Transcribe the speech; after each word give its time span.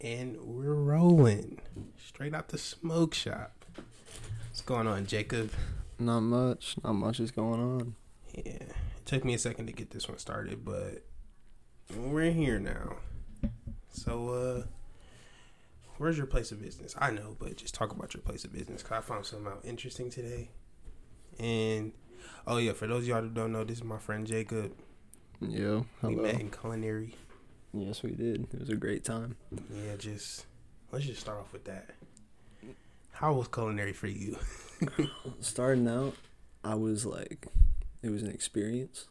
And 0.00 0.36
we're 0.40 0.74
rolling. 0.74 1.60
Straight 1.96 2.34
out 2.34 2.48
the 2.48 2.58
smoke 2.58 3.14
shop. 3.14 3.64
What's 4.48 4.60
going 4.60 4.86
on, 4.86 5.06
Jacob? 5.06 5.50
Not 5.98 6.20
much. 6.20 6.76
Not 6.84 6.92
much 6.92 7.18
is 7.18 7.32
going 7.32 7.60
on. 7.60 7.94
Yeah. 8.34 8.52
It 8.52 8.74
took 9.04 9.24
me 9.24 9.34
a 9.34 9.38
second 9.38 9.66
to 9.66 9.72
get 9.72 9.90
this 9.90 10.08
one 10.08 10.18
started, 10.18 10.64
but 10.64 11.04
we're 11.96 12.30
here 12.30 12.60
now. 12.60 12.96
So, 13.88 14.28
uh, 14.28 14.62
where's 15.96 16.16
your 16.16 16.26
place 16.26 16.52
of 16.52 16.62
business? 16.62 16.94
I 16.98 17.10
know, 17.10 17.36
but 17.38 17.56
just 17.56 17.74
talk 17.74 17.90
about 17.90 18.14
your 18.14 18.22
place 18.22 18.44
of 18.44 18.52
business 18.52 18.82
because 18.82 18.98
I 18.98 19.00
found 19.00 19.26
something 19.26 19.48
out 19.48 19.64
interesting 19.64 20.10
today. 20.10 20.50
And, 21.40 21.92
oh, 22.46 22.58
yeah, 22.58 22.72
for 22.72 22.86
those 22.86 23.02
of 23.02 23.08
y'all 23.08 23.22
who 23.22 23.30
don't 23.30 23.50
know, 23.50 23.64
this 23.64 23.78
is 23.78 23.84
my 23.84 23.98
friend 23.98 24.26
Jacob. 24.26 24.72
We 26.00 26.12
hello. 26.14 26.22
met 26.22 26.40
in 26.40 26.50
culinary. 26.50 27.16
Yes, 27.72 28.02
we 28.02 28.12
did. 28.12 28.46
It 28.52 28.60
was 28.60 28.70
a 28.70 28.76
great 28.76 29.04
time. 29.04 29.36
Yeah, 29.52 29.96
just 29.98 30.46
let's 30.90 31.04
just 31.06 31.20
start 31.20 31.38
off 31.38 31.52
with 31.52 31.64
that. 31.64 31.90
How 33.12 33.32
was 33.32 33.48
culinary 33.48 33.92
for 33.92 34.06
you? 34.06 34.36
Starting 35.40 35.88
out, 35.88 36.14
I 36.64 36.74
was 36.76 37.04
like, 37.04 37.46
it 38.02 38.10
was 38.10 38.22
an 38.22 38.30
experience 38.30 39.06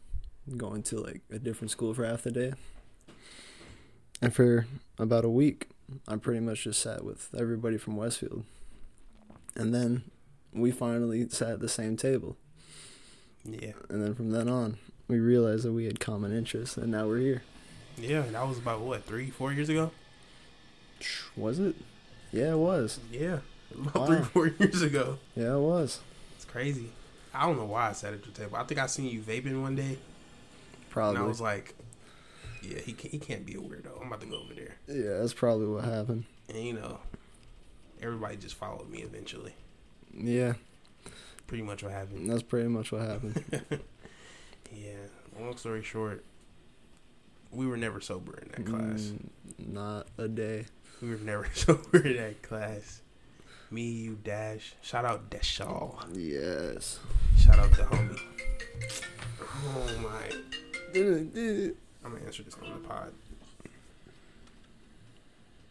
going 0.55 0.81
to 0.81 0.97
like 0.97 1.21
a 1.29 1.39
different 1.39 1.71
school 1.71 1.93
for 1.93 2.05
half 2.05 2.23
the 2.23 2.31
day. 2.31 2.53
And 4.21 4.33
for 4.33 4.65
about 4.97 5.25
a 5.25 5.29
week, 5.29 5.67
I 6.07 6.15
pretty 6.15 6.39
much 6.39 6.63
just 6.63 6.81
sat 6.81 7.03
with 7.03 7.29
everybody 7.37 7.77
from 7.77 7.97
Westfield. 7.97 8.45
And 9.55 9.73
then 9.73 10.03
we 10.53 10.71
finally 10.71 11.27
sat 11.29 11.49
at 11.49 11.59
the 11.59 11.69
same 11.69 11.97
table. 11.97 12.37
Yeah, 13.43 13.73
And 13.89 14.03
then 14.03 14.15
from 14.15 14.31
then 14.31 14.49
on, 14.49 14.77
we 15.07 15.19
realized 15.19 15.63
that 15.65 15.71
we 15.71 15.85
had 15.85 15.99
common 15.99 16.35
interests, 16.35 16.77
and 16.77 16.91
now 16.91 17.07
we're 17.07 17.19
here. 17.19 17.43
Yeah, 17.97 18.21
that 18.21 18.47
was 18.47 18.57
about 18.57 18.81
what 18.81 19.03
three, 19.05 19.29
four 19.29 19.51
years 19.53 19.69
ago. 19.69 19.91
Was 21.35 21.59
it? 21.59 21.75
Yeah, 22.31 22.51
it 22.53 22.57
was. 22.57 22.99
Yeah, 23.11 23.39
about 23.73 23.95
Wow. 23.95 24.05
three, 24.07 24.23
four 24.23 24.47
years 24.47 24.81
ago. 24.81 25.17
Yeah, 25.35 25.55
it 25.55 25.59
was. 25.59 25.99
It's 26.35 26.45
crazy. 26.45 26.89
I 27.33 27.45
don't 27.45 27.57
know 27.57 27.65
why 27.65 27.89
I 27.89 27.93
sat 27.93 28.13
at 28.13 28.25
your 28.25 28.33
table. 28.33 28.57
I 28.57 28.63
think 28.63 28.79
I 28.79 28.87
seen 28.87 29.05
you 29.05 29.21
vaping 29.21 29.61
one 29.61 29.75
day, 29.75 29.97
Probably. 30.89 31.17
and 31.17 31.25
I 31.25 31.27
was 31.27 31.39
like, 31.41 31.75
"Yeah, 32.63 32.79
he 32.79 32.93
can't, 32.93 33.11
he 33.11 33.19
can't 33.19 33.45
be 33.45 33.53
a 33.53 33.57
weirdo. 33.59 34.01
I'm 34.01 34.07
about 34.07 34.21
to 34.21 34.27
go 34.27 34.37
over 34.39 34.53
there." 34.53 34.75
yeah, 34.87 35.19
that's 35.19 35.33
probably 35.33 35.67
what 35.67 35.83
happened. 35.83 36.25
And 36.49 36.57
you 36.57 36.73
know, 36.73 36.99
everybody 38.01 38.37
just 38.37 38.55
followed 38.55 38.89
me 38.89 38.99
eventually. 38.99 39.53
Yeah, 40.13 40.53
Pretty 41.45 41.63
much 41.63 41.83
what 41.83 41.91
happened. 41.91 42.29
that's 42.29 42.41
pretty 42.43 42.67
much 42.69 42.91
what 42.91 43.01
happened. 43.01 43.43
Yeah. 44.75 44.95
Long 45.39 45.55
story 45.57 45.81
short, 45.83 46.25
we 47.51 47.67
were 47.67 47.77
never 47.77 48.01
sober 48.01 48.37
in 48.37 48.49
that 48.49 48.65
class. 48.65 49.11
Mm, 49.11 49.73
not 49.73 50.07
a 50.17 50.27
day. 50.27 50.65
We 51.01 51.09
were 51.11 51.17
never 51.17 51.47
sober 51.53 52.05
in 52.05 52.17
that 52.17 52.41
class. 52.41 53.01
Me, 53.69 53.83
you, 53.83 54.17
Dash. 54.23 54.73
Shout 54.81 55.03
out 55.05 55.29
Deshal. 55.29 55.95
Yes. 56.13 56.99
Shout 57.37 57.59
out 57.59 57.71
the 57.71 57.83
homie. 57.83 58.19
Oh 59.75 59.89
my. 60.01 60.31
I'm 60.95 62.13
gonna 62.13 62.25
answer 62.25 62.43
this 62.43 62.55
on 62.63 62.81
the 62.81 62.87
pod. 62.87 63.11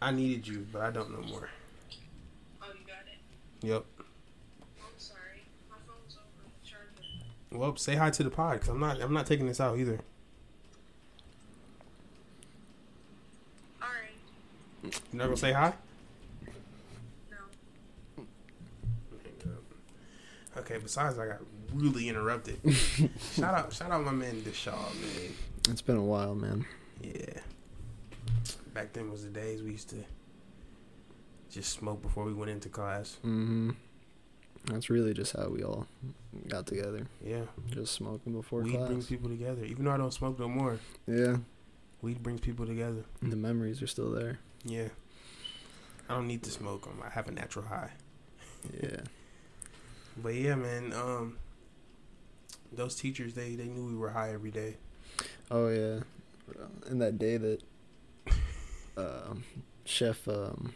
I 0.02 0.10
needed 0.10 0.46
you, 0.46 0.66
but 0.70 0.82
I 0.82 0.90
don't 0.90 1.10
know 1.10 1.26
more. 1.26 1.48
Oh, 2.62 2.66
you 2.66 2.86
got 2.86 3.06
it. 3.06 3.66
Yep. 3.66 3.84
I'm 3.98 4.86
sorry. 4.98 5.20
My 5.70 5.76
phone's 5.86 6.16
over 6.16 6.44
the 6.44 6.68
charger. 6.68 7.08
Well, 7.50 7.76
say 7.76 7.94
hi 7.94 8.10
to 8.10 8.22
the 8.22 8.30
pod, 8.30 8.60
cause 8.60 8.68
I'm 8.68 8.78
not. 8.80 9.00
I'm 9.00 9.14
not 9.14 9.26
taking 9.26 9.46
this 9.46 9.58
out 9.60 9.78
either. 9.78 10.00
All 13.80 13.88
right. 13.88 14.12
You 15.12 15.18
not 15.18 15.24
gonna 15.24 15.36
say 15.36 15.52
hi? 15.52 15.72
No. 17.30 18.24
Okay. 20.58 20.78
Besides, 20.78 21.18
I 21.18 21.26
got 21.26 21.38
really 21.74 22.08
interrupted. 22.08 22.58
shout 23.34 23.54
out, 23.54 23.72
shout 23.72 23.90
out 23.90 24.04
my 24.04 24.12
man 24.12 24.36
Deshal, 24.42 24.72
man. 25.00 25.32
It's 25.68 25.82
been 25.82 25.96
a 25.96 26.04
while, 26.04 26.34
man. 26.34 26.64
Yeah. 27.02 27.40
Back 28.72 28.92
then 28.92 29.10
was 29.10 29.22
the 29.24 29.30
days 29.30 29.62
we 29.62 29.72
used 29.72 29.88
to 29.90 29.96
just 31.50 31.72
smoke 31.72 32.02
before 32.02 32.24
we 32.24 32.32
went 32.34 32.50
into 32.50 32.68
class. 32.68 33.16
hmm 33.22 33.70
That's 34.66 34.90
really 34.90 35.14
just 35.14 35.34
how 35.36 35.48
we 35.48 35.62
all 35.62 35.86
got 36.48 36.66
together. 36.66 37.06
Yeah. 37.24 37.42
Just 37.70 37.94
smoking 37.94 38.32
before 38.34 38.62
weed 38.62 38.74
class. 38.76 38.86
brings 38.88 39.06
people 39.06 39.28
together. 39.30 39.64
Even 39.64 39.84
though 39.84 39.92
I 39.92 39.96
don't 39.96 40.12
smoke 40.12 40.38
no 40.38 40.48
more, 40.48 40.78
yeah, 41.06 41.36
weed 42.02 42.22
brings 42.22 42.40
people 42.40 42.66
together. 42.66 43.04
the 43.22 43.36
memories 43.36 43.80
are 43.82 43.86
still 43.86 44.10
there. 44.10 44.38
Yeah. 44.66 44.88
I 46.08 46.14
don't 46.14 46.26
need 46.28 46.42
to 46.42 46.50
smoke. 46.50 46.86
I'm, 46.90 47.02
I 47.02 47.10
have 47.10 47.28
a 47.28 47.32
natural 47.32 47.64
high. 47.66 47.90
Yeah. 48.82 49.00
But 50.22 50.34
yeah, 50.34 50.54
man. 50.54 50.94
Um, 50.94 51.36
those 52.72 52.94
teachers 52.96 53.34
they 53.34 53.54
they 53.54 53.66
knew 53.66 53.84
we 53.84 53.94
were 53.94 54.08
high 54.08 54.32
every 54.32 54.50
day. 54.50 54.76
Oh 55.50 55.68
yeah. 55.68 56.00
And 56.86 57.02
that 57.02 57.18
day 57.18 57.36
that 57.36 57.60
um, 58.96 59.44
Chef, 59.84 60.26
um, 60.26 60.72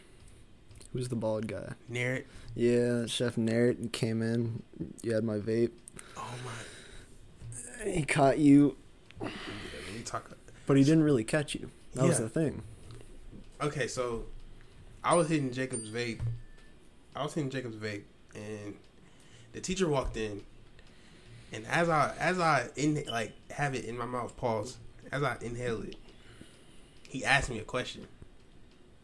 who's 0.93 1.09
the 1.09 1.15
bald 1.15 1.47
guy? 1.47 1.73
It. 1.91 2.27
Yeah, 2.53 3.07
Chef 3.07 3.35
Narrett 3.35 3.91
came 3.91 4.21
in. 4.21 4.61
You 5.01 5.13
had 5.15 5.23
my 5.23 5.39
vape. 5.39 5.71
Oh 6.15 6.33
my. 6.45 7.89
He 7.91 8.03
caught 8.03 8.37
you, 8.37 8.77
Yeah, 9.23 9.29
talk. 10.05 10.29
but 10.67 10.77
he 10.77 10.83
didn't 10.83 11.03
really 11.03 11.23
catch 11.23 11.55
you. 11.55 11.71
That 11.95 12.05
was 12.05 12.19
the 12.19 12.29
thing. 12.29 12.61
Okay, 13.61 13.87
so 13.87 14.23
I 15.03 15.13
was 15.13 15.29
hitting 15.29 15.51
Jacob's 15.51 15.89
vape. 15.89 16.19
I 17.15 17.23
was 17.23 17.35
hitting 17.35 17.51
Jacob's 17.51 17.75
vape, 17.75 18.03
and 18.33 18.73
the 19.53 19.61
teacher 19.61 19.87
walked 19.87 20.17
in, 20.17 20.41
and 21.53 21.67
as 21.67 21.87
I 21.87 22.15
as 22.17 22.39
I 22.39 22.69
in 22.75 23.03
like 23.07 23.33
have 23.51 23.75
it 23.75 23.85
in 23.85 23.95
my 23.97 24.05
mouth, 24.05 24.35
pause. 24.35 24.77
As 25.11 25.21
I 25.21 25.35
inhale 25.41 25.83
it, 25.83 25.95
he 27.07 27.23
asked 27.23 27.51
me 27.51 27.59
a 27.59 27.63
question, 27.63 28.07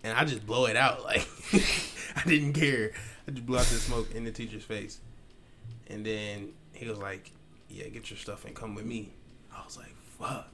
and 0.04 0.18
I 0.18 0.26
just 0.26 0.48
blow 0.48 0.66
it 0.66 0.76
out 0.76 1.04
like 1.04 1.28
I 2.16 2.24
didn't 2.26 2.54
care. 2.54 2.94
I 3.28 3.32
just 3.32 3.46
blew 3.46 3.60
out 3.60 3.66
the 3.66 3.76
smoke 3.76 4.16
in 4.16 4.24
the 4.24 4.32
teacher's 4.32 4.64
face, 4.64 5.00
and 5.88 6.04
then 6.04 6.54
he 6.74 6.88
was 6.90 6.98
like, 6.98 7.32
"Yeah, 7.70 7.90
get 7.90 8.10
your 8.10 8.18
stuff 8.18 8.44
and 8.44 8.56
come 8.56 8.74
with 8.74 8.86
me." 8.86 9.12
I 9.56 9.64
was 9.64 9.78
like, 9.78 9.96
"Fuck." 10.18 10.48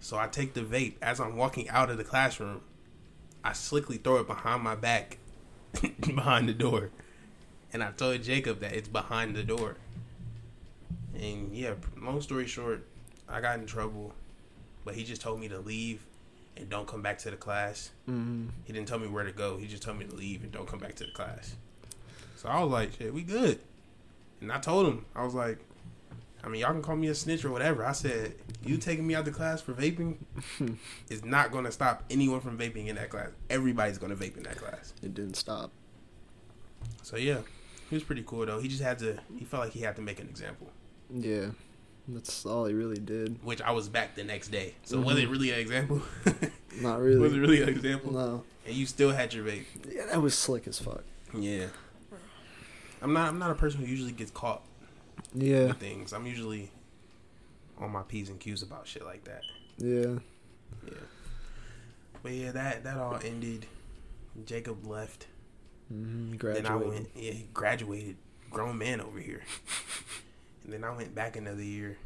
So 0.00 0.18
I 0.18 0.26
take 0.26 0.52
the 0.52 0.60
vape 0.60 0.96
as 1.00 1.18
I'm 1.18 1.36
walking 1.36 1.70
out 1.70 1.88
of 1.88 1.96
the 1.96 2.04
classroom. 2.04 2.60
I 3.46 3.52
slickly 3.52 3.98
throw 3.98 4.16
it 4.16 4.26
behind 4.26 4.64
my 4.64 4.74
back, 4.74 5.18
behind 6.00 6.48
the 6.48 6.52
door, 6.52 6.90
and 7.72 7.80
I 7.80 7.92
told 7.92 8.24
Jacob 8.24 8.58
that 8.58 8.72
it's 8.72 8.88
behind 8.88 9.36
the 9.36 9.44
door. 9.44 9.76
And 11.14 11.54
yeah, 11.54 11.74
long 11.96 12.20
story 12.20 12.48
short, 12.48 12.84
I 13.28 13.40
got 13.40 13.60
in 13.60 13.66
trouble, 13.66 14.12
but 14.84 14.96
he 14.96 15.04
just 15.04 15.22
told 15.22 15.38
me 15.38 15.46
to 15.48 15.60
leave 15.60 16.04
and 16.56 16.68
don't 16.68 16.88
come 16.88 17.02
back 17.02 17.18
to 17.18 17.30
the 17.30 17.36
class. 17.36 17.90
Mm-hmm. 18.10 18.48
He 18.64 18.72
didn't 18.72 18.88
tell 18.88 18.98
me 18.98 19.06
where 19.06 19.22
to 19.22 19.30
go. 19.30 19.58
He 19.58 19.68
just 19.68 19.84
told 19.84 19.96
me 19.96 20.06
to 20.06 20.14
leave 20.16 20.42
and 20.42 20.50
don't 20.50 20.66
come 20.66 20.80
back 20.80 20.96
to 20.96 21.04
the 21.04 21.12
class. 21.12 21.54
So 22.34 22.48
I 22.48 22.60
was 22.64 22.72
like, 22.72 22.94
shit, 22.98 23.14
we 23.14 23.22
good. 23.22 23.60
And 24.40 24.50
I 24.50 24.58
told 24.58 24.88
him, 24.88 25.04
I 25.14 25.24
was 25.24 25.34
like, 25.34 25.60
I 26.46 26.48
mean, 26.48 26.60
y'all 26.60 26.70
can 26.70 26.80
call 26.80 26.94
me 26.94 27.08
a 27.08 27.14
snitch 27.14 27.44
or 27.44 27.50
whatever. 27.50 27.84
I 27.84 27.90
said, 27.90 28.34
you 28.64 28.76
taking 28.76 29.04
me 29.04 29.16
out 29.16 29.24
the 29.24 29.32
class 29.32 29.60
for 29.60 29.72
vaping 29.72 30.18
is 31.10 31.24
not 31.24 31.50
going 31.50 31.64
to 31.64 31.72
stop 31.72 32.04
anyone 32.08 32.40
from 32.40 32.56
vaping 32.56 32.86
in 32.86 32.94
that 32.94 33.10
class. 33.10 33.30
Everybody's 33.50 33.98
going 33.98 34.16
to 34.16 34.24
vape 34.24 34.36
in 34.36 34.44
that 34.44 34.56
class. 34.56 34.94
It 35.02 35.12
didn't 35.12 35.34
stop. 35.34 35.72
So 37.02 37.16
yeah, 37.16 37.40
he 37.90 37.96
was 37.96 38.04
pretty 38.04 38.22
cool 38.24 38.46
though. 38.46 38.60
He 38.60 38.68
just 38.68 38.82
had 38.82 39.00
to, 39.00 39.18
he 39.36 39.44
felt 39.44 39.64
like 39.64 39.72
he 39.72 39.80
had 39.80 39.96
to 39.96 40.02
make 40.02 40.20
an 40.20 40.28
example, 40.28 40.70
Yeah, 41.12 41.46
that's 42.06 42.46
all 42.46 42.66
he 42.66 42.74
really 42.74 42.98
did. 42.98 43.42
which 43.42 43.60
I 43.60 43.72
was 43.72 43.88
back 43.88 44.14
the 44.14 44.22
next 44.22 44.48
day. 44.48 44.74
So 44.84 45.00
was 45.00 45.16
mm-hmm. 45.16 45.26
it 45.26 45.28
really 45.28 45.50
an 45.50 45.58
example? 45.58 46.02
Not 46.80 47.00
really. 47.00 47.18
was 47.18 47.32
it 47.32 47.38
really. 47.38 47.58
really 47.58 47.62
an 47.64 47.68
example? 47.70 48.12
No. 48.12 48.44
And 48.64 48.74
you 48.74 48.86
still 48.86 49.10
had 49.10 49.34
your 49.34 49.44
vape. 49.44 49.64
Yeah, 49.90 50.06
that 50.06 50.22
was 50.22 50.38
slick 50.38 50.68
as 50.68 50.78
fuck. 50.78 51.02
Yeah. 51.36 51.66
I'm 53.02 53.12
not. 53.12 53.28
I'm 53.28 53.38
not 53.38 53.50
a 53.50 53.54
person 53.54 53.80
who 53.80 53.86
usually 53.86 54.12
gets 54.12 54.30
caught 54.30 54.62
Yeah, 55.34 55.72
things. 55.72 56.12
I'm 56.12 56.26
usually 56.26 56.70
on 57.78 57.90
my 57.90 58.02
p's 58.02 58.28
and 58.30 58.40
q's 58.40 58.62
about 58.62 58.86
shit 58.86 59.04
like 59.04 59.24
that. 59.24 59.42
yeah. 59.78 60.18
Yeah. 60.84 60.92
But 62.22 62.32
yeah, 62.32 62.52
that 62.52 62.84
that 62.84 62.96
all 62.96 63.18
ended. 63.24 63.66
Jacob 64.44 64.86
left. 64.86 65.26
Mm-hmm. 65.92 66.30
Then 66.30 66.36
Graduated. 66.38 66.70
I 66.70 66.76
went. 66.76 67.08
Yeah, 67.14 67.32
he 67.32 67.48
graduated. 67.54 68.16
Grown 68.50 68.78
man 68.78 69.00
over 69.00 69.18
here. 69.18 69.42
and 70.64 70.72
then 70.72 70.84
I 70.84 70.90
went 70.94 71.14
back 71.14 71.36
another 71.36 71.62
year. 71.62 71.98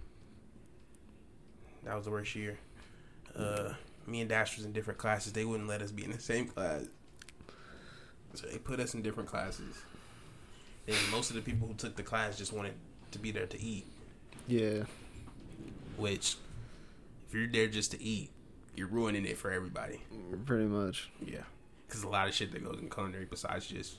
That 1.85 1.95
was 1.97 2.05
the 2.05 2.11
worst 2.11 2.35
year. 2.35 2.59
Uh, 3.35 3.73
me 4.07 4.21
and 4.21 4.29
Dash 4.29 4.57
was 4.57 4.67
in 4.67 4.73
different 4.73 4.99
classes. 4.99 5.33
They 5.33 5.45
wouldn't 5.45 5.69
let 5.69 5.81
us 5.83 5.91
be 5.93 6.05
in 6.05 6.11
the 6.11 6.21
same 6.21 6.47
class. 6.47 6.85
So 8.35 8.47
they 8.47 8.59
put 8.59 8.81
us 8.81 8.95
in 8.95 9.03
different 9.03 9.29
classes. 9.29 9.77
And 10.87 10.97
most 11.11 11.31
of 11.31 11.37
the 11.37 11.43
people 11.43 11.69
who 11.69 11.75
took 11.75 11.97
the 11.97 12.03
class 12.03 12.37
just 12.37 12.53
wanted 12.53 12.75
to 13.13 13.19
be 13.19 13.31
there 13.31 13.47
to 13.47 13.61
eat. 13.61 13.87
Yeah. 14.47 14.85
Which, 15.97 16.37
if 17.29 17.35
you're 17.35 17.47
there 17.47 17.67
just 17.69 17.91
to 17.93 18.03
eat, 18.03 18.31
you're 18.75 18.89
ruining 18.89 19.25
it 19.27 19.37
for 19.39 19.51
everybody. 19.51 20.01
Pretty 20.47 20.65
much. 20.67 21.11
Yeah. 21.25 21.43
because 21.87 22.03
a 22.05 22.09
lot 22.09 22.29
of 22.29 22.35
shit 22.35 22.53
that 22.53 22.65
goes 22.65 22.79
in 22.81 22.89
culinary 22.89 23.27
besides 23.29 23.67
just 23.67 23.99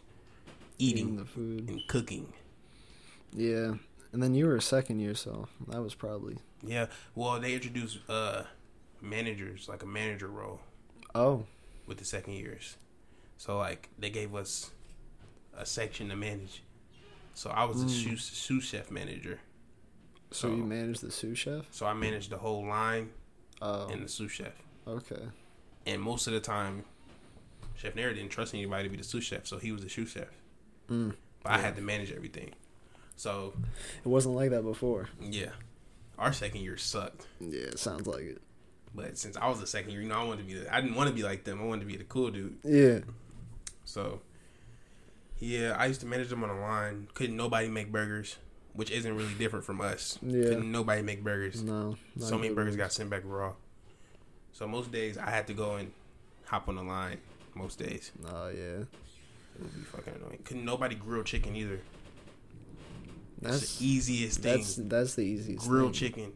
Eating 0.78 1.04
eating 1.04 1.18
the 1.18 1.26
food. 1.26 1.70
and 1.70 1.82
cooking. 1.88 2.34
Yeah. 3.34 3.76
And 4.14 4.22
then 4.22 4.34
you 4.34 4.48
were 4.48 4.56
a 4.56 4.62
second 4.62 5.00
year, 5.00 5.14
so 5.16 5.48
that 5.68 5.82
was 5.82 5.94
probably. 5.94 6.38
Yeah, 6.64 6.88
well, 7.16 7.40
they 7.40 7.54
introduced 7.54 8.00
uh 8.10 8.44
managers 9.02 9.68
like 9.70 9.84
a 9.84 9.86
manager 9.86 10.28
role 10.28 10.60
Oh. 11.16 11.46
with 11.88 11.98
the 11.98 12.06
second 12.06 12.34
years. 12.34 12.78
So 13.38 13.58
like 13.58 13.90
they 14.00 14.10
gave 14.10 14.34
us 14.36 14.72
a 15.56 15.66
section 15.66 16.10
to 16.10 16.16
manage. 16.16 16.64
So 17.34 17.50
I 17.50 17.64
was 17.64 17.82
a 17.82 17.86
Mm. 17.86 17.90
sous, 17.90 18.24
sous 18.24 18.64
chef 18.64 18.92
manager. 18.92 19.40
So 20.32 20.50
So- 20.50 20.56
you 20.56 20.64
managed 20.64 21.02
the 21.02 21.12
sous 21.12 21.38
chef? 21.38 21.66
So 21.72 21.86
I 21.86 21.94
managed 21.94 22.30
the 22.30 22.38
whole 22.38 22.66
line 22.66 23.12
Oh. 23.62 23.88
and 23.90 24.04
the 24.04 24.08
sous 24.08 24.32
chef. 24.32 24.54
Okay. 24.88 25.30
And 25.86 26.02
most 26.02 26.28
of 26.28 26.34
the 26.34 26.40
time, 26.40 26.86
Chef 27.76 27.96
Nair 27.96 28.14
didn't 28.14 28.30
trust 28.30 28.54
anybody 28.54 28.84
to 28.84 28.90
be 28.90 28.98
the 28.98 29.04
sous 29.04 29.24
chef, 29.24 29.48
so 29.48 29.58
he 29.58 29.72
was 29.72 29.82
the 29.82 29.90
sous 29.90 30.12
chef. 30.12 30.28
Mm. 30.88 31.16
But 31.44 31.54
I 31.54 31.58
had 31.58 31.76
to 31.78 31.82
manage 31.82 32.12
everything. 32.12 32.54
So 33.16 33.54
It 34.04 34.08
wasn't 34.08 34.36
like 34.36 34.52
that 34.52 34.62
before. 34.64 35.10
yeah, 35.20 35.52
our 36.20 36.32
second 36.34 36.62
year 36.62 36.78
sucked. 36.78 37.28
Yeah, 37.40 37.62
it 37.62 37.80
sounds 37.80 38.06
like 38.08 38.24
it. 38.24 38.42
But 38.94 39.18
since 39.18 39.38
I 39.38 39.48
was 39.48 39.60
the 39.60 39.66
second 39.68 39.92
year, 39.92 40.02
you 40.02 40.08
know, 40.10 40.20
I 40.20 40.24
wanted 40.24 40.48
to 40.48 40.54
be. 40.54 40.60
The, 40.60 40.74
I 40.74 40.82
didn't 40.82 40.96
want 40.96 41.10
to 41.10 41.16
be 41.16 41.24
like 41.24 41.44
them. 41.46 41.60
I 41.62 41.64
wanted 41.66 41.82
to 41.82 41.88
be 41.88 41.98
the 41.98 42.04
cool 42.04 42.30
dude. 42.30 42.58
Yeah. 42.64 43.00
So, 43.86 44.22
yeah, 45.42 45.76
I 45.78 45.88
used 45.88 46.00
to 46.02 46.06
manage 46.08 46.30
them 46.30 46.44
on 46.44 46.50
the 46.50 46.56
line. 46.62 47.10
Couldn't 47.14 47.36
nobody 47.36 47.68
make 47.68 47.92
burgers, 47.92 48.38
which 48.74 48.90
isn't 48.92 49.14
really 49.18 49.34
different 49.34 49.66
from 49.66 49.82
us. 49.82 50.18
Yeah. 50.22 50.44
Couldn't 50.44 50.72
nobody 50.72 51.02
make 51.02 51.24
burgers. 51.24 51.62
No. 51.62 51.98
so 52.18 52.38
many 52.38 52.54
burgers 52.54 52.76
got 52.78 52.94
sent 52.94 53.10
back 53.10 53.24
raw. 53.26 53.54
So 54.54 54.68
most 54.68 54.92
days 54.92 55.18
I 55.18 55.30
had 55.32 55.48
to 55.48 55.54
go 55.54 55.76
and 55.76 55.92
hop 56.46 56.70
on 56.70 56.76
the 56.76 56.84
line. 56.84 57.18
Most 57.56 57.80
days 57.80 58.12
Oh 58.26 58.48
yeah. 58.50 58.84
it 58.84 58.88
would 59.60 59.74
be 59.76 59.82
fucking 59.82 60.14
annoying. 60.16 60.40
Couldn't 60.46 60.64
nobody 60.64 60.96
grill 60.96 61.24
chicken 61.24 61.56
either. 61.56 61.82
That's 63.42 63.60
That's 63.60 63.78
the 63.80 63.86
easiest 63.88 64.40
thing. 64.42 64.58
that's 64.58 64.76
that's 64.76 65.16
the 65.16 65.24
easiest. 65.24 65.68
grilled 65.68 65.96
thing. 65.96 66.10
chicken. 66.12 66.34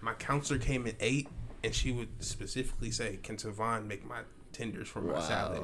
My 0.00 0.14
counselor 0.14 0.58
came 0.58 0.86
at 0.86 0.94
eight, 0.98 1.28
and 1.62 1.74
she 1.74 1.92
would 1.92 2.08
specifically 2.24 2.90
say, 2.90 3.18
"Can 3.22 3.36
Savon 3.38 3.86
make 3.86 4.04
my 4.08 4.20
tenders 4.52 4.88
for 4.88 5.00
my 5.02 5.20
salad?" 5.20 5.62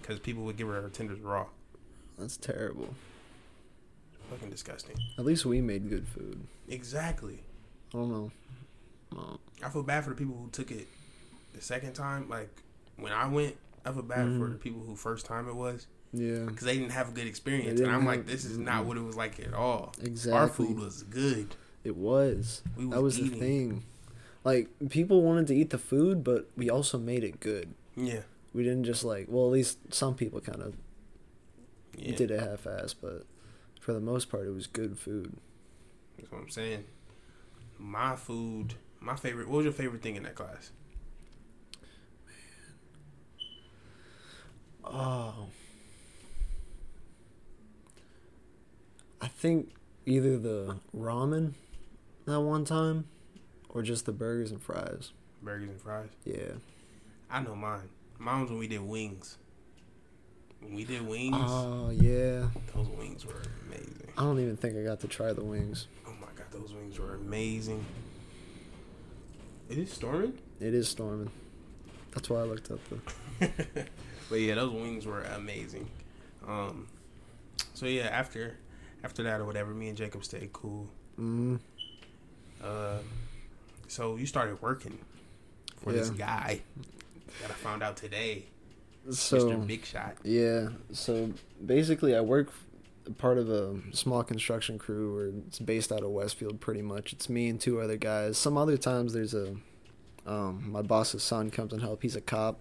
Because 0.00 0.18
people 0.20 0.44
would 0.44 0.56
give 0.56 0.68
her 0.68 0.80
her 0.82 0.88
tenders 0.88 1.20
raw. 1.20 1.46
That's 2.18 2.36
terrible. 2.36 2.94
Fucking 4.30 4.50
disgusting. 4.50 4.96
At 5.18 5.24
least 5.24 5.44
we 5.44 5.60
made 5.60 5.88
good 5.90 6.06
food. 6.08 6.40
Exactly. 6.68 7.40
I 7.92 7.98
don't 7.98 8.10
know. 8.10 8.30
No. 9.12 9.38
I 9.62 9.68
feel 9.68 9.82
bad 9.82 10.04
for 10.04 10.10
the 10.10 10.16
people 10.16 10.34
who 10.34 10.48
took 10.50 10.70
it 10.70 10.86
the 11.54 11.60
second 11.60 11.92
time. 11.92 12.28
Like 12.28 12.62
when 12.96 13.12
I 13.12 13.26
went, 13.28 13.56
I 13.84 13.92
feel 13.92 14.02
bad 14.02 14.26
for 14.38 14.48
Mhm. 14.48 14.52
the 14.52 14.58
people 14.58 14.80
who 14.80 14.96
first 14.96 15.26
time 15.26 15.48
it 15.48 15.54
was 15.54 15.86
Yeah. 16.12 16.44
because 16.46 16.64
they 16.64 16.78
didn't 16.78 16.92
have 16.92 17.10
a 17.10 17.12
good 17.12 17.26
experience. 17.26 17.80
And 17.80 17.90
I'm 17.90 18.00
didn't 18.00 18.06
like, 18.06 18.26
this 18.26 18.44
is 18.44 18.56
not 18.58 18.82
mm-mm. 18.84 18.86
what 18.86 18.96
it 18.96 19.02
was 19.02 19.16
like 19.16 19.38
at 19.40 19.52
all. 19.52 19.92
Exactly. 20.00 20.38
Our 20.38 20.48
food 20.48 20.78
was 20.78 21.02
good. 21.02 21.54
It 21.84 21.96
was. 21.96 22.62
We 22.76 22.86
that 22.86 23.02
was 23.02 23.18
the 23.18 23.28
thing. 23.28 23.82
Like 24.44 24.68
people 24.88 25.22
wanted 25.22 25.46
to 25.48 25.54
eat 25.54 25.70
the 25.70 25.78
food, 25.78 26.24
but 26.24 26.48
we 26.56 26.70
also 26.70 26.98
made 26.98 27.22
it 27.24 27.38
good. 27.40 27.74
Yeah. 27.96 28.22
We 28.54 28.62
didn't 28.62 28.84
just 28.84 29.04
like. 29.04 29.26
Well, 29.28 29.46
at 29.46 29.52
least 29.52 29.78
some 29.92 30.14
people 30.14 30.40
kind 30.40 30.62
of 30.62 30.74
Yeah. 31.96 32.16
did 32.16 32.30
it 32.30 32.40
half-ass, 32.40 32.94
but 32.94 33.26
for 33.80 33.92
the 33.92 34.00
most 34.00 34.30
part, 34.30 34.46
it 34.46 34.50
was 34.50 34.66
good 34.66 34.98
food. 34.98 35.36
That's 36.16 36.30
what 36.30 36.40
I'm 36.40 36.48
saying. 36.48 36.84
My 37.78 38.16
food, 38.16 38.74
my 39.00 39.16
favorite. 39.16 39.48
What 39.48 39.58
was 39.58 39.64
your 39.64 39.72
favorite 39.72 40.02
thing 40.02 40.16
in 40.16 40.22
that 40.22 40.34
class? 40.34 40.70
Oh. 44.84 45.46
I 49.20 49.28
think 49.28 49.70
either 50.06 50.38
the 50.38 50.78
ramen 50.96 51.52
that 52.26 52.40
one 52.40 52.64
time 52.64 53.06
or 53.68 53.82
just 53.82 54.06
the 54.06 54.12
burgers 54.12 54.50
and 54.50 54.60
fries. 54.60 55.12
Burgers 55.42 55.70
and 55.70 55.80
fries. 55.80 56.08
Yeah. 56.24 56.52
I 57.30 57.40
know 57.40 57.54
mine. 57.54 57.88
Mine 58.18 58.42
was 58.42 58.50
when 58.50 58.58
we 58.58 58.68
did 58.68 58.80
wings. 58.80 59.38
We 60.70 60.84
did 60.84 61.06
wings, 61.06 61.36
Oh, 61.38 61.90
yeah. 61.90 62.48
those 62.74 62.88
wings 62.98 63.26
were 63.26 63.42
amazing. 63.66 64.08
I 64.16 64.22
don't 64.22 64.40
even 64.40 64.56
think 64.56 64.76
I 64.76 64.82
got 64.82 65.00
to 65.00 65.08
try 65.08 65.32
the 65.32 65.44
wings. 65.44 65.86
Oh 66.06 66.12
my 66.20 66.28
god, 66.34 66.46
those 66.50 66.72
wings 66.72 66.98
were 66.98 67.14
amazing. 67.14 67.84
It 69.68 69.78
is 69.78 69.92
storming. 69.92 70.34
It 70.60 70.74
is 70.74 70.88
storming. 70.88 71.30
That's 72.12 72.28
why 72.30 72.40
I 72.40 72.42
looked 72.44 72.70
up 72.70 72.78
the. 72.88 73.86
but 74.30 74.40
yeah, 74.40 74.54
those 74.54 74.72
wings 74.72 75.06
were 75.06 75.22
amazing. 75.22 75.88
Um, 76.46 76.86
so 77.74 77.86
yeah, 77.86 78.04
after 78.04 78.56
after 79.04 79.22
that 79.24 79.40
or 79.40 79.44
whatever, 79.44 79.72
me 79.72 79.88
and 79.88 79.96
Jacob 79.96 80.24
stayed 80.24 80.52
cool. 80.52 80.88
Mm, 81.18 81.58
Uh, 82.62 82.98
so 83.88 84.16
you 84.16 84.26
started 84.26 84.60
working 84.62 84.98
for 85.82 85.92
this 85.92 86.10
guy 86.10 86.60
that 87.42 87.50
I 87.50 87.54
found 87.54 87.82
out 87.82 87.96
today, 87.96 88.44
so 89.10 89.38
Mr. 89.38 89.66
Big 89.66 89.84
Shot. 89.84 90.16
yeah, 90.22 90.68
so 90.92 91.32
basically, 91.64 92.14
I 92.16 92.20
work 92.20 92.52
part 93.18 93.38
of 93.38 93.50
a 93.50 93.76
small 93.92 94.22
construction 94.22 94.78
crew, 94.78 95.14
where 95.14 95.26
it's 95.46 95.58
based 95.58 95.90
out 95.92 96.02
of 96.02 96.10
Westfield. 96.10 96.60
Pretty 96.60 96.82
much, 96.82 97.12
it's 97.12 97.28
me 97.28 97.48
and 97.48 97.60
two 97.60 97.80
other 97.80 97.96
guys. 97.96 98.38
Some 98.38 98.56
other 98.56 98.76
times, 98.76 99.12
there's 99.12 99.34
a 99.34 99.56
um, 100.26 100.70
my 100.70 100.82
boss's 100.82 101.22
son 101.22 101.50
comes 101.50 101.72
and 101.72 101.82
help. 101.82 102.02
He's 102.02 102.16
a 102.16 102.20
cop, 102.20 102.60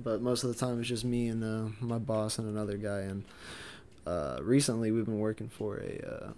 but 0.00 0.22
most 0.22 0.42
of 0.44 0.48
the 0.48 0.56
time, 0.56 0.80
it's 0.80 0.88
just 0.88 1.04
me 1.04 1.28
and 1.28 1.44
uh, 1.44 1.70
my 1.80 1.98
boss 1.98 2.38
and 2.38 2.48
another 2.48 2.76
guy. 2.76 3.00
And 3.00 3.24
uh, 4.06 4.38
recently, 4.42 4.90
we've 4.90 5.04
been 5.04 5.18
working 5.18 5.48
for 5.48 5.78
a 5.78 6.00
uh, 6.06 6.32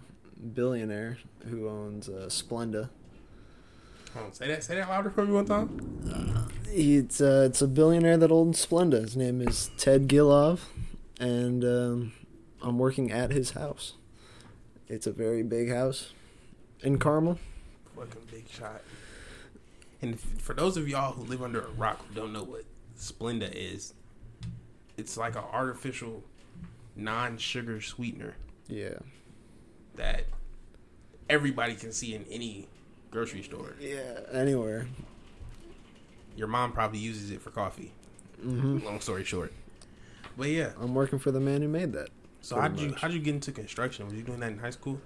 billionaire 0.53 1.17
who 1.49 1.69
owns 1.69 2.09
uh, 2.09 2.27
Splenda. 2.27 2.89
Hold 4.15 4.27
on, 4.27 4.33
say 4.33 4.47
that 4.47 4.63
say 4.63 4.75
that 4.75 4.89
louder 4.89 5.09
for 5.09 5.25
me 5.25 5.33
one 5.33 5.45
time. 5.45 6.49
It's 6.69 7.21
uh, 7.21 7.45
it's 7.49 7.61
a 7.61 7.67
billionaire 7.67 8.17
that 8.17 8.31
owns 8.31 8.65
Splenda. 8.65 9.01
His 9.01 9.15
name 9.15 9.41
is 9.41 9.69
Ted 9.77 10.07
Gilov, 10.07 10.61
and 11.19 11.63
um, 11.63 12.13
I'm 12.61 12.77
working 12.79 13.11
at 13.11 13.31
his 13.31 13.51
house. 13.51 13.93
It's 14.87 15.05
a 15.07 15.11
very 15.11 15.43
big 15.43 15.69
house 15.71 16.13
in 16.81 16.97
Carmel. 16.99 17.39
Fucking 17.95 18.21
Big 18.31 18.47
Shot. 18.49 18.81
And 20.01 20.19
for 20.19 20.53
those 20.53 20.77
of 20.77 20.87
y'all 20.87 21.13
who 21.13 21.23
live 21.23 21.41
under 21.41 21.61
a 21.61 21.69
rock 21.71 22.05
who 22.07 22.13
don't 22.13 22.31
know 22.33 22.43
what 22.43 22.63
Splenda 22.97 23.51
is, 23.53 23.93
it's 24.97 25.17
like 25.17 25.35
an 25.35 25.43
artificial 25.51 26.23
non-sugar 26.95 27.81
sweetener 27.81 28.35
Yeah. 28.67 28.99
that 29.95 30.25
everybody 31.29 31.75
can 31.75 31.91
see 31.91 32.13
in 32.13 32.25
any 32.29 32.67
grocery 33.15 33.41
store. 33.43 33.73
Yeah. 33.79 34.19
Anywhere. 34.33 34.87
Your 36.35 36.47
mom 36.47 36.73
probably 36.73 36.99
uses 36.99 37.31
it 37.31 37.41
for 37.41 37.49
coffee. 37.49 37.93
hmm 38.41 38.79
Long 38.83 38.99
story 38.99 39.23
short. 39.23 39.53
But 40.37 40.49
yeah, 40.49 40.71
I'm 40.81 40.93
working 40.93 41.17
for 41.17 41.31
the 41.31 41.39
man 41.39 41.61
who 41.61 41.69
made 41.69 41.93
that. 41.93 42.09
so 42.41 42.59
how 42.59 42.67
did 42.67 42.79
you 42.81 42.89
much. 42.89 42.99
how 43.01 43.07
did 43.07 43.13
you 43.15 43.21
get 43.21 43.35
into 43.35 43.53
construction? 43.53 44.05
Was 44.05 44.13
you 44.15 44.21
doing 44.21 44.41
that 44.41 44.51
in 44.51 44.57
high 44.59 44.71
school? 44.71 44.99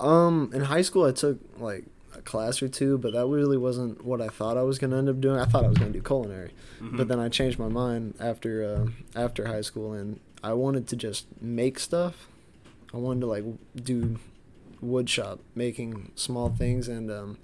Um, 0.00 0.50
in 0.54 0.62
high 0.62 0.80
school, 0.80 1.04
I 1.04 1.12
took 1.12 1.38
like 1.58 1.84
a 2.16 2.22
class 2.22 2.62
or 2.62 2.68
two, 2.68 2.96
but 2.96 3.12
that 3.12 3.26
really 3.26 3.58
wasn't 3.58 4.02
what 4.02 4.22
I 4.22 4.28
thought 4.28 4.56
I 4.56 4.62
was 4.62 4.78
gonna 4.78 4.96
end 4.96 5.10
up 5.10 5.20
doing. 5.20 5.38
I 5.38 5.44
thought 5.44 5.64
I 5.66 5.68
was 5.68 5.76
gonna 5.76 5.92
do 5.92 6.00
culinary. 6.00 6.52
Mhm. 6.80 6.96
but 6.96 7.08
then 7.08 7.20
I 7.20 7.28
changed 7.28 7.58
my 7.58 7.68
mind 7.68 8.14
after 8.18 8.64
uh, 8.64 8.86
after 9.24 9.46
high 9.46 9.60
school, 9.60 9.92
and 9.92 10.20
I 10.42 10.54
wanted 10.54 10.88
to 10.88 10.96
just 10.96 11.26
make 11.42 11.78
stuff. 11.78 12.28
I 12.94 12.96
wanted 12.96 13.20
to 13.20 13.26
like 13.26 13.44
do 13.76 14.18
wood 14.82 15.08
shop, 15.08 15.40
making 15.54 16.10
small 16.14 16.50
things, 16.50 16.88
and 16.88 17.10
um, 17.10 17.38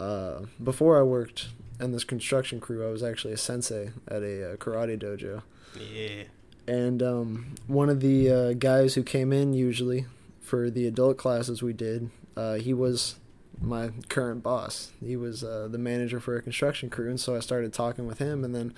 uh, 0.00 0.40
before 0.62 0.98
I 0.98 1.02
worked 1.02 1.48
in 1.78 1.92
this 1.92 2.04
construction 2.04 2.58
crew, 2.58 2.86
I 2.86 2.90
was 2.90 3.02
actually 3.02 3.34
a 3.34 3.38
sensei 3.38 3.90
at 4.08 4.22
a 4.22 4.52
uh, 4.52 4.56
karate 4.56 4.98
dojo, 4.98 5.42
yeah. 5.78 6.24
and 6.66 7.02
um, 7.02 7.54
one 7.66 7.88
of 7.88 8.00
the 8.00 8.30
uh, 8.30 8.52
guys 8.54 8.94
who 8.94 9.02
came 9.02 9.32
in 9.32 9.52
usually 9.52 10.06
for 10.40 10.70
the 10.70 10.86
adult 10.86 11.18
classes 11.18 11.62
we 11.62 11.72
did, 11.72 12.10
uh, 12.36 12.54
he 12.54 12.74
was 12.74 13.16
my 13.60 13.90
current 14.08 14.42
boss. 14.42 14.90
He 15.00 15.16
was 15.16 15.44
uh, 15.44 15.68
the 15.70 15.78
manager 15.78 16.18
for 16.18 16.36
a 16.36 16.42
construction 16.42 16.90
crew, 16.90 17.10
and 17.10 17.20
so 17.20 17.36
I 17.36 17.40
started 17.40 17.72
talking 17.72 18.06
with 18.06 18.18
him, 18.18 18.44
and 18.44 18.54
then 18.54 18.74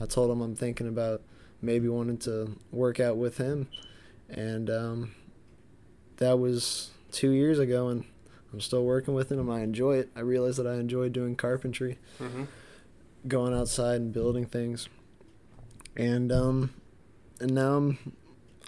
I 0.00 0.06
told 0.06 0.30
him 0.30 0.40
I'm 0.40 0.54
thinking 0.54 0.86
about 0.86 1.22
maybe 1.60 1.88
wanting 1.88 2.18
to 2.18 2.56
work 2.70 3.00
out 3.00 3.16
with 3.16 3.38
him, 3.38 3.68
and 4.28 4.70
um, 4.70 5.14
that 6.18 6.38
was 6.38 6.90
two 7.12 7.30
years 7.30 7.58
ago, 7.58 7.88
and 7.88 8.04
I'm 8.52 8.60
still 8.60 8.84
working 8.84 9.14
with 9.14 9.30
him. 9.30 9.38
And 9.40 9.50
I 9.50 9.60
enjoy 9.60 9.96
it. 9.98 10.10
I 10.16 10.20
realize 10.20 10.56
that 10.56 10.66
I 10.66 10.74
enjoy 10.74 11.08
doing 11.08 11.36
carpentry 11.36 11.98
hmm 12.18 12.44
going 13.26 13.52
outside 13.52 14.00
and 14.00 14.12
building 14.12 14.46
things. 14.46 14.88
And 15.96 16.30
um 16.32 16.72
and 17.40 17.52
now 17.52 17.76
I'm 17.76 18.12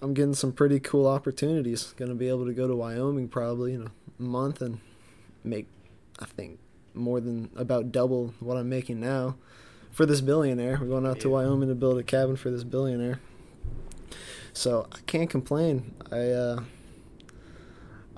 I'm 0.03 0.13
getting 0.15 0.35
some 0.35 0.53
pretty 0.53 0.81
cool 0.81 1.07
opportunities. 1.07 1.95
Gonna 1.97 2.15
be 2.15 2.29
able 2.29 2.47
to 2.47 2.53
go 2.53 2.67
to 2.67 2.75
Wyoming 2.75 3.29
probably 3.29 3.75
in 3.75 3.87
a 3.87 4.23
month 4.23 4.61
and 4.61 4.81
make 5.45 5.67
I 6.19 6.25
think 6.27 6.59
more 6.95 7.21
than 7.21 7.51
about 7.57 7.93
double 7.93 8.35
what 8.41 8.57
I'm 8.57 8.69
making 8.69 9.01
now 9.01 9.37
for 9.93 10.05
this 10.05 10.21
billionaire. 10.21 10.79
We're 10.81 10.89
going 10.89 11.07
out 11.07 11.21
to 11.21 11.31
Wyoming 11.31 11.69
to 11.69 11.75
build 11.75 11.99
a 11.99 12.03
cabin 12.03 12.37
for 12.37 12.51
this 12.51 12.65
billionaire. 12.65 13.21
So 14.53 14.89
I 14.93 14.99
can't 15.07 15.31
complain. 15.31 15.95
I 16.11 16.31
uh, 16.31 16.63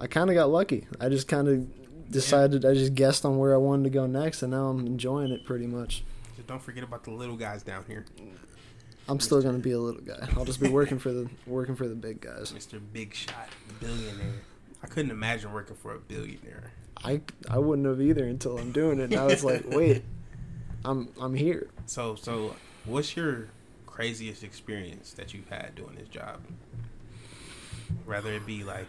I 0.02 0.09
kind 0.09 0.28
of 0.28 0.35
got 0.35 0.50
lucky. 0.50 0.88
I 1.00 1.09
just 1.09 1.28
kind 1.28 1.47
of 1.47 2.11
decided. 2.11 2.64
I 2.64 2.75
just 2.75 2.94
guessed 2.94 3.25
on 3.25 3.38
where 3.38 3.54
I 3.54 3.59
wanted 3.59 3.85
to 3.85 3.90
go 3.90 4.06
next, 4.06 4.42
and 4.42 4.50
now 4.50 4.66
I'm 4.66 4.85
enjoying 4.85 5.30
it 5.30 5.44
pretty 5.44 5.68
much. 5.68 6.02
Just 6.35 6.49
don't 6.49 6.61
forget 6.61 6.82
about 6.82 7.04
the 7.04 7.12
little 7.12 7.37
guys 7.37 7.62
down 7.62 7.85
here, 7.87 8.04
I'm 9.09 9.21
still 9.21 9.40
gonna 9.42 9.59
be 9.59 9.73
a 9.73 9.78
little 9.78 10.00
guy. 10.00 10.28
I'll 10.37 10.44
just 10.44 10.61
be 10.61 10.68
working 10.68 10.99
for 10.99 11.12
the 11.12 11.28
working 11.47 11.76
for 11.76 11.87
the 11.87 11.94
big 11.94 12.21
guys. 12.21 12.52
Mr. 12.56 12.80
Big 12.92 13.14
Shot, 13.14 13.49
billionaire. 13.80 14.42
I 14.82 14.88
couldn't 14.88 15.12
imagine 15.12 15.52
working 15.52 15.76
for 15.76 15.94
a 15.94 15.99
billionaire. 15.99 16.73
I 17.04 17.21
I 17.49 17.59
wouldn't 17.59 17.87
have 17.87 18.00
either 18.00 18.25
until 18.25 18.59
I'm 18.59 18.73
doing 18.73 18.99
it. 18.99 19.11
Now 19.11 19.28
it's 19.28 19.44
like, 19.44 19.64
wait, 19.68 20.02
I'm 20.85 21.09
I'm 21.21 21.35
here. 21.35 21.68
So, 21.87 22.16
so 22.16 22.56
what's 22.85 23.16
your 23.16 23.49
craziest 23.87 24.42
experience 24.42 25.12
that 25.12 25.35
you've 25.35 25.49
had 25.49 25.75
doing 25.75 25.94
this 25.97 26.09
job? 26.09 26.40
Rather 28.06 28.32
it 28.32 28.47
be 28.47 28.64
like 28.64 28.87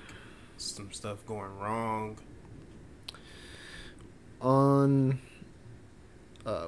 some 0.64 0.92
stuff 0.92 1.26
going 1.26 1.58
wrong. 1.60 2.18
on 4.42 5.20
uh, 6.46 6.68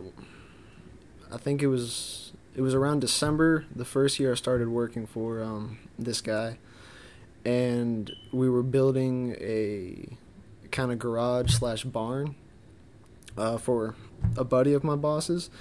I 1.31 1.37
think 1.37 1.61
it 1.61 1.67
was 1.67 2.31
it 2.55 2.61
was 2.61 2.73
around 2.73 3.01
December 3.01 3.65
the 3.75 3.85
first 3.85 4.19
year 4.19 4.31
I 4.31 4.35
started 4.35 4.69
working 4.69 5.05
for 5.05 5.43
um, 5.43 5.77
this 5.99 6.21
guy. 6.21 6.57
And 7.43 8.11
we 8.31 8.49
were 8.49 8.63
building 8.63 9.35
a 9.39 10.17
kind 10.71 10.91
of 10.91 10.97
garage 10.97 11.53
slash 11.53 11.83
barn 11.83 12.35
uh, 13.37 13.57
for 13.57 13.95
a 14.35 14.43
buddy 14.43 14.73
of 14.73 14.83
my 14.83 14.95
boss's. 14.95 15.51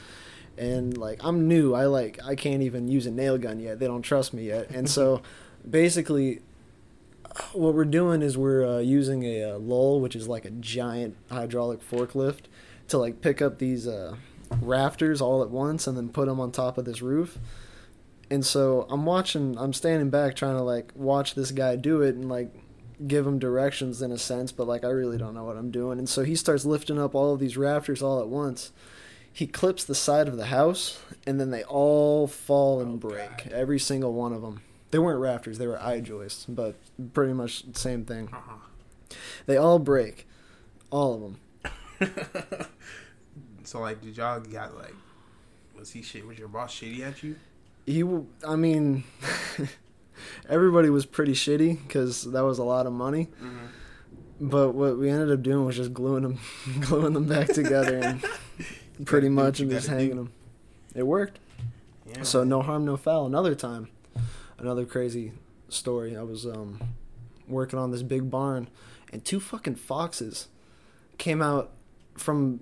And 0.57 0.97
like 0.97 1.21
I'm 1.25 1.49
new. 1.49 1.75
I 1.75 1.87
like 1.87 2.21
I 2.25 2.37
can't 2.37 2.63
even 2.63 2.89
use 2.89 3.07
a 3.07 3.11
nail 3.11 3.37
gun 3.37 3.59
yet. 3.59 3.81
They 3.81 3.87
don't 3.87 4.03
trust 4.03 4.33
me 4.33 4.45
yet. 4.45 4.71
And 4.71 4.89
so 4.89 5.21
basically 5.69 6.41
what 7.53 7.75
we're 7.75 7.85
doing 7.85 8.23
is 8.23 8.37
we're 8.39 8.67
uh, 8.67 8.79
using 8.79 9.25
a 9.25 9.43
uh, 9.55 9.59
lull, 9.59 10.01
which 10.01 10.15
is 10.17 10.29
like 10.29 10.45
a 10.45 10.51
giant 10.51 11.17
hydraulic 11.31 11.81
forklift, 11.89 12.43
to 12.89 12.99
like 12.99 13.21
pick 13.21 13.41
up 13.43 13.59
these 13.59 13.87
uh, 13.87 14.17
rafters 14.61 15.21
all 15.21 15.43
at 15.43 15.51
once 15.51 15.87
and 15.87 15.97
then 15.97 16.09
put 16.09 16.27
them 16.27 16.41
on 16.41 16.53
top 16.53 16.79
of 16.79 16.85
this 16.85 17.03
roof. 17.03 17.39
And 18.31 18.45
so 18.45 18.87
I'm 18.89 19.05
watching, 19.05 19.57
I'm 19.59 19.73
standing 19.73 20.11
back 20.11 20.35
trying 20.37 20.57
to 20.57 20.63
like 20.63 20.93
watch 20.95 21.35
this 21.35 21.51
guy 21.51 21.77
do 21.77 22.03
it 22.03 22.15
and 22.15 22.29
like 22.29 22.55
give 23.07 23.27
him 23.27 23.39
directions 23.39 24.01
in 24.01 24.13
a 24.13 24.19
sense, 24.19 24.53
but 24.53 24.67
like 24.67 24.85
I 24.85 24.89
really 24.89 25.19
don't 25.19 25.35
know 25.35 25.45
what 25.45 25.57
I'm 25.57 25.71
doing. 25.71 25.99
And 25.99 26.09
so 26.09 26.23
he 26.25 26.35
starts 26.37 26.65
lifting 26.65 26.99
up 26.99 27.15
all 27.15 27.35
of 27.35 27.41
these 27.41 27.57
rafters 27.57 28.03
all 28.03 28.21
at 28.21 28.29
once. 28.29 28.73
He 29.33 29.47
clips 29.49 29.85
the 29.85 29.97
side 29.97 30.29
of 30.29 30.37
the 30.37 30.47
house 30.47 31.01
and 31.27 31.41
then 31.41 31.51
they 31.51 31.65
all 31.65 32.27
fall 32.29 32.81
and 32.81 32.95
Oh, 33.05 33.09
break, 33.09 33.39
God. 33.39 33.53
every 33.53 33.81
single 33.81 34.13
one 34.13 34.33
of 34.33 34.43
them. 34.43 34.61
They 34.95 35.01
weren't 35.01 35.19
rafters, 35.19 35.59
they 35.59 35.67
were 35.67 35.83
I-joists, 35.83 36.45
but 36.45 36.77
pretty 37.15 37.33
much 37.33 37.65
the 37.65 37.77
same 37.77 38.05
thing. 38.05 38.29
Uh-huh. 38.33 39.17
They 39.45 39.57
all 39.57 39.81
break, 39.81 40.29
all 40.89 41.15
of 41.15 41.21
them. 42.01 42.17
so 43.65 43.81
like, 43.81 44.01
did 44.03 44.17
y'all 44.17 44.39
got 44.39 44.77
like, 44.77 44.95
was 45.77 45.91
he 45.91 46.01
shit? 46.01 46.25
Was 46.25 46.39
your 46.39 46.47
boss 46.47 46.73
shitty 46.73 47.01
at 47.01 47.25
you? 47.25 47.35
He, 47.87 48.05
I 48.47 48.55
mean, 48.55 49.03
everybody 50.49 50.91
was 50.91 51.07
pretty 51.07 51.33
shitty 51.33 51.85
because 51.85 52.31
that 52.31 52.45
was 52.45 52.61
a 52.61 52.65
lot 52.65 52.87
of 52.87 52.93
money. 52.93 53.31
Mm-hmm. 53.43 53.67
But 54.49 54.77
what 54.77 54.97
we 54.97 55.11
ended 55.11 55.33
up 55.33 55.43
doing 55.43 55.67
was 55.67 55.75
just 55.75 55.93
gluing 55.93 56.23
them, 56.23 56.39
gluing 56.83 57.15
them 57.15 57.27
back 57.27 57.49
together, 57.49 57.99
and 57.99 58.25
pretty 59.07 59.29
much 59.29 59.59
and 59.59 59.73
just 59.73 59.89
hanging 59.89 60.11
do. 60.11 60.15
them. 60.15 60.33
It 60.95 61.03
worked. 61.03 61.41
Yeah. 62.07 62.23
So 62.23 62.45
no 62.45 62.63
harm, 62.63 62.85
no 62.85 62.97
foul. 62.97 63.27
Another 63.27 63.57
time, 63.57 63.89
another 64.65 64.87
crazy 64.87 65.33
story. 65.69 66.17
I 66.17 66.23
was 66.23 66.47
um, 66.47 66.81
working 67.47 67.79
on 67.79 67.91
this 67.91 68.03
big 68.03 68.31
barn, 68.31 68.69
and 69.13 69.25
two 69.25 69.39
fucking 69.39 69.77
foxes 69.77 70.49
came 71.19 71.43
out 71.43 71.73
from 72.17 72.61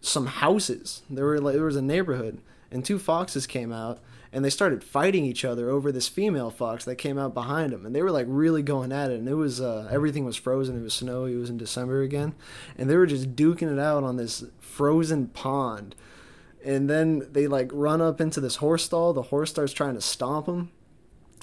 some 0.00 0.26
houses. 0.26 1.02
There 1.10 1.26
were 1.26 1.38
like 1.38 1.54
there 1.54 1.64
was 1.64 1.76
a 1.76 1.82
neighborhood, 1.82 2.40
and 2.70 2.84
two 2.84 2.98
foxes 2.98 3.46
came 3.46 3.70
out, 3.70 4.00
and 4.32 4.42
they 4.42 4.50
started 4.50 4.82
fighting 4.82 5.26
each 5.26 5.44
other 5.44 5.68
over 5.68 5.92
this 5.92 6.08
female 6.08 6.50
fox 6.50 6.86
that 6.86 6.96
came 6.96 7.18
out 7.18 7.34
behind 7.34 7.72
them, 7.72 7.84
and 7.84 7.94
they 7.94 8.02
were 8.02 8.10
like 8.10 8.26
really 8.28 8.62
going 8.62 8.90
at 8.90 9.10
it. 9.10 9.18
And 9.18 9.28
it 9.28 9.34
was 9.34 9.60
uh, 9.60 9.88
everything 9.90 10.24
was 10.24 10.36
frozen. 10.36 10.78
It 10.78 10.82
was 10.82 10.94
snowy. 10.94 11.34
It 11.34 11.38
was 11.38 11.50
in 11.50 11.58
December 11.58 12.00
again, 12.00 12.34
and 12.78 12.88
they 12.88 12.96
were 12.96 13.06
just 13.06 13.36
duking 13.36 13.70
it 13.70 13.78
out 13.78 14.04
on 14.04 14.16
this 14.16 14.44
frozen 14.58 15.28
pond 15.28 15.94
and 16.64 16.90
then 16.90 17.22
they 17.30 17.46
like 17.46 17.70
run 17.72 18.02
up 18.02 18.20
into 18.20 18.40
this 18.40 18.56
horse 18.56 18.84
stall. 18.84 19.12
The 19.12 19.22
horse 19.22 19.50
starts 19.50 19.72
trying 19.72 19.94
to 19.94 20.00
stomp 20.00 20.46
them, 20.46 20.72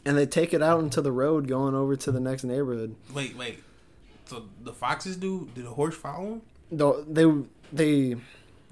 and 0.06 0.18
they 0.18 0.26
take 0.26 0.54
it 0.54 0.62
out 0.62 0.80
into 0.82 1.02
the 1.02 1.12
road 1.12 1.48
going 1.48 1.76
over 1.76 1.96
to 1.96 2.12
the 2.12 2.20
next 2.20 2.44
neighborhood. 2.44 2.96
wait, 3.14 3.36
wait. 3.38 3.64
So 4.26 4.46
the 4.64 4.74
foxes 4.74 5.18
do? 5.18 5.50
Did 5.54 5.66
the 5.66 5.72
horse 5.72 5.96
follow 5.96 6.30
them? 6.30 6.42
Though 6.72 7.02
they 7.04 7.26
they 7.72 8.16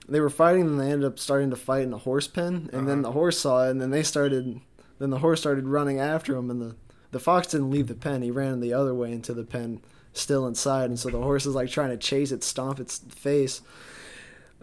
they 0.07 0.19
were 0.19 0.29
fighting, 0.29 0.63
and 0.63 0.79
they 0.79 0.91
ended 0.91 1.05
up 1.07 1.19
starting 1.19 1.49
to 1.51 1.55
fight 1.55 1.83
in 1.83 1.93
a 1.93 1.97
horse 1.97 2.27
pen, 2.27 2.69
and 2.73 2.87
then 2.87 2.99
Uh-huh. 2.99 3.09
the 3.09 3.11
horse 3.11 3.39
saw 3.39 3.67
it, 3.67 3.71
and 3.71 3.81
then 3.81 3.91
they 3.91 4.03
started. 4.03 4.59
Then 4.99 5.09
the 5.09 5.19
horse 5.19 5.39
started 5.41 5.67
running 5.67 5.99
after 5.99 6.35
him, 6.35 6.49
and 6.49 6.61
the 6.61 6.75
the 7.11 7.19
fox 7.19 7.47
didn't 7.47 7.69
leave 7.71 7.87
the 7.87 7.95
pen. 7.95 8.21
He 8.21 8.31
ran 8.31 8.59
the 8.61 8.73
other 8.73 8.93
way 8.95 9.11
into 9.11 9.33
the 9.33 9.43
pen, 9.43 9.81
still 10.13 10.47
inside, 10.47 10.85
and 10.85 10.97
so 10.99 11.09
the 11.09 11.21
horse 11.21 11.45
is 11.45 11.53
like 11.55 11.69
trying 11.69 11.89
to 11.89 11.97
chase 11.97 12.31
it, 12.31 12.43
stomp 12.43 12.79
its 12.79 12.99
face. 12.99 13.61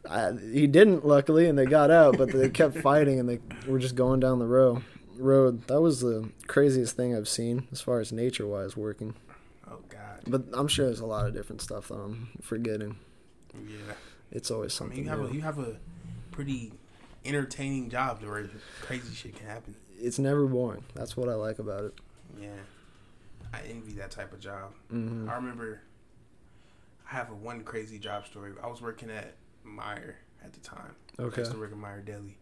I, 0.08 0.32
he 0.52 0.66
didn't, 0.66 1.04
luckily, 1.04 1.46
and 1.48 1.58
they 1.58 1.66
got 1.66 1.90
out, 1.90 2.16
but 2.16 2.32
they 2.32 2.48
kept 2.48 2.78
fighting, 2.82 3.20
and 3.20 3.28
they 3.28 3.40
were 3.66 3.78
just 3.78 3.94
going 3.94 4.20
down 4.20 4.38
the 4.38 4.46
road. 4.46 4.82
Road. 5.18 5.66
That 5.68 5.80
was 5.80 6.00
the 6.00 6.30
craziest 6.46 6.96
thing 6.96 7.14
I've 7.14 7.28
seen 7.28 7.66
as 7.72 7.80
far 7.80 8.00
as 8.00 8.12
nature-wise 8.12 8.76
working. 8.76 9.14
Oh 9.70 9.78
God. 9.88 10.20
But 10.26 10.44
I'm 10.54 10.68
sure 10.68 10.86
there's 10.86 11.00
a 11.00 11.06
lot 11.06 11.26
of 11.26 11.34
different 11.34 11.60
stuff 11.60 11.88
that 11.88 11.94
I'm 11.96 12.28
forgetting. 12.42 12.96
Yeah. 13.66 13.94
It's 14.30 14.50
always 14.50 14.74
I 14.74 14.78
something. 14.78 14.96
mean, 14.96 15.04
you 15.04 15.10
have 15.10 15.20
new. 15.20 15.26
a 15.26 15.32
you 15.32 15.40
have 15.40 15.58
a 15.58 15.76
pretty 16.30 16.72
entertaining 17.24 17.90
job 17.90 18.20
to 18.20 18.26
where 18.28 18.48
crazy 18.82 19.14
shit 19.14 19.36
can 19.36 19.46
happen. 19.46 19.74
it's 20.00 20.18
never 20.18 20.46
boring. 20.46 20.84
That's 20.94 21.16
what 21.16 21.28
I 21.28 21.34
like 21.34 21.58
about 21.58 21.84
it. 21.84 21.94
Yeah. 22.40 22.48
I 23.52 23.60
envy 23.68 23.92
that 23.94 24.10
type 24.10 24.32
of 24.32 24.40
job. 24.40 24.72
hmm 24.90 25.28
I 25.28 25.34
remember 25.36 25.80
I 27.10 27.14
have 27.14 27.30
a 27.30 27.34
one 27.34 27.64
crazy 27.64 27.98
job 27.98 28.26
story. 28.26 28.52
I 28.62 28.66
was 28.68 28.80
working 28.82 29.10
at 29.10 29.34
Meijer 29.66 30.14
at 30.44 30.52
the 30.52 30.60
time. 30.60 30.94
I 31.18 31.22
Okay. 31.22 31.40
used 31.40 31.52
to 31.52 31.58
work 31.58 31.72
at 31.72 31.78
Meijer 31.78 32.04
Deli. 32.04 32.36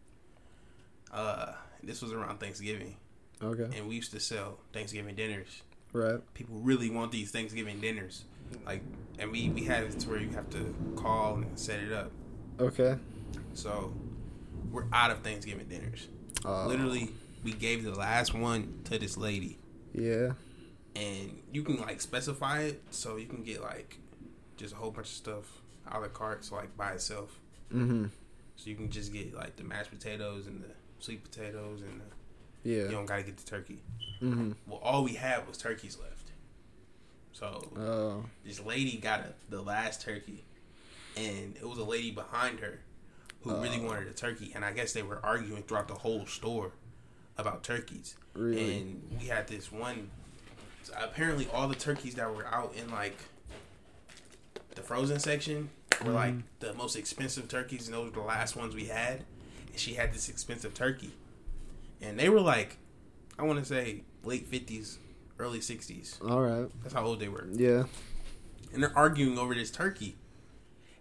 Uh, 1.12 1.52
this 1.82 2.02
was 2.02 2.12
around 2.12 2.38
Thanksgiving, 2.40 2.96
Okay. 3.42 3.68
and 3.76 3.88
we 3.88 3.94
used 3.96 4.12
to 4.12 4.20
sell 4.20 4.58
Thanksgiving 4.72 5.14
dinners. 5.14 5.62
Right. 5.92 6.20
People 6.34 6.56
really 6.60 6.90
want 6.90 7.12
these 7.12 7.30
Thanksgiving 7.30 7.80
dinners, 7.80 8.24
like, 8.64 8.82
and 9.18 9.30
we 9.30 9.48
we 9.50 9.64
had 9.64 9.84
it 9.84 9.98
to 10.00 10.08
where 10.08 10.20
you 10.20 10.30
have 10.30 10.50
to 10.50 10.74
call 10.96 11.36
and 11.36 11.58
set 11.58 11.80
it 11.80 11.92
up. 11.92 12.10
Okay. 12.60 12.96
So 13.54 13.92
we're 14.70 14.86
out 14.92 15.10
of 15.10 15.20
Thanksgiving 15.20 15.66
dinners. 15.68 16.08
Uh, 16.44 16.66
Literally, 16.66 17.10
we 17.44 17.52
gave 17.52 17.84
the 17.84 17.92
last 17.94 18.34
one 18.34 18.80
to 18.84 18.98
this 18.98 19.16
lady, 19.16 19.58
Yeah. 19.94 20.32
and 20.94 21.40
you 21.52 21.62
can 21.62 21.80
like 21.80 22.00
specify 22.00 22.62
it 22.62 22.82
so 22.90 23.16
you 23.16 23.26
can 23.26 23.42
get 23.42 23.62
like 23.62 23.98
just 24.56 24.72
a 24.74 24.76
whole 24.76 24.90
bunch 24.90 25.06
of 25.08 25.12
stuff 25.12 25.60
a 25.90 26.00
la 26.00 26.08
carte, 26.08 26.44
so 26.44 26.56
like 26.56 26.76
by 26.76 26.92
itself. 26.92 27.38
hmm 27.70 28.06
So 28.56 28.70
you 28.70 28.76
can 28.76 28.90
just 28.90 29.12
get 29.12 29.34
like 29.34 29.56
the 29.56 29.64
mashed 29.64 29.90
potatoes 29.90 30.46
and 30.46 30.62
the 30.62 30.68
sweet 31.00 31.22
potatoes, 31.24 31.80
and 31.82 32.00
the, 32.00 32.68
Yeah. 32.70 32.82
you 32.84 32.90
don't 32.90 33.06
gotta 33.06 33.22
get 33.22 33.36
the 33.36 33.44
turkey. 33.48 33.82
hmm 34.20 34.52
Well, 34.66 34.78
all 34.82 35.04
we 35.04 35.14
had 35.14 35.46
was 35.46 35.58
turkeys 35.58 35.98
left. 35.98 36.30
So 37.32 37.70
Oh. 37.76 38.24
this 38.44 38.60
lady 38.60 38.96
got 38.96 39.20
a, 39.20 39.34
the 39.50 39.60
last 39.62 40.00
turkey, 40.00 40.44
and 41.16 41.56
it 41.56 41.68
was 41.68 41.78
a 41.78 41.84
lady 41.84 42.10
behind 42.10 42.60
her 42.60 42.80
who 43.42 43.54
really 43.62 43.78
Oh. 43.80 43.84
wanted 43.84 44.08
a 44.08 44.12
turkey, 44.14 44.52
and 44.54 44.64
I 44.64 44.72
guess 44.72 44.92
they 44.92 45.02
were 45.02 45.24
arguing 45.24 45.62
throughout 45.62 45.88
the 45.88 45.94
whole 45.94 46.26
store 46.26 46.72
about 47.38 47.62
turkeys. 47.62 48.16
really. 48.34 48.78
And 48.80 49.18
we 49.20 49.26
had 49.28 49.48
this 49.48 49.70
one. 49.72 50.10
so 50.82 50.92
apparently, 50.98 51.48
all 51.48 51.66
the 51.68 51.74
turkeys 51.74 52.14
that 52.16 52.34
were 52.34 52.46
out 52.46 52.74
in 52.74 52.90
like 52.90 53.16
the 54.74 54.82
frozen 54.82 55.18
section 55.18 55.70
were 56.04 56.12
like 56.12 56.34
Mhm. 56.34 56.42
the 56.60 56.74
most 56.74 56.96
expensive 56.96 57.48
turkeys, 57.48 57.86
and 57.88 57.94
those 57.94 58.10
were 58.14 58.20
the 58.20 58.26
last 58.26 58.56
ones 58.56 58.74
we 58.74 58.86
had. 58.86 59.24
She 59.78 59.94
had 59.94 60.12
this 60.12 60.28
expensive 60.28 60.74
turkey, 60.74 61.12
and 62.00 62.18
they 62.18 62.28
were 62.28 62.40
like, 62.40 62.78
I 63.38 63.42
want 63.44 63.58
to 63.58 63.64
say 63.64 64.02
late 64.24 64.46
fifties, 64.48 64.98
early 65.38 65.60
sixties. 65.60 66.18
All 66.26 66.40
right. 66.40 66.68
That's 66.82 66.94
how 66.94 67.04
old 67.04 67.20
they 67.20 67.28
were, 67.28 67.46
Yeah. 67.52 67.84
and 68.72 68.82
they're 68.82 68.96
arguing 68.96 69.38
over 69.38 69.54
this 69.54 69.70
turkey. 69.70 70.16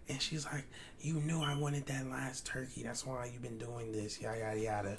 And 0.08 0.22
she's 0.22 0.44
like, 0.44 0.64
"You 1.00 1.14
knew 1.14 1.40
I 1.42 1.58
wanted 1.58 1.86
that 1.86 2.08
last 2.08 2.46
turkey. 2.46 2.84
That's 2.84 3.04
why 3.04 3.26
you've 3.32 3.42
been 3.42 3.58
doing 3.58 3.90
this. 3.90 4.20
Yada 4.20 4.38
yada 4.38 4.60
yada. 4.60 4.96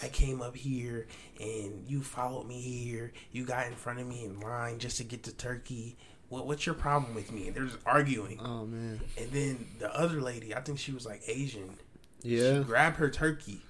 I 0.00 0.08
came 0.08 0.40
up 0.40 0.54
here 0.54 1.08
and 1.40 1.84
you 1.88 2.02
followed 2.02 2.46
me 2.46 2.60
here. 2.60 3.12
You 3.32 3.44
got 3.44 3.66
in 3.66 3.74
front 3.74 3.98
of 3.98 4.06
me 4.06 4.24
in 4.24 4.38
line 4.38 4.78
just 4.78 4.98
to 4.98 5.04
get 5.04 5.24
the 5.24 5.32
turkey. 5.32 5.96
What 6.28 6.46
what's 6.46 6.66
your 6.66 6.76
problem 6.76 7.16
with 7.16 7.32
me?" 7.32 7.48
And 7.48 7.56
they're 7.56 7.64
just 7.64 7.78
arguing. 7.84 8.38
Oh 8.40 8.64
man. 8.64 9.00
And 9.18 9.30
then 9.32 9.66
the 9.80 9.92
other 9.92 10.20
lady, 10.20 10.54
I 10.54 10.60
think 10.60 10.78
she 10.78 10.92
was 10.92 11.04
like 11.04 11.22
Asian. 11.26 11.76
Yeah. 12.24 12.58
She 12.58 12.64
grabbed 12.64 12.96
her 12.96 13.08
turkey 13.10 13.60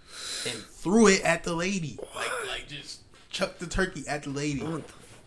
and 0.47 0.55
threw 0.55 1.09
it 1.09 1.23
at 1.23 1.45
the 1.45 1.53
lady. 1.53 1.99
Like, 2.15 2.31
like 2.49 2.69
just 2.69 3.01
chucked 3.31 3.61
the 3.61 3.67
turkey 3.67 4.05
at 4.09 4.23
the 4.23 4.31
lady. 4.31 4.63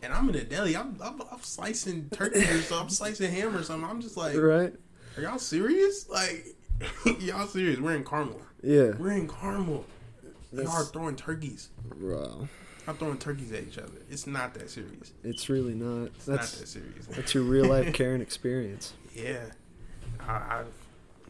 And 0.01 0.13
I'm 0.13 0.29
in 0.29 0.36
a 0.36 0.43
deli. 0.43 0.75
I'm, 0.75 0.98
I'm, 1.03 1.22
I'm 1.31 1.41
slicing 1.41 2.10
turkey 2.10 2.39
or 2.39 2.62
something. 2.62 2.77
I'm 2.77 2.89
slicing 2.89 3.31
ham 3.31 3.55
or 3.55 3.62
something. 3.63 3.88
I'm 3.88 4.01
just 4.01 4.17
like, 4.17 4.36
Right? 4.36 4.74
are 5.17 5.22
y'all 5.22 5.38
serious? 5.39 6.07
Like, 6.10 6.55
y'all 7.19 7.48
serious? 7.48 7.79
We're 7.79 7.96
in 7.96 8.03
Carmel. 8.03 8.41
Yeah. 8.63 8.91
We're 8.98 9.12
in 9.12 9.27
Carmel. 9.27 9.86
Y'all 10.53 10.69
are 10.69 10.86
throwing 10.86 11.15
turkeys. 11.15 11.69
Bro. 12.00 12.48
I'm 12.88 12.96
throwing 12.96 13.17
turkeys 13.17 13.51
at 13.51 13.63
each 13.63 13.77
other. 13.77 13.91
It's 14.10 14.25
not 14.25 14.53
that 14.53 14.69
serious. 14.69 15.12
It's 15.24 15.50
really 15.50 15.74
not. 15.74 16.05
It's 16.15 16.27
not 16.27 16.39
that 16.39 16.46
serious. 16.48 17.05
that's 17.07 17.34
your 17.34 17.43
real 17.43 17.65
life 17.65 17.93
Karen 17.93 18.22
experience. 18.22 18.93
Yeah, 19.13 19.41
I, 20.22 20.31
I 20.31 20.63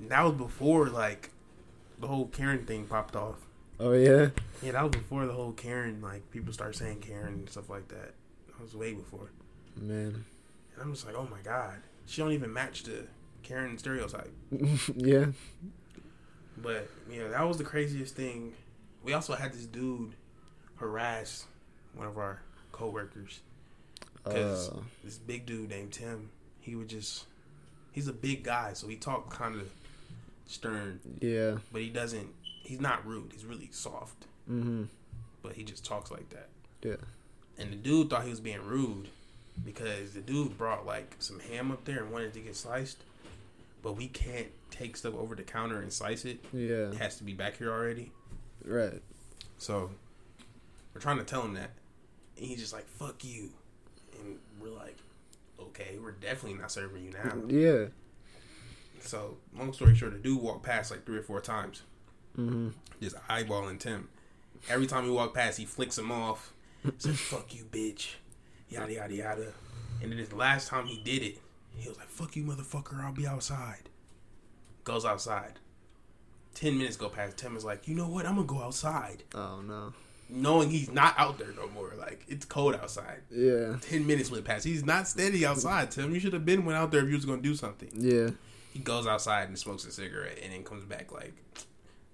that 0.10 0.22
was 0.22 0.34
before 0.34 0.89
like 0.89 1.32
the 2.00 2.08
whole 2.08 2.27
Karen 2.27 2.66
thing 2.66 2.86
popped 2.86 3.16
off. 3.16 3.36
Oh 3.80 3.94
yeah. 3.94 4.30
Yeah, 4.62 4.72
that 4.74 4.84
was 4.84 4.92
before 4.92 5.25
the 5.25 5.34
whole 5.34 5.51
Karen 5.51 6.01
like 6.01 6.30
people 6.32 6.51
start 6.54 6.75
saying 6.75 7.00
Karen 7.00 7.34
and 7.34 7.50
stuff 7.50 7.70
like 7.70 7.88
that. 7.89 8.13
That 8.48 8.62
was 8.62 8.75
way 8.75 8.94
before. 8.94 9.30
Man. 9.80 10.25
And 10.74 10.82
I'm 10.82 10.94
just 10.94 11.06
like, 11.06 11.16
oh 11.16 11.27
my 11.30 11.39
god, 11.44 11.77
she 12.06 12.22
don't 12.22 12.32
even 12.32 12.51
match 12.54 12.84
the 12.84 13.06
Karen 13.44 13.77
stereotype. 13.77 14.32
yeah. 14.96 15.27
But 16.58 16.89
yeah, 17.10 17.27
that 17.30 17.48
was 17.48 17.58
the 17.58 17.63
craziest 17.63 18.16
thing. 18.16 18.54
We 19.04 19.13
also 19.13 19.36
had 19.36 19.54
this 19.54 19.66
dude 19.66 20.13
harass 20.77 21.46
one 21.96 22.08
of 22.08 22.18
our 22.18 22.42
coworkers. 22.72 23.42
Because 24.24 24.70
Uh, 24.70 24.80
this 25.04 25.18
big 25.18 25.46
dude 25.46 25.70
named 25.70 25.94
Tim, 25.94 26.30
he 26.60 26.75
would 26.75 26.89
just, 26.89 27.25
he's 27.92 28.08
a 28.08 28.13
big 28.13 28.44
guy, 28.44 28.74
so 28.74 28.88
he 28.88 28.96
talked 28.96 29.32
kind 29.32 29.56
of 29.56 29.72
stern, 30.48 31.00
yeah. 31.22 31.58
but 31.72 31.82
he 31.82 31.89
doesn't, 31.89 32.27
he's 32.63 32.82
not 32.82 33.06
rude. 33.06 33.32
He's 33.34 33.46
really 33.46 33.70
soft, 33.72 34.25
Mm-hmm. 34.50 34.84
but 35.44 35.54
he 35.54 35.63
just 35.63 35.86
talks 35.86 36.10
like 36.10 36.30
that. 36.30 36.50
Yeah. 36.82 36.96
And 37.58 37.72
the 37.72 37.75
dude 37.75 38.10
thought 38.10 38.24
he 38.24 38.30
was 38.30 38.39
being 38.39 38.62
rude 38.66 39.10
because 39.66 40.13
the 40.13 40.22
dude 40.22 40.58
brought 40.58 40.86
like 40.86 41.16
some 41.20 41.39
ham 41.39 41.72
up 41.72 41.84
there 41.86 42.04
and 42.04 42.12
wanted 42.12 42.34
to 42.36 42.39
get 42.39 42.56
sliced, 42.56 42.98
but 43.84 43.94
we 43.98 44.08
can't 44.08 44.48
take 44.72 44.96
stuff 44.98 45.16
over 45.16 45.36
the 45.36 45.44
counter 45.44 45.82
and 45.82 45.92
slice 45.92 46.24
it. 46.25 46.39
Yeah. 46.54 46.89
It 46.92 46.98
has 46.98 47.18
to 47.18 47.24
be 47.24 47.34
back 47.34 47.58
here 47.58 47.72
already. 47.72 48.12
Right. 48.63 49.01
So 49.58 49.89
we're 50.94 51.01
trying 51.01 51.18
to 51.18 51.24
tell 51.24 51.42
him 51.42 51.56
that. 51.56 51.72
And 52.38 52.46
he's 52.46 52.60
just 52.60 52.74
like, 52.74 52.88
fuck 52.88 53.24
you. 53.25 53.50
And 54.20 54.38
we're 54.62 54.70
like, 54.70 54.98
okay, 55.60 55.98
we're 56.01 56.12
definitely 56.12 56.60
not 56.60 56.72
serving 56.72 57.04
you 57.04 57.12
now. 57.12 57.42
Yeah. 57.48 57.86
So, 59.08 59.38
long 59.58 59.74
story 59.74 59.96
short, 59.96 60.14
the 60.14 60.20
dude 60.20 60.42
walked 60.42 60.64
past 60.64 60.92
like 60.92 61.06
three 61.06 61.18
or 61.18 61.24
four 61.24 61.42
times, 61.42 61.82
Mm-hmm. 62.38 62.70
just 63.02 63.16
eyeballing 63.28 63.80
Tim. 63.80 64.10
Every 64.70 64.86
time 64.88 65.06
he 65.06 65.10
walked 65.10 65.34
past, 65.36 65.58
he 65.58 65.66
flicks 65.66 65.98
him 65.98 66.12
off, 66.12 66.52
says, 66.98 67.20
fuck 67.20 67.56
you, 67.56 67.64
bitch. 67.64 68.16
Yada, 68.70 68.94
yada, 68.94 69.14
yada. 69.16 69.54
And 70.02 70.12
then 70.12 70.20
his 70.20 70.34
last 70.34 70.68
time 70.68 70.86
he 70.86 70.98
did 71.04 71.24
it, 71.24 71.38
he 71.76 71.88
was 71.90 71.98
like, 71.98 72.10
fuck 72.10 72.36
you, 72.36 72.44
motherfucker, 72.44 73.02
I'll 73.04 73.14
be 73.14 73.26
outside. 73.26 73.90
Goes 74.84 75.06
outside. 75.06 75.54
Ten 76.54 76.78
minutes 76.78 76.98
go 76.98 77.08
past. 77.10 77.38
Tim 77.38 77.56
is 77.56 77.64
like, 77.66 77.88
you 77.88 77.96
know 77.96 78.08
what? 78.08 78.26
I'm 78.26 78.36
to 78.38 78.44
go 78.44 78.62
outside. 78.62 79.24
Oh 79.36 79.62
no. 79.62 79.94
knowing 80.30 80.70
he's 80.72 80.90
not 80.92 81.14
out 81.20 81.38
there 81.38 81.52
no 81.56 81.68
more. 81.70 81.94
Like 81.98 82.24
it's 82.28 82.46
cold 82.46 82.74
outside. 82.76 83.20
Yeah. 83.30 83.76
Ten 83.82 84.08
minutes 84.08 84.32
went 84.32 84.44
past. 84.46 84.66
He's 84.66 84.84
not 84.84 85.08
standing 85.08 85.46
outside, 85.46 85.92
Tim. 85.92 86.14
You 86.14 86.20
should 86.20 86.34
have 86.34 86.46
been 86.46 86.66
went 86.66 86.78
out 86.78 86.92
there 86.92 87.02
if 87.04 87.10
you 87.10 87.16
was 87.16 87.26
gonna 87.26 87.42
do 87.44 87.54
something. 87.56 87.90
Yeah. 87.94 88.30
He 88.78 88.84
goes 88.84 89.08
outside 89.08 89.48
and 89.48 89.58
smokes 89.58 89.86
a 89.86 89.92
cigarette 89.92 90.38
and 90.44 90.54
then 90.54 90.64
comes 90.64 90.84
back 90.86 91.12
like, 91.12 91.34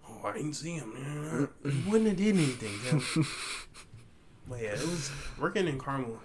Oh, 0.07 0.21
I 0.27 0.33
didn't 0.33 0.53
see 0.53 0.75
him. 0.75 0.93
Man. 0.93 1.49
He 1.63 1.89
wouldn't 1.89 2.07
have 2.07 2.17
did 2.17 2.35
anything, 2.35 3.01
but 4.47 4.61
yeah, 4.61 4.69
it 4.75 4.79
was 4.81 5.11
working 5.37 5.67
in 5.67 5.77
Carmel. 5.77 6.19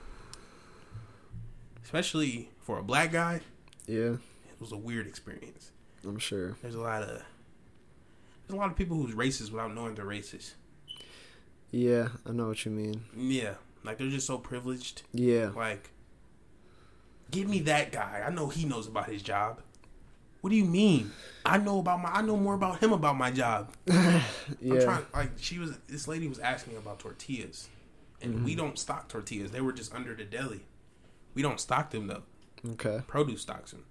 Especially 1.83 2.51
for 2.61 2.79
a 2.79 2.83
black 2.83 3.13
guy, 3.13 3.41
Yeah. 3.87 4.15
it 4.15 4.61
was 4.61 4.73
a 4.73 4.77
weird 4.77 5.07
experience. 5.07 5.71
I'm 6.05 6.19
sure. 6.19 6.57
There's 6.63 6.75
a 6.75 6.81
lot 6.81 7.03
of 7.03 7.09
there's 7.09 8.55
a 8.55 8.57
lot 8.57 8.71
of 8.71 8.77
people 8.77 8.97
who's 8.97 9.15
racist 9.15 9.51
without 9.51 9.75
knowing 9.75 9.95
they're 9.95 10.05
racist. 10.05 10.53
Yeah, 11.71 12.09
I 12.27 12.31
know 12.33 12.49
what 12.49 12.65
you 12.65 12.71
mean. 12.71 13.05
Yeah. 13.17 13.55
Like 13.85 13.99
they're 13.99 14.09
just 14.09 14.27
so 14.27 14.39
privileged 14.39 15.03
Yeah. 15.13 15.51
Like, 15.55 15.91
give 17.31 17.49
me 17.49 17.61
that 17.61 17.91
guy. 17.93 18.23
I 18.27 18.31
know 18.31 18.49
he 18.49 18.65
knows 18.65 18.87
about 18.87 19.09
his 19.09 19.23
job. 19.23 19.61
What 20.41 20.51
do 20.51 20.57
you 20.57 20.65
mean? 20.65 21.11
I 21.45 21.59
know 21.59 21.81
about 21.81 22.01
my. 22.01 22.11
I 22.11 22.23
know 22.23 22.37
more 22.37 22.55
about 22.55 22.81
him 22.83 22.93
about 22.93 23.17
my 23.17 23.31
job. 23.31 23.73
I'm 23.91 24.21
Yeah. 24.61 24.81
trying. 24.81 25.07
Like, 25.13 25.33
she 25.37 25.59
was. 25.59 25.77
This 25.89 26.07
lady 26.07 26.29
was 26.29 26.39
asking 26.39 26.77
about 26.77 27.01
tortillas, 27.01 27.69
and 28.23 28.45
we 28.45 28.55
don't 28.55 28.79
stock 28.79 29.09
tortillas. 29.09 29.51
They 29.51 29.61
were 29.61 29.73
just 29.73 29.93
under 29.95 30.15
the 30.15 30.25
deli. 30.25 30.61
We 31.35 31.43
don't 31.43 31.61
stock 31.61 31.91
them 31.91 32.07
though. 32.07 32.23
Okay. 32.73 33.01
Produce 33.07 33.43
stocks 33.43 33.73
them. 33.73 33.85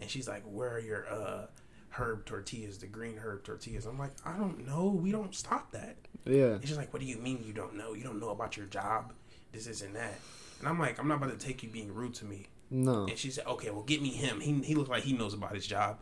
And 0.00 0.08
she's 0.08 0.26
like, 0.28 0.42
"Where 0.44 0.70
are 0.72 0.78
your 0.80 1.06
uh, 1.12 1.46
herb 1.90 2.24
tortillas? 2.24 2.78
The 2.78 2.86
green 2.86 3.18
herb 3.18 3.44
tortillas?" 3.44 3.84
I'm 3.86 3.98
like, 3.98 4.12
"I 4.24 4.36
don't 4.38 4.66
know. 4.66 4.88
We 4.88 5.12
don't 5.12 5.34
stock 5.34 5.70
that." 5.72 5.96
Yeah. 6.24 6.54
And 6.54 6.66
she's 6.66 6.76
like, 6.78 6.92
"What 6.94 7.00
do 7.00 7.06
you 7.06 7.18
mean 7.18 7.44
you 7.46 7.52
don't 7.52 7.76
know? 7.76 7.92
You 7.94 8.04
don't 8.04 8.20
know 8.20 8.30
about 8.30 8.56
your 8.56 8.66
job? 8.66 9.12
This, 9.52 9.66
isn't 9.66 9.92
that." 9.94 10.18
And 10.60 10.68
I'm 10.68 10.78
like, 10.78 10.98
"I'm 10.98 11.08
not 11.08 11.16
about 11.22 11.38
to 11.38 11.46
take 11.46 11.62
you 11.62 11.68
being 11.68 11.92
rude 11.92 12.14
to 12.14 12.24
me." 12.24 12.46
No. 12.70 13.06
And 13.06 13.18
she 13.18 13.30
said, 13.30 13.46
"Okay, 13.46 13.70
well, 13.70 13.82
get 13.82 14.00
me 14.00 14.10
him. 14.10 14.40
He 14.40 14.52
he 14.62 14.74
looks 14.74 14.88
like 14.88 15.02
he 15.02 15.12
knows 15.12 15.34
about 15.34 15.54
his 15.54 15.66
job." 15.66 15.98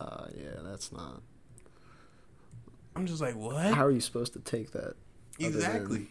Uh, 0.00 0.26
yeah, 0.36 0.60
that's 0.64 0.90
not. 0.92 1.22
I'm 2.96 3.06
just 3.06 3.20
like, 3.20 3.36
"What?" 3.36 3.72
How 3.74 3.86
are 3.86 3.90
you 3.90 4.00
supposed 4.00 4.32
to 4.34 4.40
take 4.40 4.72
that? 4.72 4.94
exactly. 5.38 6.08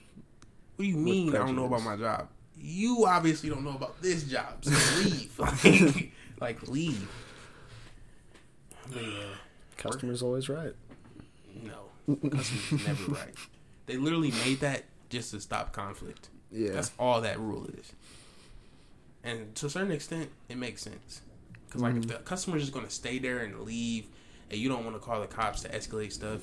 What 0.76 0.86
do 0.86 0.90
you 0.90 0.98
mean 0.98 1.36
I 1.36 1.40
don't 1.40 1.56
know 1.56 1.66
about 1.66 1.84
my 1.84 1.96
job? 1.96 2.28
You 2.58 3.06
obviously 3.06 3.50
don't 3.50 3.64
know 3.64 3.76
about 3.76 4.02
this 4.02 4.24
job. 4.24 4.64
So 4.64 4.72
leave. 5.00 5.40
like, 5.40 6.12
like 6.40 6.68
leave. 6.68 7.10
But 8.92 9.04
yeah, 9.04 9.24
Customer's 9.78 10.22
always 10.22 10.50
right. 10.50 10.74
no, 11.62 12.18
customers 12.30 12.88
never 12.88 13.12
right. 13.12 13.36
They 13.88 13.98
literally 13.98 14.32
made 14.46 14.62
that 14.62 14.86
just 15.10 15.32
to 15.32 15.42
stop 15.42 15.74
conflict. 15.74 16.30
Yeah. 16.52 16.72
That's 16.72 16.92
all 16.98 17.22
that 17.22 17.40
rule 17.40 17.68
is. 17.78 17.92
And 19.24 19.54
to 19.56 19.68
a 19.68 19.70
certain 19.70 19.92
extent, 19.92 20.30
it 20.50 20.58
makes 20.58 20.82
sense. 20.82 21.22
Because, 21.68 21.82
like, 21.82 21.96
if 21.96 22.08
the 22.08 22.16
customer's 22.16 22.62
just 22.64 22.74
going 22.74 22.86
to 22.86 22.92
stay 22.92 23.20
there 23.20 23.40
and 23.40 23.60
leave, 23.62 24.08
and 24.50 24.60
you 24.60 24.68
don't 24.68 24.84
want 24.84 24.96
to 24.96 25.00
call 25.00 25.22
the 25.22 25.28
cops 25.28 25.62
to 25.62 25.70
escalate 25.70 26.12
stuff, 26.12 26.42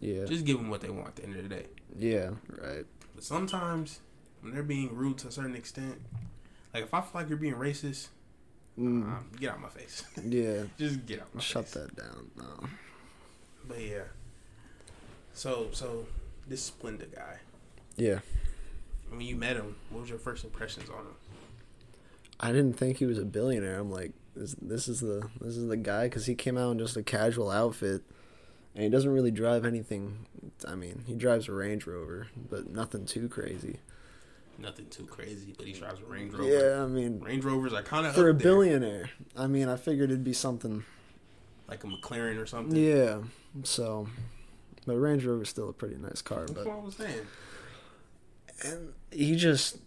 yeah. 0.00 0.24
just 0.24 0.44
give 0.44 0.56
them 0.56 0.70
what 0.70 0.80
they 0.80 0.90
want 0.90 1.08
at 1.08 1.16
the 1.16 1.24
end 1.24 1.36
of 1.36 1.42
the 1.42 1.48
day. 1.48 1.66
yeah. 1.98 2.30
Right. 2.48 2.86
But 3.14 3.24
sometimes, 3.24 4.00
when 4.40 4.54
they're 4.54 4.62
being 4.62 4.94
rude 4.94 5.18
to 5.18 5.28
a 5.28 5.30
certain 5.32 5.54
extent, 5.54 6.00
like, 6.72 6.84
if 6.84 6.94
I 6.94 7.00
feel 7.00 7.10
like 7.14 7.28
you're 7.28 7.38
being 7.38 7.54
racist, 7.54 8.08
Mm, 8.76 9.04
um, 9.04 9.30
get 9.38 9.50
out 9.50 9.56
of 9.56 9.62
my 9.62 9.68
face. 9.68 10.02
yeah. 10.24 10.64
just 10.76 11.06
get 11.06 11.20
out 11.20 11.32
my 11.32 11.40
Shut 11.40 11.64
face. 11.68 11.74
that 11.74 11.94
down. 11.94 12.28
No. 12.36 12.66
But 13.68 13.80
yeah. 13.80 14.02
So, 15.32 15.68
so, 15.72 16.06
this 16.48 16.70
Splenda 16.72 17.14
guy, 17.14 17.38
Yeah. 17.96 18.18
when 19.10 19.20
you 19.20 19.36
met 19.36 19.54
him, 19.56 19.76
what 19.90 20.00
was 20.00 20.10
your 20.10 20.18
first 20.18 20.42
impressions 20.44 20.88
on 20.90 20.96
him? 21.06 21.14
I 22.40 22.52
didn't 22.52 22.74
think 22.74 22.98
he 22.98 23.06
was 23.06 23.18
a 23.18 23.24
billionaire. 23.24 23.78
I'm 23.78 23.90
like, 23.90 24.12
this, 24.36 24.54
this 24.60 24.88
is 24.88 25.00
the 25.00 25.28
this 25.40 25.56
is 25.56 25.68
the 25.68 25.76
guy 25.76 26.04
because 26.06 26.26
he 26.26 26.34
came 26.34 26.58
out 26.58 26.72
in 26.72 26.78
just 26.78 26.96
a 26.96 27.02
casual 27.02 27.50
outfit, 27.50 28.02
and 28.74 28.82
he 28.84 28.90
doesn't 28.90 29.10
really 29.12 29.30
drive 29.30 29.64
anything. 29.64 30.26
I 30.66 30.74
mean, 30.74 31.04
he 31.06 31.14
drives 31.14 31.48
a 31.48 31.52
Range 31.52 31.86
Rover, 31.86 32.28
but 32.50 32.68
nothing 32.68 33.06
too 33.06 33.28
crazy. 33.28 33.78
Nothing 34.58 34.86
too 34.88 35.04
crazy, 35.06 35.54
but 35.56 35.66
he 35.66 35.72
drives 35.72 36.00
a 36.00 36.04
Range 36.04 36.32
Rover. 36.32 36.44
Yeah, 36.48 36.82
I 36.82 36.86
mean, 36.86 37.20
Range 37.20 37.44
Rovers 37.44 37.72
are 37.72 37.82
kind 37.82 38.06
of 38.06 38.14
for 38.14 38.22
a 38.28 38.32
there, 38.32 38.34
billionaire, 38.34 39.10
I 39.36 39.46
mean, 39.48 39.68
I 39.68 39.76
figured 39.76 40.10
it'd 40.10 40.22
be 40.24 40.32
something. 40.32 40.84
like 41.68 41.82
a 41.82 41.86
McLaren 41.88 42.40
or 42.40 42.46
something. 42.46 42.76
Yeah. 42.76 43.18
So, 43.64 44.08
but 44.86 44.96
Range 44.96 45.24
Rover's 45.24 45.48
still 45.48 45.68
a 45.68 45.72
pretty 45.72 45.96
nice 45.96 46.22
car, 46.22 46.40
That's 46.40 46.52
but 46.52 46.66
what 46.66 46.76
I 46.76 46.80
was 46.80 46.94
saying. 46.96 47.26
and 48.64 48.92
he 49.10 49.34
just 49.36 49.78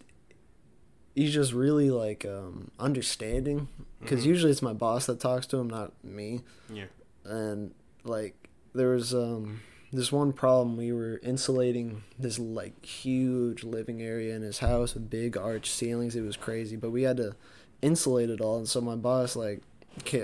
he's 1.18 1.34
just 1.34 1.52
really 1.52 1.90
like 1.90 2.24
um 2.24 2.70
understanding 2.78 3.68
because 4.00 4.22
Mhm. 4.22 4.26
usually 4.32 4.52
it's 4.52 4.62
my 4.62 4.72
boss 4.72 5.06
that 5.06 5.18
talks 5.20 5.46
to 5.48 5.56
him 5.58 5.68
not 5.68 5.92
me 6.04 6.40
Yeah. 6.72 6.86
and 7.24 7.72
like 8.04 8.34
there 8.74 8.90
was 8.90 9.12
um 9.14 9.60
this 9.92 10.12
one 10.12 10.32
problem 10.32 10.76
we 10.76 10.92
were 10.92 11.18
insulating 11.22 12.02
this 12.18 12.38
like 12.38 12.84
huge 12.84 13.64
living 13.64 14.02
area 14.02 14.36
in 14.36 14.42
his 14.42 14.58
house 14.58 14.94
with 14.94 15.08
big 15.10 15.36
arch 15.36 15.70
ceilings 15.70 16.14
it 16.14 16.20
was 16.22 16.36
crazy 16.36 16.76
but 16.76 16.90
we 16.90 17.02
had 17.02 17.16
to 17.16 17.34
insulate 17.82 18.30
it 18.30 18.40
all 18.40 18.58
and 18.58 18.68
so 18.68 18.80
my 18.80 18.94
boss 18.96 19.34
like 19.34 19.60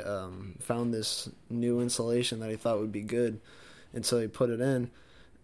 um, 0.06 0.54
found 0.60 0.94
this 0.94 1.28
new 1.50 1.80
insulation 1.80 2.38
that 2.40 2.50
he 2.50 2.56
thought 2.56 2.78
would 2.78 2.92
be 2.92 3.02
good 3.02 3.40
and 3.92 4.06
so 4.06 4.20
he 4.20 4.28
put 4.28 4.48
it 4.50 4.60
in 4.60 4.90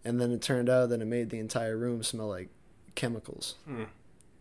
and 0.05 0.21
then 0.21 0.31
it 0.31 0.41
turned 0.41 0.69
out 0.69 0.89
that 0.91 1.01
it 1.03 1.07
made 1.07 1.31
the 1.31 1.39
entire 1.41 1.77
room 1.77 2.03
smell 2.03 2.29
like 2.29 2.49
chemicals 2.95 3.57
Mm. 3.69 3.87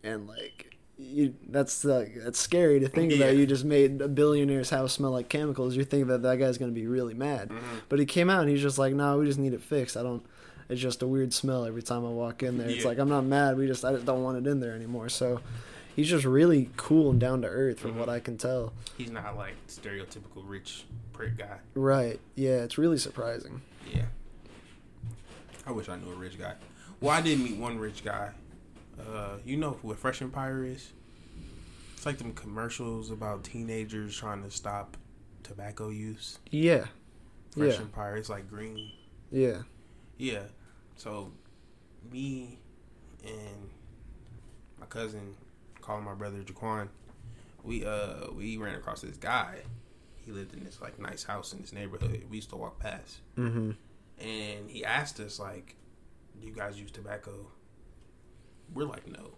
and 0.04 0.28
like 0.28 0.76
you 1.00 1.34
that's 1.48 1.84
like 1.84 2.14
that's 2.22 2.38
scary 2.38 2.80
to 2.80 2.88
think 2.88 3.10
Yeah. 3.12 3.18
about. 3.26 3.36
You 3.36 3.46
just 3.46 3.64
made 3.64 4.00
a 4.02 4.08
billionaire's 4.08 4.70
house 4.70 4.92
smell 4.92 5.10
like 5.12 5.28
chemicals. 5.28 5.74
You 5.76 5.84
think 5.84 6.08
that 6.08 6.22
that 6.22 6.36
guy's 6.38 6.58
gonna 6.58 6.72
be 6.72 6.86
really 6.86 7.14
mad, 7.14 7.48
Mm-hmm. 7.48 7.76
but 7.88 7.98
he 7.98 8.06
came 8.06 8.28
out 8.30 8.40
and 8.42 8.50
he's 8.50 8.62
just 8.62 8.78
like, 8.78 8.94
"No, 8.94 9.18
we 9.18 9.26
just 9.26 9.38
need 9.38 9.52
it 9.54 9.62
fixed. 9.62 9.96
I 9.96 10.02
don't. 10.02 10.24
It's 10.68 10.80
just 10.80 11.02
a 11.02 11.06
weird 11.06 11.32
smell 11.32 11.64
every 11.64 11.82
time 11.82 12.04
I 12.06 12.10
walk 12.10 12.42
in 12.44 12.58
there. 12.58 12.68
It's 12.68 12.84
like 12.84 12.98
I'm 12.98 13.08
not 13.08 13.24
mad. 13.24 13.56
We 13.56 13.66
just 13.66 13.84
I 13.84 13.92
just 13.92 14.04
don't 14.06 14.22
want 14.22 14.38
it 14.46 14.50
in 14.50 14.60
there 14.60 14.74
anymore." 14.74 15.08
So. 15.08 15.40
He's 15.96 16.08
just 16.08 16.24
really 16.24 16.70
cool 16.76 17.10
and 17.10 17.18
down 17.20 17.42
to 17.42 17.48
earth, 17.48 17.80
from 17.80 17.94
Mhm. 17.94 17.96
what 17.96 18.08
I 18.08 18.20
can 18.20 18.38
tell. 18.38 18.72
He's 18.96 19.10
not 19.10 19.36
like 19.36 19.54
stereotypical 19.66 20.44
rich 20.46 20.84
prick 21.12 21.36
guy. 21.36 21.58
Right? 21.74 22.20
Yeah, 22.36 22.62
it's 22.62 22.78
really 22.78 22.96
surprising. 22.96 23.60
Yeah. 23.92 24.04
I 25.66 25.72
wish 25.72 25.88
I 25.88 25.96
knew 25.96 26.10
a 26.12 26.14
rich 26.14 26.38
guy. 26.38 26.54
Well, 27.00 27.10
I 27.10 27.20
did 27.20 27.40
meet 27.40 27.56
one 27.56 27.78
rich 27.78 28.04
guy. 28.04 28.30
Uh, 29.08 29.38
you 29.44 29.56
know 29.56 29.78
what 29.82 29.98
Fresh 29.98 30.22
Empire 30.22 30.64
is? 30.64 30.92
It's 31.96 32.06
like 32.06 32.18
them 32.18 32.32
commercials 32.32 33.10
about 33.10 33.44
teenagers 33.44 34.16
trying 34.16 34.42
to 34.42 34.50
stop 34.50 34.96
tobacco 35.42 35.90
use. 35.90 36.38
Yeah, 36.50 36.86
Fresh 37.56 37.74
Yeah. 37.74 37.80
Empire. 37.80 38.16
It's 38.16 38.28
like 38.28 38.48
green. 38.48 38.92
yeah, 39.30 39.62
Yeah. 40.16 40.42
So, 40.96 41.32
me 42.10 42.58
and 43.24 43.70
my 44.78 44.86
cousin, 44.86 45.34
calling 45.80 46.04
my 46.04 46.14
brother 46.14 46.38
Jaquan, 46.38 46.88
we 47.62 47.84
uh 47.84 48.30
we 48.34 48.56
ran 48.56 48.74
across 48.74 49.02
this 49.02 49.16
guy. 49.16 49.58
He 50.24 50.32
lived 50.32 50.54
in 50.54 50.64
this 50.64 50.80
like 50.80 50.98
nice 50.98 51.24
house 51.24 51.52
in 51.52 51.60
this 51.60 51.72
neighborhood. 51.72 52.24
We 52.30 52.36
used 52.36 52.50
to 52.50 52.56
walk 52.56 52.78
past, 52.78 53.18
mm-hmm. 53.36 53.72
and 54.20 54.70
he 54.70 54.84
asked 54.84 55.20
us 55.20 55.38
like, 55.38 55.76
"Do 56.40 56.46
you 56.46 56.54
guys 56.54 56.78
use 56.80 56.90
tobacco?" 56.90 57.46
We're 58.74 58.84
like, 58.84 59.06
"No," 59.08 59.32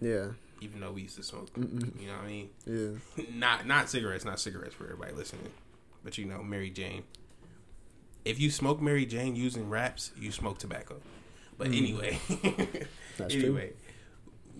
yeah, 0.00 0.28
even 0.60 0.80
though 0.80 0.92
we 0.92 1.02
used 1.02 1.16
to 1.16 1.22
smoke. 1.22 1.52
Mm-mm. 1.54 2.00
You 2.00 2.08
know 2.08 2.14
what 2.16 2.24
I 2.24 2.26
mean? 2.26 2.50
yeah. 2.66 3.24
not 3.34 3.66
not 3.66 3.88
cigarettes, 3.88 4.24
not 4.24 4.40
cigarettes 4.40 4.74
for 4.74 4.84
everybody 4.84 5.12
listening, 5.12 5.50
but 6.04 6.18
you 6.18 6.24
know 6.24 6.42
Mary 6.42 6.70
Jane. 6.70 7.04
If 8.24 8.38
you 8.40 8.50
smoke 8.50 8.80
Mary 8.80 9.04
Jane 9.06 9.34
using 9.36 9.68
wraps, 9.68 10.12
you 10.16 10.30
smoke 10.30 10.58
tobacco. 10.58 10.96
But 11.58 11.68
Mm. 11.68 11.76
anyway, 11.78 12.18
That's 13.18 13.34
true. 13.34 13.42
anyway, 13.42 13.72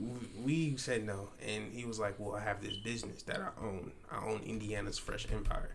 w- 0.01 0.29
we 0.45 0.77
said 0.77 1.05
no, 1.07 1.29
and 1.45 1.73
he 1.73 1.85
was 1.85 1.99
like, 1.99 2.19
"Well, 2.19 2.35
I 2.37 2.41
have 2.41 2.61
this 2.63 2.77
business 2.77 3.23
that 3.25 3.41
I 3.41 3.49
own. 3.65 3.93
I 4.11 4.25
own 4.25 4.43
Indiana's 4.45 4.99
Fresh 4.99 5.27
Empire," 5.33 5.75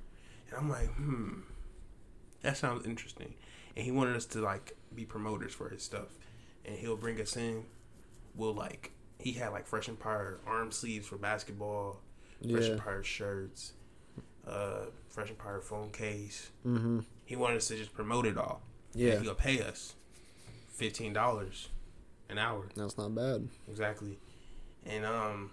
and 0.49 0.57
I'm 0.57 0.69
like, 0.69 0.89
"Hmm, 0.93 1.39
that 2.43 2.57
sounds 2.57 2.85
interesting." 2.85 3.33
And 3.75 3.83
he 3.85 3.91
wanted 3.91 4.15
us 4.15 4.25
to 4.27 4.39
like 4.41 4.75
be 4.95 5.05
promoters 5.05 5.53
for 5.53 5.69
his 5.69 5.81
stuff, 5.83 6.07
and 6.65 6.75
he'll 6.77 6.97
bring 6.97 7.19
us 7.19 7.35
in. 7.35 7.63
We'll 8.37 8.53
like 8.53 8.91
he 9.19 9.33
had 9.33 9.49
like 9.49 9.65
Fresh 9.67 9.89
Empire 9.89 10.39
arm 10.45 10.71
sleeves 10.71 11.07
for 11.07 11.17
basketball. 11.17 12.01
Fresh 12.49 12.65
Yeah. 12.65 12.73
Empire 12.73 13.03
shirts, 13.03 13.73
uh, 14.47 14.85
Fresh 15.09 15.31
Empire 15.31 15.59
phone 15.59 15.89
case. 15.89 16.51
Mm-hmm. 16.65 16.99
He 17.25 17.35
wanted 17.35 17.57
us 17.57 17.67
to 17.69 17.75
just 17.77 17.93
promote 17.93 18.25
it 18.27 18.37
all. 18.37 18.61
Yeah. 18.93 19.19
He'll 19.19 19.33
pay 19.35 19.61
us 19.61 19.95
fifteen 20.69 21.13
dollars 21.13 21.69
an 22.29 22.37
hour. 22.37 22.69
That's 22.75 22.97
not 22.97 23.15
bad. 23.15 23.47
Exactly. 23.67 24.19
And 24.85 25.03
um 25.05 25.51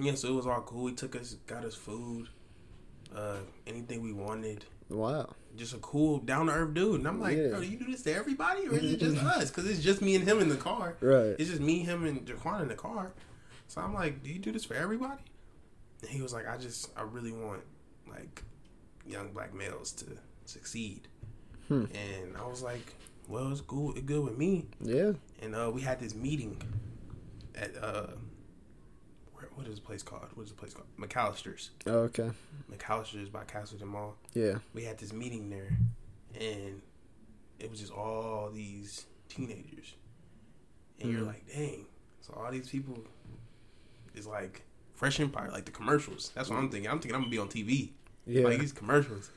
yeah, 0.00 0.14
so 0.14 0.28
it 0.28 0.34
was 0.34 0.46
all 0.46 0.62
cool. 0.62 0.86
He 0.88 0.94
took 0.94 1.14
us 1.14 1.34
got 1.46 1.64
us 1.64 1.74
food, 1.74 2.28
uh, 3.14 3.36
anything 3.66 4.02
we 4.02 4.12
wanted. 4.12 4.64
Wow. 4.88 5.34
Just 5.56 5.74
a 5.74 5.78
cool, 5.78 6.18
down 6.18 6.46
to 6.46 6.52
earth 6.52 6.74
dude. 6.74 7.00
And 7.00 7.06
I'm 7.08 7.20
like, 7.20 7.36
Yeah. 7.36 7.48
bro, 7.48 7.60
do 7.60 7.66
you 7.66 7.76
do 7.78 7.86
this 7.90 8.02
to 8.02 8.14
everybody 8.14 8.66
or 8.66 8.74
is 8.74 8.92
it 8.92 9.00
just 9.00 9.16
us? 9.22 9.50
Because 9.50 9.68
it's 9.70 9.80
just 9.80 10.02
me 10.02 10.14
and 10.16 10.26
him 10.26 10.40
in 10.40 10.48
the 10.48 10.56
car. 10.56 10.96
Right. 11.00 11.36
It's 11.38 11.50
just 11.50 11.60
me, 11.60 11.80
him, 11.80 12.04
and 12.04 12.26
Jaquan 12.26 12.62
in 12.62 12.68
the 12.68 12.74
car. 12.74 13.12
So 13.68 13.80
I'm 13.80 13.94
like, 13.94 14.22
do 14.22 14.30
you 14.30 14.38
do 14.38 14.52
this 14.52 14.64
for 14.64 14.74
everybody? 14.74 15.22
And 16.02 16.10
he 16.10 16.20
was 16.22 16.32
like, 16.32 16.48
I 16.48 16.56
just, 16.56 16.90
I 16.96 17.02
really 17.02 17.32
want 17.32 17.62
like 18.08 18.42
young 19.06 19.32
black 19.32 19.54
males 19.54 19.92
to 19.92 20.06
succeed. 20.44 21.08
Hmm. 21.68 21.84
And 21.94 22.36
I 22.36 22.46
was 22.46 22.62
like, 22.62 22.94
well, 23.28 23.50
it's 23.52 23.60
cool, 23.62 23.92
it's 23.92 24.00
good 24.02 24.22
with 24.24 24.36
me. 24.36 24.66
Yeah. 24.80 25.12
And 25.40 25.54
uh, 25.54 25.70
we 25.72 25.80
had 25.80 25.98
this 26.00 26.14
meeting 26.14 26.60
at 27.54 27.70
uh, 27.82 28.08
what 29.54 29.66
is 29.66 29.76
the 29.76 29.80
place 29.82 30.02
called? 30.02 30.26
What 30.34 30.44
is 30.44 30.50
the 30.50 30.56
place 30.56 30.74
called? 30.74 30.86
McAlister's. 30.98 31.70
Oh, 31.86 31.98
okay. 32.10 32.30
McAlister's 32.70 33.28
by 33.28 33.44
Castleton 33.44 33.88
Mall. 33.88 34.16
Yeah. 34.32 34.58
We 34.74 34.84
had 34.84 34.98
this 34.98 35.12
meeting 35.12 35.50
there, 35.50 35.76
and 36.40 36.80
it 37.58 37.70
was 37.70 37.80
just 37.80 37.92
all 37.92 38.50
these 38.52 39.06
teenagers, 39.28 39.94
and 41.00 41.10
you're 41.10 41.22
Mhm. 41.22 41.26
like, 41.26 41.46
dang. 41.52 41.86
So 42.20 42.32
all 42.34 42.50
these 42.50 42.68
people 42.68 43.04
is 44.14 44.26
like 44.26 44.62
Fresh 44.94 45.20
Empire, 45.20 45.50
like 45.50 45.64
the 45.64 45.72
commercials. 45.72 46.30
That's 46.34 46.48
what 46.48 46.58
I'm 46.58 46.70
thinking. 46.70 46.90
I'm 46.90 46.98
thinking 47.00 47.14
I'm 47.16 47.22
gonna 47.22 47.30
be 47.30 47.38
on 47.38 47.48
TV, 47.48 47.92
Yeah. 48.26 48.44
like 48.44 48.58
these 48.60 48.72
commercials. 48.72 49.30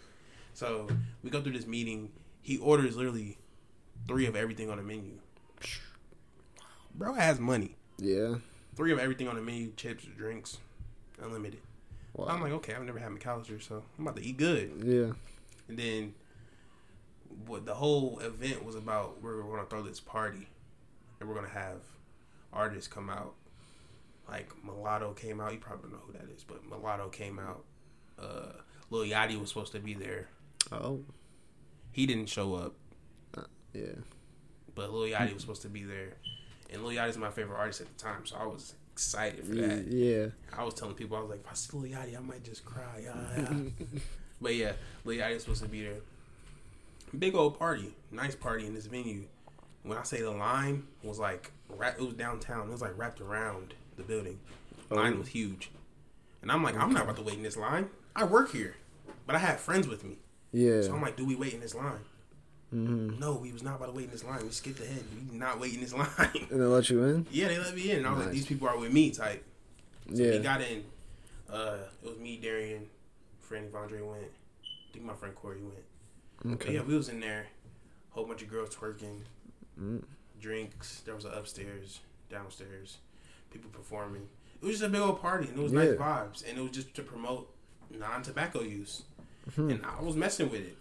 So 0.54 0.88
we 1.24 1.30
go 1.30 1.41
through 1.41 1.54
this 1.54 1.67
meeting. 1.67 2.12
He 2.41 2.58
orders 2.60 2.96
literally 2.96 3.38
three 4.08 4.26
of 4.26 4.36
everything 4.36 4.70
on 4.70 4.78
the 4.78 4.84
menu. 4.84 5.20
Bro 6.96 7.13
has 7.13 7.39
money. 7.39 7.76
yeah. 7.98 8.36
Three 8.78 8.92
of 8.94 9.00
everything 9.00 9.28
on 9.28 9.36
the 9.36 9.42
menu: 9.42 9.74
chips, 9.76 10.06
drinks, 10.18 10.60
unlimited. 11.22 11.60
Wow. 12.13 12.28
I'm 12.30 12.42
like, 12.42 12.52
okay, 12.54 12.74
I've 12.74 12.84
never 12.84 13.00
had 13.00 13.12
McAlister, 13.12 13.62
so 13.62 13.84
I'm 13.98 14.06
about 14.08 14.16
to 14.18 14.24
eat 14.24 14.38
good. 14.38 14.72
yeah. 14.84 15.12
And 15.68 15.78
then 15.78 16.13
what 17.46 17.66
the 17.66 17.74
whole 17.74 18.20
event 18.20 18.63
was 18.63 18.76
about 18.76 19.22
we're 19.22 19.42
gonna 19.44 19.66
throw 19.66 19.82
this 19.84 20.00
party 20.00 20.48
and 21.20 21.28
we're 21.28 21.36
gonna 21.36 21.50
have 21.50 21.82
artists 22.54 22.88
come 22.88 23.10
out. 23.10 23.34
Like 24.30 24.50
Mulatto 24.63 25.13
came 25.13 25.42
out, 25.42 25.52
you 25.54 25.60
probably 25.60 25.90
don't 25.90 25.94
know 26.00 26.04
who 26.08 26.13
that 26.13 26.30
is, 26.36 26.44
but 26.44 26.66
Mulatto 26.70 27.10
came 27.10 27.38
out. 27.40 27.63
Uh 28.18 28.54
Lil 28.90 29.04
Yachty 29.06 29.40
was 29.40 29.50
supposed 29.50 29.74
to 29.74 29.80
be 29.80 29.94
there. 29.94 30.30
Oh. 30.72 31.02
He 31.92 32.06
didn't 32.06 32.30
show 32.30 32.54
up, 32.56 32.76
Yeah. 33.74 33.84
but 34.74 34.94
Lil 34.94 35.10
Yachty 35.12 35.34
was 35.34 35.42
supposed 35.42 35.63
to 35.63 35.70
be 35.70 35.84
there. 35.84 36.13
And 36.71 36.84
Lil 36.84 36.97
Yachty's 36.97 37.17
my 37.17 37.30
favorite 37.30 37.58
artist 37.58 37.82
at 37.82 37.88
the 37.88 38.03
time, 38.03 38.25
so 38.25 38.36
I 38.38 38.45
was 38.45 38.73
excited 38.93 39.45
for 39.45 39.56
that. 39.56 39.88
Yeah. 39.88 40.27
I 40.58 40.63
was 40.63 40.73
telling 40.73 40.95
people, 40.95 41.15
I 41.17 41.21
was 41.21 41.30
like, 41.30 41.39
if 41.39 41.49
I 41.49 41.53
see 41.53 41.77
Lil 41.77 41.91
Yachty, 41.91 42.17
I 42.17 42.19
might 42.19 42.43
just 42.43 42.65
cry. 42.65 43.01
Yeah, 43.03 43.13
yeah. 43.38 43.53
but 44.41 44.56
yeah, 44.56 44.73
Lil 45.06 45.17
Yachty 45.19 45.34
was 45.36 45.43
supposed 45.43 45.63
to 45.63 45.69
be 45.69 45.84
there. 45.84 45.95
Big 47.17 47.36
old 47.36 47.58
party, 47.58 47.93
nice 48.12 48.36
party 48.36 48.65
in 48.65 48.73
this 48.73 48.86
venue. 48.88 49.23
When 49.84 49.97
I 49.97 50.03
say 50.03 50.21
the 50.21 50.32
line 50.32 50.84
was 51.03 51.19
like, 51.19 51.51
it 51.69 51.99
was 52.01 52.13
downtown. 52.15 52.67
It 52.67 52.71
was 52.71 52.82
like 52.82 52.97
wrapped 52.97 53.21
around 53.21 53.73
the 53.95 54.03
building. 54.03 54.39
The 54.89 54.95
Line 54.95 55.13
Oh. 55.15 55.19
was 55.19 55.27
huge, 55.30 55.69
and 56.41 56.51
I'm 56.51 56.63
like, 56.63 56.75
I'm 56.77 56.93
not 56.93 57.03
about 57.03 57.15
to 57.17 57.21
wait 57.21 57.36
in 57.36 57.43
this 57.43 57.58
line. 57.58 57.89
I 58.15 58.23
work 58.25 58.51
here, 58.51 58.75
but 59.25 59.36
I 59.36 59.39
have 59.39 59.60
friends 59.60 59.86
with 59.88 60.03
me, 60.03 60.17
Yeah. 60.53 60.82
so 60.82 60.93
I'm 60.93 61.01
like, 61.01 61.15
do 61.17 61.25
we 61.25 61.36
wait 61.36 61.53
in 61.53 61.60
this 61.62 61.75
line? 61.75 61.99
Mm-hmm. 62.73 63.19
No, 63.19 63.34
we 63.36 63.51
was 63.51 63.63
not 63.63 63.75
about 63.75 63.88
to 63.88 63.91
wait 63.93 64.06
in 64.06 64.12
this 64.12 64.23
line. 64.23 64.43
We 64.43 64.49
skipped 64.51 64.80
ahead. 64.80 65.03
We 65.15 65.21
did 65.25 65.34
not 65.39 65.60
wait 65.60 65.73
in 65.73 65.82
this 65.82 65.93
line. 66.01 66.08
And 66.51 66.60
they 66.62 66.65
let 66.65 66.89
you 66.89 67.03
in? 67.03 67.25
yeah, 67.32 67.47
they 67.47 67.58
let 67.60 67.75
me 67.75 67.91
in. 67.91 67.97
And 67.99 68.08
I 68.08 68.13
was 68.13 68.25
like, 68.25 68.34
these 68.34 68.45
people 68.45 68.67
are 68.67 68.77
with 68.77 68.91
me 68.93 69.12
type. 69.12 69.43
So 70.13 70.23
Yeah. 70.23 70.32
we 70.32 70.39
got 70.39 70.62
in. 70.62 70.84
Uh, 71.49 71.77
it 72.03 72.10
was 72.10 72.17
me, 72.19 72.38
Darian, 72.38 72.88
friend 73.39 73.71
Evandre 73.71 74.06
went. 74.06 74.23
I 74.63 74.93
think 74.93 75.06
my 75.06 75.13
friend 75.13 75.34
Corey 75.36 75.62
went. 75.62 75.84
But 76.43 76.53
Okay. 76.65 76.73
yeah, 76.75 76.82
we 76.82 76.95
was 76.95 77.10
in 77.10 77.19
there. 77.19 77.47
Whole 78.12 78.25
bunch 78.25 78.41
of 78.41 78.49
girls 78.49 78.75
twerking, 78.75 79.19
Mm. 79.80 80.03
drinks. 80.41 81.01
There 81.06 81.13
was 81.15 81.25
an 81.25 81.34
upstairs, 81.34 81.99
downstairs, 82.30 82.97
people 83.51 83.69
performing. 83.71 84.27
It 84.62 84.65
was 84.65 84.75
just 84.80 84.84
a 84.84 84.89
big 84.89 85.01
old 85.01 85.21
party, 85.21 85.47
and 85.49 85.58
it 85.60 85.62
was 85.62 85.71
nice 85.71 85.89
vibes, 85.91 86.43
and 86.49 86.58
it 86.58 86.62
was 86.62 86.71
just 86.71 86.93
to 86.95 87.03
promote 87.03 87.53
non-tobacco 87.91 88.62
use. 88.62 89.03
Hmm. 89.56 89.69
And 89.69 89.86
I 89.86 90.01
was 90.01 90.15
messing 90.15 90.49
with 90.49 90.62
it. 90.62 90.77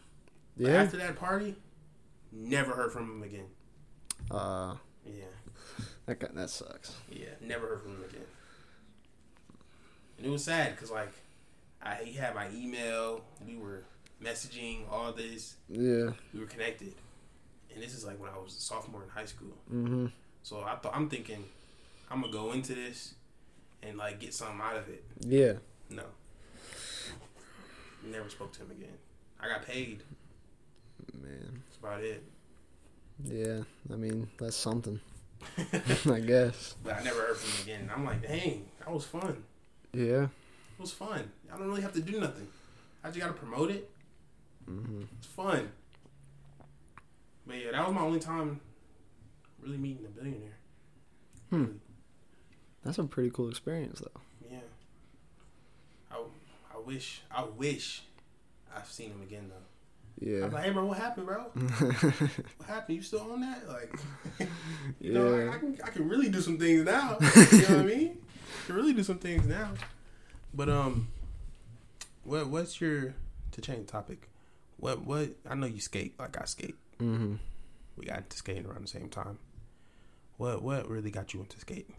But 0.56 0.66
Yeah. 0.66 0.82
after 0.82 0.96
that 0.96 1.16
party, 1.16 1.56
never 2.32 2.72
heard 2.72 2.92
from 2.92 3.10
him 3.10 3.22
again. 3.22 3.46
Uh, 4.30 4.76
Yeah, 5.04 5.24
that 6.06 6.18
guy, 6.20 6.28
that 6.34 6.50
sucks. 6.50 6.94
yeah, 7.10 7.26
never 7.40 7.66
heard 7.68 7.82
from 7.82 7.92
him 7.96 8.04
again. 8.08 8.24
And 10.18 10.26
it 10.26 10.30
was 10.30 10.44
sad 10.44 10.74
because 10.74 10.90
like, 10.90 11.12
I 11.82 11.96
he 12.04 12.14
had 12.14 12.34
my 12.34 12.48
email. 12.54 13.22
We 13.46 13.56
were 13.56 13.84
messaging 14.22 14.90
all 14.90 15.12
this. 15.12 15.56
Yeah. 15.68 16.10
We 16.32 16.40
were 16.40 16.46
connected, 16.46 16.94
and 17.72 17.82
this 17.82 17.94
is 17.94 18.04
like 18.04 18.18
when 18.20 18.30
I 18.30 18.38
was 18.38 18.56
a 18.56 18.60
sophomore 18.60 19.02
in 19.04 19.10
high 19.10 19.26
school. 19.26 19.52
Mm-hmm. 19.72 20.06
So 20.42 20.62
I 20.62 20.76
thought 20.76 20.94
I'm 20.96 21.08
thinking 21.10 21.44
I'm 22.10 22.20
gonna 22.22 22.32
go 22.32 22.52
into 22.52 22.74
this 22.74 23.14
and 23.82 23.98
like 23.98 24.18
get 24.20 24.32
something 24.34 24.60
out 24.60 24.76
of 24.76 24.88
it. 24.88 25.04
Yeah. 25.20 25.52
No, 25.90 26.04
never 28.02 28.28
spoke 28.28 28.52
to 28.54 28.62
him 28.62 28.70
again. 28.70 28.96
I 29.40 29.48
got 29.48 29.64
paid. 29.66 30.02
Man. 31.22 31.62
About 31.86 32.02
it. 32.02 32.22
Yeah. 33.24 33.60
I 33.92 33.96
mean, 33.96 34.28
that's 34.40 34.56
something. 34.56 34.98
I 35.56 36.20
guess. 36.20 36.74
But 36.82 36.96
I 36.96 37.02
never 37.04 37.20
heard 37.20 37.36
from 37.36 37.50
him 37.50 37.62
again. 37.62 37.90
I'm 37.94 38.04
like, 38.04 38.22
dang, 38.22 38.64
that 38.80 38.92
was 38.92 39.04
fun. 39.04 39.44
Yeah. 39.92 40.24
It 40.24 40.80
was 40.80 40.90
fun. 40.90 41.30
I 41.52 41.56
don't 41.56 41.68
really 41.68 41.82
have 41.82 41.92
to 41.92 42.00
do 42.00 42.18
nothing. 42.18 42.48
I 43.04 43.08
just 43.08 43.20
gotta 43.20 43.34
promote 43.34 43.70
it. 43.70 43.88
Mm-hmm. 44.68 45.02
It's 45.18 45.28
fun. 45.28 45.70
But 47.46 47.56
yeah, 47.56 47.70
that 47.70 47.86
was 47.86 47.94
my 47.94 48.02
only 48.02 48.18
time 48.18 48.60
really 49.62 49.78
meeting 49.78 50.06
a 50.06 50.08
billionaire. 50.08 50.58
Hmm. 51.50 51.56
Really. 51.56 51.72
That's 52.84 52.98
a 52.98 53.04
pretty 53.04 53.30
cool 53.30 53.48
experience, 53.48 54.00
though. 54.00 54.20
Yeah. 54.50 54.58
I, 56.10 56.16
I 56.74 56.78
wish 56.84 57.22
I 57.30 57.44
wish 57.44 58.02
I've 58.74 58.90
seen 58.90 59.10
him 59.10 59.22
again 59.22 59.48
though. 59.48 59.75
Yeah. 60.18 60.44
I'm 60.44 60.52
like, 60.52 60.64
hey 60.64 60.70
bro, 60.70 60.86
what 60.86 60.98
happened, 60.98 61.26
bro? 61.26 61.44
What 61.54 62.68
happened? 62.68 62.96
You 62.96 63.02
still 63.02 63.20
on 63.32 63.40
that? 63.42 63.68
Like, 63.68 63.94
you 65.00 65.12
know, 65.12 65.36
Yeah. 65.36 65.50
I, 65.50 65.54
I 65.54 65.58
can 65.58 65.78
I 65.84 65.88
can 65.90 66.08
really 66.08 66.30
do 66.30 66.40
some 66.40 66.58
things 66.58 66.84
now. 66.84 67.18
you 67.52 67.58
know 67.62 67.68
what 67.68 67.70
I 67.70 67.82
mean? 67.82 68.18
I 68.62 68.66
can 68.66 68.74
really 68.76 68.94
do 68.94 69.02
some 69.02 69.18
things 69.18 69.46
now. 69.46 69.72
But 70.54 70.68
um, 70.70 71.08
what 72.24 72.48
what's 72.48 72.80
your 72.80 73.14
to 73.52 73.60
change 73.60 73.88
topic? 73.88 74.28
What 74.78 75.04
what 75.04 75.30
I 75.48 75.54
know 75.54 75.66
you 75.66 75.80
skate 75.80 76.18
like 76.18 76.40
I 76.40 76.44
skate. 76.46 76.76
Mm-hmm. 76.98 77.34
We 77.98 78.06
got 78.06 78.18
into 78.18 78.36
skating 78.38 78.64
around 78.66 78.82
the 78.84 78.88
same 78.88 79.08
time. 79.10 79.38
What 80.38 80.62
what 80.62 80.88
really 80.88 81.10
got 81.10 81.34
you 81.34 81.40
into 81.40 81.60
skating? 81.60 81.94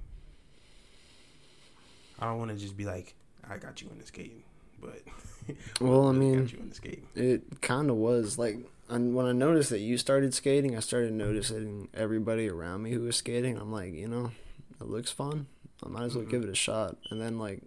I 2.20 2.26
don't 2.26 2.40
want 2.40 2.50
to 2.52 2.58
just 2.58 2.76
be 2.76 2.86
like 2.86 3.14
I 3.48 3.58
got 3.58 3.82
you 3.82 3.90
into 3.92 4.06
skating, 4.06 4.44
but 4.80 5.02
Well, 5.82 6.08
I 6.08 6.12
mean- 6.12 6.44
got 6.46 6.54
you 6.54 6.60
into 6.60 6.76
skating. 6.76 7.08
It 7.16 7.62
kind 7.62 7.90
of 7.90 7.96
was 7.98 8.38
like, 8.38 8.58
and 8.90 9.14
when 9.16 9.26
I 9.26 9.32
noticed 9.34 9.70
that 9.72 9.80
you 9.80 9.98
started 9.98 10.34
skating, 10.34 10.76
I 10.76 10.80
started 10.80 11.14
noticing 11.14 11.90
everybody 11.94 12.48
around 12.50 12.84
me 12.84 12.92
who 12.92 13.02
was 13.02 13.16
skating. 13.18 13.58
I'm 13.58 13.72
like, 13.72 13.94
you 13.94 14.08
know, 14.08 14.32
it 14.80 14.88
looks 14.88 15.12
fun. 15.12 15.48
I 15.86 15.90
might 15.90 16.04
as 16.06 16.16
well 16.16 16.26
Mhm. 16.26 16.30
give 16.32 16.44
it 16.44 16.50
a 16.50 16.56
shot. 16.56 16.98
And 17.12 17.20
then 17.22 17.38
like, 17.38 17.62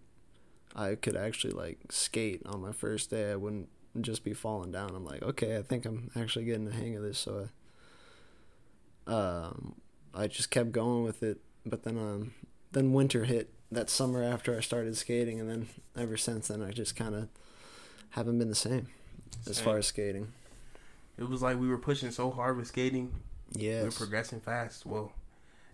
I 0.74 0.94
could 0.94 1.16
actually 1.16 1.52
like 1.52 1.78
skate 1.90 2.42
on 2.46 2.60
my 2.62 2.72
first 2.72 3.10
day. 3.10 3.30
I 3.32 3.36
wouldn't 3.36 3.68
just 4.00 4.24
be 4.24 4.32
falling 4.34 4.70
down. 4.72 4.94
I'm 4.94 5.04
like, 5.04 5.22
okay, 5.22 5.56
I 5.58 5.62
think 5.62 5.84
I'm 5.84 6.10
actually 6.16 6.44
getting 6.46 6.64
the 6.64 6.72
hang 6.72 6.96
of 6.96 7.02
this. 7.02 7.18
So, 7.18 7.48
I, 9.06 9.12
um, 9.12 9.74
I 10.14 10.26
just 10.26 10.50
kept 10.50 10.72
going 10.72 11.04
with 11.04 11.22
it. 11.22 11.38
But 11.66 11.82
then, 11.82 11.98
um, 11.98 12.34
then 12.72 12.92
winter 12.92 13.24
hit 13.24 13.52
that 13.72 13.88
summer 13.90 14.22
after 14.22 14.56
I 14.56 14.60
started 14.60 14.96
skating, 14.96 15.38
and 15.40 15.48
then 15.50 15.68
ever 15.96 16.16
since 16.16 16.48
then, 16.48 16.62
I 16.62 16.70
just 16.72 16.96
kind 16.96 17.14
of 17.14 17.28
haven't 18.10 18.38
been 18.38 18.48
the 18.48 18.54
same 18.54 18.88
as 19.48 19.60
far 19.60 19.78
as 19.78 19.86
skating. 19.86 20.32
It 21.18 21.28
was 21.28 21.42
like 21.42 21.58
we 21.58 21.68
were 21.68 21.78
pushing 21.78 22.10
so 22.10 22.30
hard 22.30 22.56
with 22.56 22.66
skating. 22.66 23.12
Yeah, 23.52 23.70
we 23.70 23.78
were 23.78 23.84
Yes. 23.86 23.98
progressing 23.98 24.40
fast. 24.40 24.86
Well, 24.86 25.12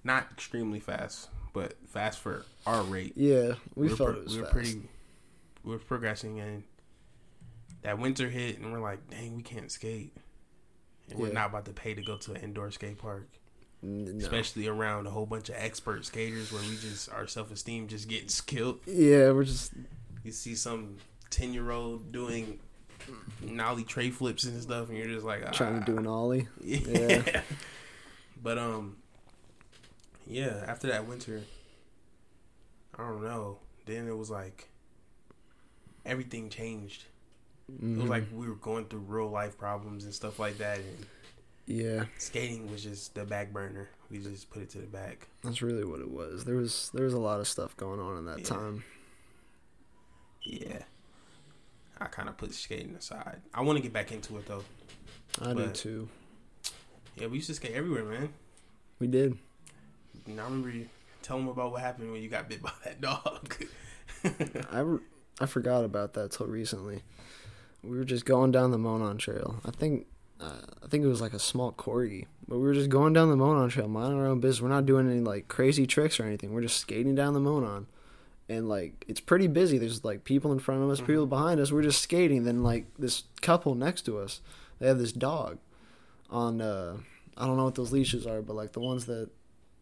not 0.04 0.28
extremely 0.32 0.80
fast, 0.80 1.28
but 1.52 1.74
fast 1.88 2.18
for 2.18 2.44
our 2.66 2.82
rate. 2.82 3.12
Yeah, 3.16 3.54
we, 3.74 3.88
were 3.88 3.96
felt 3.96 4.11
pro- 4.11 4.18
it 4.18 4.24
was 4.24 4.35
we 4.35 4.38
were 4.40 4.44
fast. 4.46 4.52
pretty. 4.54 4.82
We 5.64 5.72
were 5.72 5.78
progressing, 5.78 6.40
and 6.40 6.62
that 7.82 7.98
winter 7.98 8.28
hit, 8.28 8.59
and 8.59 8.72
we're 8.72 8.80
like, 8.80 9.09
"Dang, 9.11 9.37
we 9.37 9.42
can't 9.42 9.70
skate." 9.70 10.14
And 11.09 11.18
we're 11.20 11.32
not 11.32 11.50
about 11.50 11.64
to 11.66 11.72
pay 11.72 11.94
to 11.94 12.02
go 12.02 12.16
to 12.16 12.32
an 12.32 12.40
indoor 12.42 12.70
skate 12.72 12.98
park, 12.98 13.28
no. 13.82 14.18
especially 14.24 14.66
around 14.66 15.06
a 15.06 15.10
whole 15.10 15.26
bunch 15.26 15.48
of 15.48 15.54
expert 15.58 16.04
skaters, 16.04 16.52
where 16.52 16.62
we 16.62 16.76
just 16.76 17.10
our 17.12 17.26
self 17.26 17.50
esteem 17.52 17.88
just 17.88 18.08
gets 18.08 18.40
killed. 18.40 18.80
Yeah, 18.86 19.30
we're 19.32 19.44
just 19.44 19.72
You 20.24 20.32
see 20.32 20.54
some 20.54 20.96
ten 21.30 21.52
year 21.52 21.70
old 21.70 22.12
doing 22.12 22.58
nollie 23.42 23.84
tray 23.84 24.10
flips 24.10 24.44
and 24.44 24.60
stuff, 24.62 24.88
and 24.88 24.98
you're 24.98 25.06
just 25.08 25.24
like, 25.26 25.52
trying 25.52 25.78
to 25.80 25.86
do 25.86 25.96
"Ah." 25.96 26.00
an 26.00 26.06
ollie. 26.06 26.48
Yeah. 26.64 26.78
Yeah. 27.26 27.42
but 28.42 28.58
um 28.58 28.96
yeah, 30.26 30.64
after 30.66 30.88
that 30.88 31.06
winter 31.06 31.42
I 32.98 33.02
don't 33.02 33.22
know. 33.22 33.58
Then 33.84 34.08
it 34.08 34.16
was 34.16 34.30
like 34.30 34.68
everything 36.04 36.48
changed. 36.50 37.04
It 37.68 37.82
was 37.82 38.04
Mhm. 38.04 38.08
like 38.08 38.24
we 38.32 38.48
were 38.48 38.54
going 38.54 38.86
through 38.86 39.00
real 39.00 39.28
life 39.28 39.58
problems 39.58 40.04
and 40.04 40.14
stuff 40.14 40.38
like 40.38 40.58
that 40.58 40.78
and 40.78 41.06
yeah, 41.66 42.05
skating 42.18 42.70
was 42.70 42.83
just 42.83 43.14
the 43.14 43.24
back 43.24 43.52
burner. 43.52 43.88
We 44.11 44.18
just 44.18 44.50
put 44.50 44.62
it 44.62 44.70
to 44.70 44.79
the 44.79 44.87
back. 44.87 45.26
that's 45.42 45.62
really 45.62 45.85
what 45.85 46.00
it 46.00 46.11
was. 46.11 46.44
There 46.44 46.57
was 46.57 46.90
there 46.94 47.05
was 47.05 47.14
a 47.14 47.18
lot 47.18 47.40
of 47.40 47.48
stuff 47.48 47.76
going 47.76 48.00
on 48.00 48.18
in 48.18 48.24
that 48.26 48.38
Yeah. 48.40 48.44
time. 48.44 48.85
Yeah. 50.42 50.83
I 52.00 52.07
kind 52.07 52.29
of 52.29 52.37
put 52.37 52.52
skating 52.52 52.94
aside. 52.94 53.40
I 53.55 53.62
want 53.62 53.79
to 53.79 53.83
get 53.83 53.92
back 53.92 54.12
into 54.12 54.37
it 54.38 54.46
though. 54.46 54.64
I 55.40 55.48
do 55.55 55.66
But- 55.66 55.74
too. 55.74 56.09
Yeah, 57.16 57.29
we 57.29 57.37
used 57.37 57.48
to 57.48 57.55
skate 57.55 57.72
everywhere, 57.72 58.05
man. 58.05 58.29
We 58.98 59.07
did. 59.07 59.38
And 60.26 60.38
I 60.40 60.44
remember 60.44 60.68
you 60.68 60.88
tell 61.22 61.38
them 61.38 61.48
about 61.48 61.72
what 61.72 61.81
happened 61.81 62.12
when 62.12 62.22
you 62.22 62.29
got 62.29 62.48
bit 62.48 62.61
by 62.62 62.72
that 62.85 63.00
dog. 63.00 63.57
I, 64.70 64.81
re- 64.81 65.00
I 65.40 65.46
forgot 65.46 65.85
about 65.85 66.12
that 66.12 66.33
till 66.33 66.46
recently. 66.46 67.02
We 67.83 67.96
were 67.96 68.05
just 68.05 68.24
going 68.26 68.52
down 68.52 68.70
the 68.70 68.79
Monon 68.79 69.16
Trail. 69.16 69.61
I 69.64 69.70
think 69.70 70.07
uh, 70.40 70.61
I 70.83 70.87
think 70.88 71.05
it 71.05 71.09
was 71.09 71.20
like 71.20 71.33
a 71.33 71.38
small 71.38 71.72
corgi, 71.72 72.27
but 72.46 72.59
we 72.59 72.62
were 72.66 72.75
just 72.75 72.90
going 72.90 73.12
down 73.12 73.29
the 73.31 73.37
Monon 73.37 73.68
Trail, 73.70 73.88
minding 73.88 74.18
our 74.18 74.27
own 74.27 74.40
business. 74.40 74.61
We're 74.62 74.68
not 74.68 74.87
doing 74.87 75.11
any 75.11 75.20
like 75.20 75.49
crazy 75.49 75.87
tricks 75.87 76.20
or 76.20 76.25
anything. 76.25 76.53
We're 76.53 76.62
just 76.62 76.79
skating 76.79 77.14
down 77.14 77.33
the 77.35 77.40
Monon, 77.40 77.87
and 78.49 78.68
like 78.68 79.05
it's 79.09 79.20
pretty 79.20 79.46
busy. 79.49 79.79
There's 79.79 80.05
like 80.05 80.25
people 80.25 80.53
in 80.53 80.59
front 80.59 80.83
of 80.83 80.90
us, 80.90 81.01
people 81.01 81.27
behind 81.27 81.59
us. 81.61 81.72
We're 81.72 81.83
just 81.83 82.03
skating. 82.03 82.44
Then 82.44 82.62
like 82.62 82.87
this 82.99 83.25
couple 83.40 83.75
next 83.75 84.03
to 84.03 84.18
us, 84.18 84.40
they 84.79 84.87
have 84.88 84.99
this 84.99 85.12
dog 85.12 85.59
on. 86.31 86.61
uh 86.61 86.96
I 87.38 87.46
don't 87.46 87.59
know 87.59 87.64
what 87.64 87.75
those 87.75 87.92
leashes 87.92 88.27
are, 88.27 88.40
but 88.40 88.57
like 88.57 88.72
the 88.72 88.81
ones 88.81 89.05
that 89.07 89.29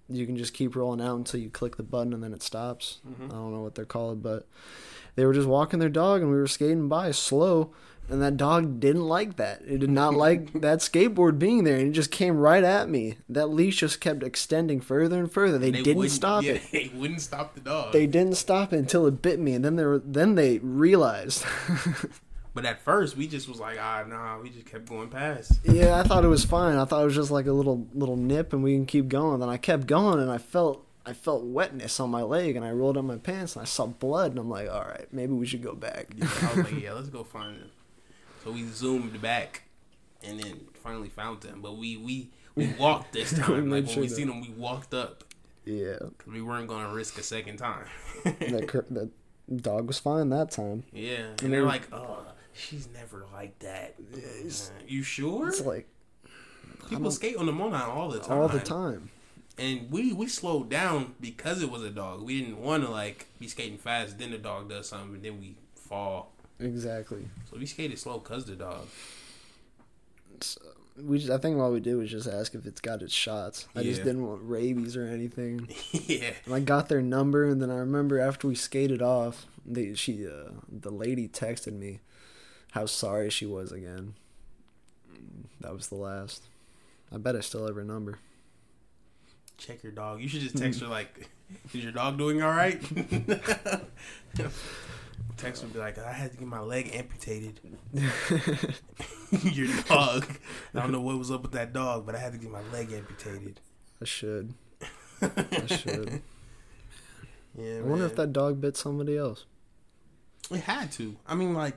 you 0.09 0.27
can 0.27 0.37
just 0.37 0.53
keep 0.55 0.75
rolling 0.75 1.01
out 1.01 1.15
until 1.17 1.39
you 1.39 1.49
click 1.51 1.77
the 1.77 1.85
button 1.85 2.13
and 2.13 2.21
then 2.23 2.33
it 2.33 2.43
stops. 2.43 2.99
Mhm. 3.09 3.27
I 3.31 3.35
don't 3.35 3.53
know 3.55 3.61
what 3.63 3.77
they're 3.77 3.85
called, 3.85 4.23
but 4.25 4.47
they 5.15 5.25
were 5.25 5.33
just 5.33 5.47
walking 5.47 5.79
their 5.79 5.89
dog 5.89 6.21
and 6.21 6.31
we 6.33 6.37
were 6.37 6.49
skating 6.49 6.89
by 6.89 7.13
slow 7.13 7.71
and 8.09 8.21
that 8.23 8.37
dog 8.37 8.81
didn't 8.81 9.07
like 9.07 9.37
that. 9.37 9.63
It 9.67 9.79
did 9.79 9.91
not 9.91 10.15
like 10.27 10.53
that 10.61 10.81
skateboard 10.81 11.39
being 11.39 11.65
there 11.65 11.77
and 11.77 11.89
it 11.89 11.93
just 11.93 12.11
came 12.11 12.37
right 12.37 12.65
at 12.65 12.89
me. 12.89 13.17
That 13.29 13.47
leash 13.47 13.79
just 13.79 14.01
kept 14.01 14.23
extending 14.23 14.81
further 14.81 15.19
and 15.19 15.31
further. 15.31 15.59
They, 15.59 15.71
didn't 15.71 15.97
wouldn't- 15.97 16.13
stop 16.13 16.43
yeah, 16.45 16.53
it. 16.53 16.63
They 16.73 16.91
wouldn't 16.95 17.23
stop 17.23 17.55
the 17.55 17.61
dog. 17.61 17.93
They 17.93 18.07
didn't 18.07 18.37
stop 18.37 18.73
it 18.73 18.79
until 18.79 19.07
it 19.07 19.23
bit 19.23 19.39
me 19.39 19.55
and 19.55 19.65
then 19.65 19.77
they 19.77 19.85
were 19.85 19.99
then 19.99 20.35
they 20.35 20.59
realized. 20.59 21.45
But 22.55 22.67
at 22.67 22.81
first, 22.83 23.17
we 23.17 23.27
just 23.27 23.49
was 23.49 23.59
like, 23.59 23.79
ah, 23.81 24.05
nah. 24.09 24.41
We 24.41 24.49
just 24.49 24.67
kept 24.67 24.89
going 24.89 25.09
past. 25.09 25.59
yeah, 25.65 25.99
I 25.99 26.05
thought 26.05 26.25
it 26.25 26.29
was 26.29 26.45
fine. 26.45 26.77
I 26.77 26.85
thought 26.85 27.03
it 27.03 27.07
was 27.07 27.17
just 27.17 27.33
like 27.33 27.47
a 27.47 27.53
little 27.53 27.89
little 27.93 28.17
nip 28.17 28.53
and 28.53 28.63
we 28.63 28.75
can 28.75 28.87
keep 28.87 29.09
going. 29.09 29.41
Then 29.41 29.49
I 29.49 29.57
kept 29.57 29.89
going 29.89 30.21
and 30.21 30.31
I 30.31 30.39
felt 30.39 30.87
I 31.05 31.15
felt 31.15 31.43
wetness 31.43 31.99
on 31.99 32.11
my 32.11 32.23
leg 32.23 32.55
and 32.55 32.65
I 32.65 32.71
rolled 32.71 32.97
up 32.97 33.05
my 33.05 33.17
pants 33.19 33.57
and 33.57 33.63
I 33.63 33.67
saw 33.67 33.87
blood 33.87 34.31
and 34.31 34.39
I'm 34.39 34.49
like, 34.49 34.71
"All 34.71 34.85
right, 34.85 35.07
maybe 35.13 35.33
we 35.33 35.47
should 35.47 35.63
go 35.63 35.75
back." 35.75 36.15
Yeah, 36.17 36.29
I 36.43 36.55
was 36.55 36.73
like, 36.73 36.81
yeah, 36.81 36.93
let's 36.93 37.09
go 37.09 37.25
find 37.25 37.61
them. 37.61 37.71
So 38.45 38.51
we 38.53 38.65
zoomed 38.65 39.21
back, 39.23 39.63
and 40.23 40.39
then 40.39 40.61
finally 40.83 41.09
found 41.09 41.41
them. 41.41 41.61
But 41.63 41.77
we 41.79 41.97
we 41.97 42.31
we 42.55 42.67
walked 42.79 43.13
this 43.13 43.33
time. 43.39 43.71
like 43.71 43.87
when 43.87 44.01
we 44.01 44.09
seen 44.09 44.29
them, 44.29 44.41
we 44.43 44.51
walked 44.51 44.93
up 44.95 45.25
Yeah. 45.65 45.97
'cause 45.99 46.27
we 46.29 46.43
weren't 46.43 46.69
gonna 46.69 46.93
risk 46.93 47.19
a 47.19 47.23
second 47.23 47.57
time. 47.57 47.87
that 48.25 48.67
cur- 48.69 48.87
that 48.91 49.11
dog 49.63 49.87
was 49.87 49.99
fine 49.99 50.29
that 50.31 50.51
time. 50.51 50.85
yeah, 50.93 51.17
and 51.31 51.43
And 51.43 51.53
they're 51.53 51.65
like, 51.65 51.93
oh, 51.93 52.19
she's 52.53 52.87
never 52.93 53.25
like 53.33 53.59
that. 53.61 53.95
it's- 54.13 54.71
Uh, 54.71 54.83
you 54.87 55.03
sure? 55.03 55.49
It's 55.49 55.61
like 55.63 55.89
People 56.91 57.11
skate 57.11 57.37
on 57.37 57.47
the 57.47 57.53
Monon 57.53 57.81
all 57.81 58.11
the 58.11 58.21
time. 58.21 58.39
all 58.39 58.49
the 58.49 58.61
time. 58.61 59.09
And 59.57 59.91
we 59.91 60.13
we 60.13 60.27
slowed 60.29 60.69
down 60.69 61.15
because 61.19 61.63
it 61.63 61.71
was 61.71 61.83
a 61.83 61.89
dog. 61.89 62.21
We 62.23 62.41
didn't 62.43 62.59
want 62.61 62.85
to 62.85 62.91
like 62.91 63.27
be 63.39 63.49
skating 63.49 63.79
fast. 63.79 64.19
Then 64.19 64.33
the 64.33 64.39
dog 64.39 64.69
does 64.69 64.89
something, 64.91 65.15
and 65.15 65.25
then 65.25 65.41
we 65.41 65.57
fall. 65.75 66.34
Exactly. 66.61 67.29
So 67.51 67.59
we 67.59 67.67
skated 67.67 67.99
slow 67.99 68.19
because 68.19 68.45
the 68.45 68.55
dog. 68.57 68.87
So 70.41 70.61
we 71.03 71.19
just, 71.19 71.31
I 71.31 71.39
think 71.39 71.59
all 71.59 71.73
we 71.73 71.81
did 71.81 71.97
was 71.97 72.11
just 72.11 72.29
ask 72.29 72.55
if 72.55 72.67
it's 72.67 72.81
got 72.81 73.03
its 73.03 73.13
shots. 73.13 73.67
I 73.75 73.83
just 73.83 74.05
didn't 74.05 74.25
want 74.27 74.41
rabies 74.45 74.97
or 74.97 75.05
anything. 75.07 75.69
yeah. 75.93 76.31
And 76.45 76.55
I 76.55 76.61
got 76.61 76.89
their 76.89 77.03
number, 77.03 77.45
and 77.45 77.61
then 77.61 77.71
I 77.71 77.77
remember 77.77 78.21
after 78.21 78.47
we 78.47 78.55
skated 78.55 79.03
off, 79.03 79.47
they 79.67 79.95
she 79.95 80.27
uh, 80.27 80.51
the 80.69 80.91
lady 80.91 81.27
texted 81.29 81.73
me 81.73 82.01
how 82.73 82.87
sorry 82.87 83.31
she 83.31 83.47
was 83.47 83.73
again. 83.73 84.15
That 85.61 85.73
was 85.73 85.89
the 85.89 85.97
last. 85.97 86.45
I 87.13 87.19
bet 87.19 87.37
I 87.37 87.41
still 87.41 87.67
have 87.67 87.77
her 87.77 87.85
number. 87.85 88.19
check 89.59 89.83
your 89.83 89.93
dog. 89.93 90.21
You 90.21 90.29
should 90.29 90.41
just 90.41 90.57
text 90.63 90.81
her 90.81 90.87
like, 90.87 91.29
"Is 91.73 91.83
your 91.83 91.93
dog 91.93 92.19
doing 92.19 92.43
all 92.43 92.51
right?" 92.51 92.81
text 95.37 95.63
her 95.63 95.67
and 95.67 95.75
be 95.75 95.81
like, 95.81 95.99
"I 95.99 96.13
had 96.13 96.33
to 96.33 96.37
get 96.37 96.47
my 96.47 96.61
leg 96.61 96.91
amputated." 96.95 97.61
your 99.43 99.69
dog. 99.89 100.27
I 100.75 100.81
don't 100.81 100.93
know 100.93 101.01
what 101.01 101.19
was 101.19 101.31
up 101.31 101.43
with 101.43 101.53
that 101.53 101.73
dog, 101.73 102.07
but 102.07 102.15
I 102.15 102.19
had 102.19 102.33
to 102.33 102.39
get 102.39 102.51
my 102.51 102.63
leg 102.73 102.93
amputated. 102.93 103.61
I 104.01 104.05
should. 104.05 104.55
I 105.23 105.67
should. 105.67 106.23
Yeah, 107.57 107.79
I 107.79 107.83
wonder 107.83 108.07
if 108.07 108.17
that 108.17 108.33
dog 108.33 108.61
bit 108.61 108.77
somebody 108.77 109.17
else. 109.17 109.45
it 110.51 110.59
had 110.59 110.91
to. 110.93 111.15
I 111.25 111.37
mean, 111.37 111.55
like, 111.55 111.77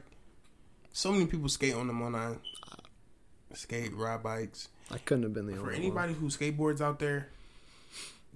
so 0.91 1.11
many 1.11 1.27
people 1.27 1.49
skate 1.49 1.75
on 1.75 1.85
them 1.85 2.01
on 2.01 2.15
uh, 2.15 2.33
skate, 3.53 3.95
ride 3.95 4.23
bikes. 4.23 4.69
I 4.89 4.97
couldn't 4.97 5.21
have 5.21 5.35
been 5.35 5.45
the 5.45 5.53
For 5.53 5.59
only 5.59 5.65
one. 5.65 5.75
For 5.75 5.79
anybody 5.79 6.13
who 6.13 6.29
skateboards 6.29 6.81
out 6.81 6.97
there, 6.97 7.29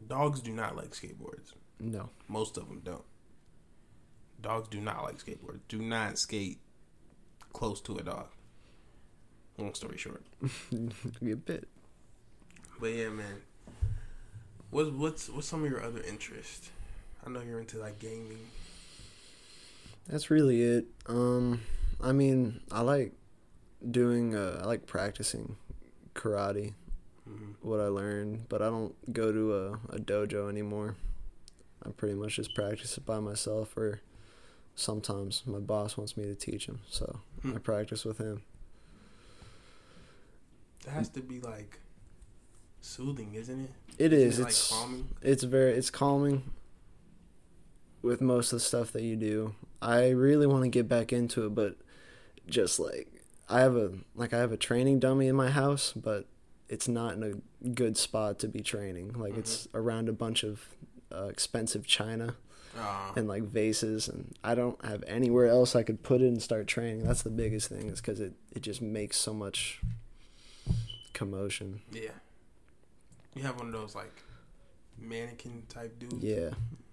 dogs 0.07 0.41
do 0.41 0.51
not 0.51 0.75
like 0.75 0.91
skateboards. 0.91 1.53
No. 1.79 2.11
Most 2.27 2.57
of 2.57 2.67
them 2.67 2.81
don't. 2.85 3.01
Dogs 4.41 4.67
do 4.69 4.79
not 4.79 5.03
like 5.03 5.17
skateboards. 5.17 5.59
Do 5.67 5.79
not 5.79 6.17
skate 6.17 6.59
close 7.53 7.81
to 7.81 7.97
a 7.97 8.03
dog. 8.03 8.27
Long 9.57 9.73
story 9.73 9.97
short. 9.97 10.23
Get 11.23 11.45
bit. 11.45 11.67
But 12.79 12.87
yeah, 12.87 13.09
man. 13.09 13.41
What's 14.71 14.89
what's 14.89 15.29
what's 15.29 15.47
some 15.47 15.63
of 15.63 15.69
your 15.69 15.83
other 15.83 16.01
interests? 16.01 16.71
I 17.25 17.29
know 17.29 17.41
you're 17.41 17.59
into 17.59 17.77
like 17.77 17.99
gaming. 17.99 18.39
That's 20.07 20.31
really 20.31 20.61
it. 20.63 20.85
Um, 21.05 21.61
I 22.01 22.11
mean, 22.11 22.61
I 22.71 22.81
like 22.81 23.13
doing. 23.89 24.35
Uh, 24.35 24.61
I 24.63 24.65
like 24.65 24.87
practicing 24.87 25.57
karate. 26.15 26.73
hmm 27.27 27.51
What 27.61 27.79
I 27.79 27.87
learned, 27.87 28.47
but 28.49 28.61
I 28.61 28.69
don't 28.69 28.95
go 29.13 29.31
to 29.31 29.55
a, 29.55 29.71
a 29.95 29.99
dojo 29.99 30.49
anymore. 30.49 30.95
I 31.85 31.89
pretty 31.91 32.15
much 32.15 32.35
just 32.37 32.55
practice 32.55 32.97
it 32.97 33.05
by 33.05 33.19
myself, 33.19 33.75
or 33.77 34.01
sometimes 34.81 35.43
my 35.45 35.59
boss 35.59 35.95
wants 35.97 36.17
me 36.17 36.23
to 36.25 36.35
teach 36.35 36.65
him, 36.67 36.79
so 36.89 37.19
Hmm. 37.41 37.55
I 37.55 37.59
practice 37.59 38.03
with 38.05 38.17
him. 38.17 38.41
That 40.85 40.91
has 40.91 41.09
to 41.09 41.21
be 41.21 41.39
like 41.39 41.79
soothing, 42.81 43.35
isn't 43.35 43.59
it? 43.65 43.69
It 43.97 44.13
Isn't 44.13 44.27
is. 44.27 44.39
it, 44.39 44.41
like 44.43 44.49
It's 44.51 44.69
calming. 44.69 45.09
it's 45.21 45.43
very 45.43 45.73
it's 45.73 45.89
calming 45.89 46.51
with 48.01 48.21
most 48.21 48.51
of 48.51 48.57
the 48.57 48.65
stuff 48.65 48.91
that 48.93 49.03
you 49.03 49.15
do. 49.15 49.55
I 49.81 50.09
really 50.09 50.47
want 50.47 50.63
to 50.63 50.69
get 50.69 50.87
back 50.89 51.13
into 51.13 51.45
it, 51.45 51.55
but 51.55 51.75
just 52.47 52.79
like 52.79 53.07
I 53.47 53.59
have 53.61 53.75
a 53.75 53.91
like 54.15 54.33
I 54.33 54.39
have 54.39 54.51
a 54.51 54.57
training 54.57 54.99
dummy 54.99 55.27
in 55.27 55.35
my 55.35 55.49
house, 55.49 55.93
but 55.95 56.25
it's 56.67 56.87
not 56.87 57.13
in 57.13 57.23
a 57.23 57.67
good 57.69 57.97
spot 57.97 58.39
to 58.39 58.47
be 58.47 58.61
training. 58.61 59.13
Like 59.13 59.37
it's 59.37 59.67
around 59.73 60.09
a 60.09 60.13
bunch 60.13 60.43
of 60.43 60.65
uh, 61.13 61.25
expensive 61.25 61.85
china 61.85 62.35
Aw. 62.77 63.13
and 63.15 63.27
like 63.27 63.43
vases, 63.43 64.07
and 64.07 64.33
I 64.43 64.55
don't 64.55 64.83
have 64.85 65.03
anywhere 65.07 65.47
else 65.47 65.75
I 65.75 65.83
could 65.83 66.03
put 66.03 66.21
it 66.21 66.27
and 66.27 66.41
start 66.41 66.67
training. 66.67 67.03
That's 67.03 67.21
the 67.23 67.29
biggest 67.29 67.67
thing, 67.69 67.87
is 67.87 67.99
because 68.01 68.19
it 68.19 68.33
it 68.55 68.61
just 68.61 68.81
makes 68.81 69.17
so 69.17 69.33
much 69.33 69.81
commotion. 71.13 71.81
yeah. 71.91 72.11
You 73.33 73.43
have 73.43 73.57
one 73.57 73.67
of 73.67 73.73
those 73.73 73.95
like 73.95 74.11
mannequin 74.99 75.63
type 75.69 75.97
dudes. 75.99 76.21
Yeah, 76.21 76.49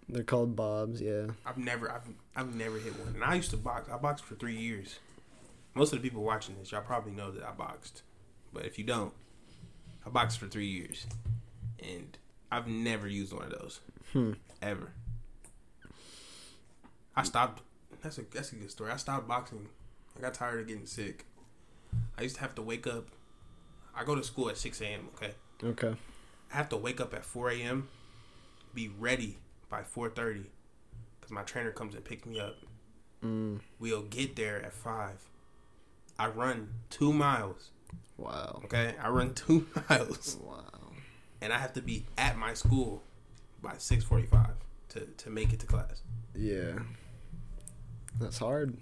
they're 0.08 0.22
called 0.22 0.54
bobs. 0.54 1.00
Yeah. 1.00 1.26
I've 1.44 1.58
never, 1.58 1.90
I've, 1.90 2.08
I've 2.36 2.54
never 2.54 2.78
hit 2.78 2.96
one. 2.98 3.14
And 3.14 3.24
I 3.24 3.34
used 3.34 3.50
to 3.50 3.56
box. 3.56 3.90
I 3.92 3.96
boxed 3.96 4.24
for 4.24 4.36
three 4.36 4.54
years. 4.56 4.98
Most 5.74 5.92
of 5.92 6.00
the 6.00 6.08
people 6.08 6.22
watching 6.22 6.56
this, 6.58 6.70
y'all 6.70 6.80
probably 6.82 7.12
know 7.12 7.30
that 7.32 7.42
I 7.44 7.50
boxed. 7.50 8.02
But 8.52 8.66
if 8.66 8.78
you 8.78 8.84
don't, 8.84 9.12
I 10.06 10.10
boxed 10.10 10.38
for 10.38 10.46
three 10.46 10.66
years, 10.68 11.06
and 11.82 12.16
I've 12.52 12.68
never 12.68 13.06
used 13.08 13.32
one 13.32 13.44
of 13.44 13.50
those 13.58 13.80
Hmm. 14.12 14.32
ever. 14.62 14.92
I 17.18 17.22
stopped. 17.24 17.62
That's 18.02 18.18
a 18.18 18.22
that's 18.32 18.52
a 18.52 18.56
good 18.56 18.70
story. 18.70 18.92
I 18.92 18.96
stopped 18.96 19.26
boxing. 19.26 19.68
I 20.16 20.20
got 20.20 20.34
tired 20.34 20.60
of 20.60 20.68
getting 20.68 20.86
sick. 20.86 21.24
I 22.16 22.22
used 22.22 22.36
to 22.36 22.40
have 22.42 22.54
to 22.56 22.62
wake 22.62 22.86
up. 22.86 23.06
I 23.96 24.04
go 24.04 24.14
to 24.14 24.22
school 24.22 24.48
at 24.48 24.56
six 24.56 24.80
a.m. 24.80 25.08
Okay, 25.16 25.32
Okay. 25.64 25.96
I 26.52 26.56
have 26.56 26.68
to 26.70 26.76
wake 26.76 27.00
up 27.00 27.12
at 27.14 27.24
four 27.24 27.50
a.m. 27.50 27.88
Be 28.74 28.88
ready 28.98 29.38
by 29.68 29.82
four 29.82 30.08
thirty, 30.10 30.44
because 31.20 31.32
my 31.32 31.42
trainer 31.42 31.72
comes 31.72 31.94
and 31.94 32.04
picks 32.04 32.24
me 32.26 32.38
up. 32.38 32.56
Mm. 33.24 33.60
We'll 33.80 34.02
get 34.02 34.36
there 34.36 34.62
at 34.64 34.72
five. 34.72 35.24
I 36.18 36.28
run 36.28 36.68
two 36.90 37.12
miles. 37.12 37.70
Wow. 38.16 38.60
Okay, 38.66 38.94
I 39.02 39.08
run 39.08 39.34
two 39.34 39.66
miles, 39.90 40.36
Wow. 40.40 40.62
and 41.40 41.52
I 41.52 41.58
have 41.58 41.72
to 41.74 41.82
be 41.82 42.04
at 42.16 42.36
my 42.36 42.54
school 42.54 43.02
by 43.60 43.74
six 43.78 44.04
forty-five 44.04 44.54
to 44.90 45.00
to 45.00 45.30
make 45.30 45.52
it 45.52 45.58
to 45.60 45.66
class. 45.66 46.02
Yeah. 46.34 46.78
That's 48.18 48.38
hard. 48.38 48.76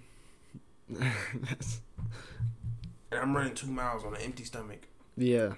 That's, 0.88 1.80
And 3.10 3.20
I'm 3.20 3.36
running 3.36 3.54
two 3.54 3.68
miles 3.68 4.04
on 4.04 4.14
an 4.14 4.20
empty 4.22 4.44
stomach. 4.44 4.88
yeah. 5.16 5.54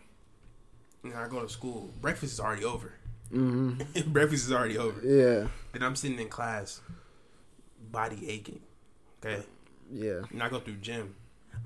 And 1.05 1.15
I 1.15 1.29
go 1.29 1.41
to 1.41 1.49
school. 1.49 1.91
Breakfast 2.01 2.33
is 2.35 2.41
already 2.41 2.65
over. 2.65 2.93
hmm 3.31 3.75
Breakfast 4.09 4.47
is 4.47 4.53
already 4.53 4.77
over. 4.77 5.01
Yeah. 5.07 5.49
Then 5.73 5.83
I'm 5.83 5.95
sitting 5.97 6.19
in 6.19 6.29
class, 6.29 6.81
body 7.91 8.29
aching. 8.29 8.61
Okay, 9.25 9.45
Yeah. 9.93 10.21
and 10.31 10.43
I 10.43 10.49
go 10.49 10.61
through 10.61 10.77
gym. 10.77 11.15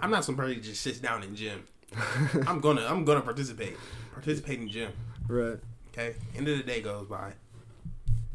I'm 0.01 0.11
not 0.11 0.25
somebody 0.25 0.55
that 0.55 0.63
just 0.63 0.81
sits 0.83 0.99
down 0.99 1.23
in 1.23 1.35
gym. 1.35 1.65
I'm 2.47 2.61
gonna 2.61 2.87
I'm 2.87 3.05
gonna 3.05 3.21
participate. 3.21 3.77
Participate 4.13 4.61
in 4.61 4.69
gym. 4.69 4.93
Right. 5.29 5.59
Okay. 5.93 6.15
End 6.37 6.47
of 6.49 6.57
the 6.57 6.63
day 6.65 6.81
goes 6.81 7.07
by. 7.07 7.33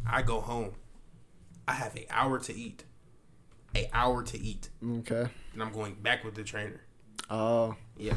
I 0.05 0.21
go 0.21 0.39
home. 0.41 0.71
I 1.67 1.73
have 1.73 1.95
an 1.95 2.03
hour 2.09 2.39
to 2.39 2.55
eat. 2.55 2.83
A 3.75 3.89
hour 3.93 4.23
to 4.23 4.39
eat. 4.39 4.69
Okay. 4.83 5.27
And 5.53 5.61
I'm 5.63 5.71
going 5.71 5.95
back 5.95 6.23
with 6.23 6.35
the 6.35 6.43
trainer. 6.43 6.81
Oh 7.29 7.75
Yeah. 7.97 8.15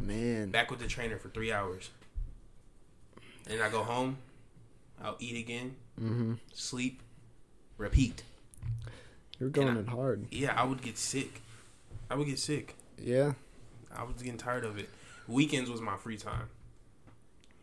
man. 0.00 0.50
Back 0.50 0.70
with 0.70 0.80
the 0.80 0.86
trainer 0.86 1.18
for 1.18 1.28
three 1.28 1.52
hours. 1.52 1.90
And 3.48 3.60
I 3.60 3.68
go 3.68 3.82
home. 3.82 4.18
I'll 5.02 5.16
eat 5.18 5.36
again. 5.36 5.76
hmm 5.98 6.34
Sleep. 6.54 7.00
Repeat. 7.76 8.22
You're 9.40 9.50
going 9.50 9.76
I- 9.76 9.80
it 9.80 9.88
hard. 9.88 10.26
Yeah, 10.30 10.54
I 10.60 10.64
would 10.64 10.80
get 10.82 10.96
sick. 10.96 11.40
I 12.10 12.14
would 12.14 12.26
get 12.28 12.38
sick. 12.38 12.76
Yeah. 12.98 13.32
I 13.94 14.04
was 14.04 14.16
getting 14.22 14.38
tired 14.38 14.64
of 14.64 14.78
it. 14.78 14.88
Weekends 15.26 15.68
was 15.68 15.80
my 15.80 15.96
free 15.96 16.16
time. 16.16 16.48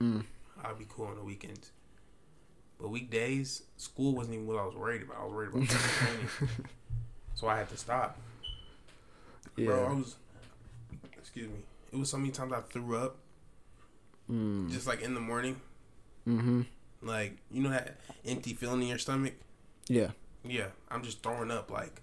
Mm. 0.02 0.26
I'd 0.64 0.78
be 0.78 0.86
cool 0.90 1.06
on 1.06 1.16
the 1.16 1.24
weekends. 1.24 1.72
But 2.80 2.90
weekdays, 2.90 3.64
school 3.78 4.14
wasn't 4.16 4.36
even 4.36 4.48
what 4.48 4.58
I 4.58 4.66
was 4.66 4.76
worried 4.76 5.02
about. 5.04 5.18
I 5.20 5.24
was 5.26 5.34
worried 5.34 5.50
about 5.54 5.68
training. 5.70 6.28
So 7.40 7.48
I 7.48 7.58
had 7.58 7.70
to 7.70 7.78
stop. 7.78 8.18
Yeah. 9.56 9.68
Bro, 9.68 9.86
I 9.86 9.94
was 9.94 10.16
excuse 11.18 11.48
me. 11.48 11.60
It 11.94 11.96
was 11.96 12.10
so 12.10 12.18
many 12.18 12.32
times 12.32 12.52
I 12.52 12.60
threw 12.60 12.98
up 12.98 13.16
mm. 14.30 14.70
just 14.70 14.86
like 14.86 15.02
in 15.02 15.14
the 15.14 15.22
morning. 15.22 15.62
hmm 16.26 16.64
Like, 17.02 17.38
you 17.50 17.64
know 17.64 17.70
that 17.70 17.96
empty 18.26 18.54
feeling 18.54 18.82
in 18.82 18.90
your 18.90 18.98
stomach? 18.98 19.36
Yeah. 19.88 20.10
Yeah. 20.44 20.68
I'm 20.92 21.02
just 21.02 21.24
throwing 21.24 21.50
up 21.50 21.72
like 21.72 22.02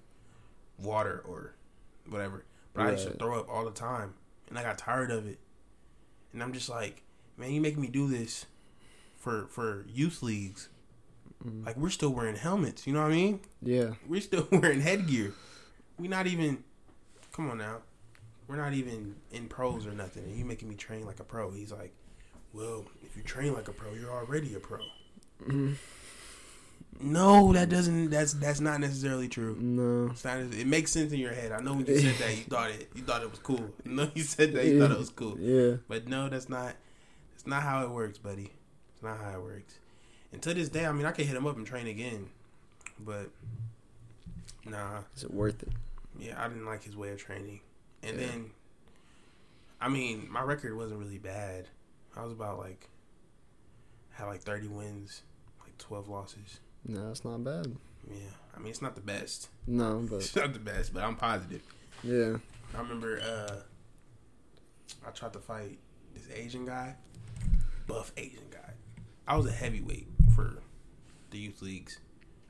water 0.79 1.23
or 1.29 1.53
whatever. 2.09 2.47
But 2.73 2.87
I 2.87 2.91
used 2.93 3.07
to 3.07 3.13
throw 3.13 3.39
up 3.39 3.51
all 3.51 3.67
the 3.67 3.73
time. 3.73 4.15
And 4.49 4.59
I 4.59 4.63
got 4.63 4.79
tired 4.79 5.11
of 5.11 5.27
it. 5.27 5.39
And 6.33 6.43
I'm 6.43 6.55
just 6.55 6.71
like, 6.71 7.03
man, 7.37 7.53
you 7.53 7.61
make 7.61 7.77
me 7.77 7.89
do 7.89 8.09
this 8.09 8.47
for 9.17 9.49
for 9.49 9.85
youth 9.87 10.23
leagues. 10.23 10.71
Mm. 11.45 11.67
Like 11.67 11.77
we're 11.77 11.91
still 11.91 12.11
wearing 12.11 12.37
helmets, 12.37 12.87
you 12.87 12.93
know 12.93 13.03
what 13.03 13.13
I 13.13 13.15
mean? 13.15 13.41
Yeah. 13.63 13.91
We're 14.09 14.21
still 14.21 14.47
wearing 14.53 14.81
headgear. 14.81 15.33
We're 15.99 16.11
not 16.11 16.27
even 16.27 16.63
come 17.33 17.51
on 17.51 17.59
now. 17.59 17.79
We're 18.49 18.57
not 18.57 18.75
even 18.75 19.17
in 19.33 19.49
pros 19.49 19.87
or 19.87 19.93
nothing. 19.93 20.25
And 20.25 20.37
you 20.39 20.45
making 20.45 20.69
me 20.69 20.77
train 20.77 21.05
like 21.05 21.21
a 21.21 21.25
pro. 21.25 21.51
He's 21.51 21.73
like, 21.73 21.93
Well, 22.53 22.85
if 23.05 23.17
you 23.17 23.23
train 23.23 23.53
like 23.55 23.69
a 23.69 23.73
pro, 23.73 23.93
you're 23.95 24.13
already 24.13 24.55
a 24.55 24.61
pro. 24.61 24.79
Mhm. 25.45 25.77
No, 26.99 27.53
that 27.53 27.69
doesn't 27.69 28.09
that's 28.11 28.33
that's 28.35 28.61
not 28.61 28.81
necessarily 28.81 29.29
true. 29.29 29.57
No. 29.61 30.11
It's 30.13 30.25
not, 30.25 30.39
it 30.39 30.67
makes 30.67 30.93
sense 30.93 31.13
in 31.13 31.19
your 31.19 31.33
head. 31.35 31.53
I 31.53 31.61
know 31.61 31.75
when 31.75 31.85
you 31.85 31.99
said 31.99 32.15
that 32.15 32.31
you 32.37 32.45
thought 32.45 32.71
it 32.71 32.89
you 32.95 33.03
thought 33.03 33.23
it 33.23 33.31
was 33.31 33.39
cool. 33.41 33.71
No, 33.85 34.11
you 34.15 34.23
said 34.23 34.55
that 34.55 34.65
you 34.65 34.81
thought 34.81 34.91
it 34.93 34.99
was 34.99 35.11
cool. 35.11 35.39
Yeah. 35.39 35.77
But 35.89 36.09
no, 36.09 36.29
that's 36.31 36.49
not 36.49 36.75
that's 37.33 37.47
not 37.47 37.63
how 37.63 37.83
it 37.85 37.91
works, 37.91 38.17
buddy. 38.19 38.51
It's 38.95 39.03
not 39.03 39.19
how 39.19 39.39
it 39.39 39.43
works. 39.43 39.75
And 40.33 40.43
to 40.43 40.55
this 40.55 40.69
day, 40.69 40.87
I 40.87 40.93
mean 40.93 41.07
I 41.07 41.13
can 41.13 41.27
hit 41.27 41.37
him 41.37 41.47
up 41.47 41.57
and 41.57 41.67
train 41.67 41.87
again. 41.87 42.29
But 42.99 43.31
nah. 44.65 45.01
Is 45.17 45.25
it 45.25 45.33
worth 45.33 45.63
it? 45.63 45.71
Yeah, 46.19 46.43
I 46.43 46.49
didn't 46.49 46.67
like 46.67 46.83
his 46.83 46.97
way 46.97 47.11
of 47.11 47.19
training. 47.19 47.61
And 48.03 48.19
Yeah. 48.19 48.27
then, 48.27 48.51
I 49.81 49.89
mean, 49.89 50.29
my 50.31 50.43
record 50.43 50.77
wasn't 50.77 51.01
really 51.01 51.19
bad. 51.19 51.69
I 52.17 52.23
was 52.23 52.33
about 52.33 52.59
like, 52.59 52.89
had 54.13 54.25
like 54.27 54.41
30 54.43 54.69
wins, 54.69 55.23
like 55.63 55.77
12 55.79 56.09
losses. 56.09 56.61
No, 56.87 57.11
it's 57.11 57.25
not 57.25 57.45
bad. 57.45 57.77
Yeah, 58.09 58.17
I 58.57 58.61
mean, 58.61 58.69
it's 58.69 58.81
not 58.81 58.95
the 58.95 59.01
best. 59.03 59.49
No, 59.67 60.07
but 60.11 60.17
It's 60.17 60.35
not 60.37 60.53
the 60.55 60.59
best, 60.59 60.95
but 60.95 61.03
I'm 61.03 61.17
positive. 61.17 61.63
yeah. 62.03 62.37
I 62.75 62.81
remember 62.81 63.21
uh, 63.21 63.57
I 65.07 65.11
tried 65.11 65.33
to 65.35 65.39
fight 65.39 65.79
this 66.15 66.27
Asian 66.35 66.65
guy, 66.67 66.95
buff 67.87 68.13
Asian 68.17 68.45
guy. 68.51 68.73
I 69.29 69.37
was 69.37 69.47
a 69.47 69.53
heavyweight 69.53 70.09
for 70.37 70.59
the 71.31 71.39
youth 71.39 71.63
leagues. 71.63 71.99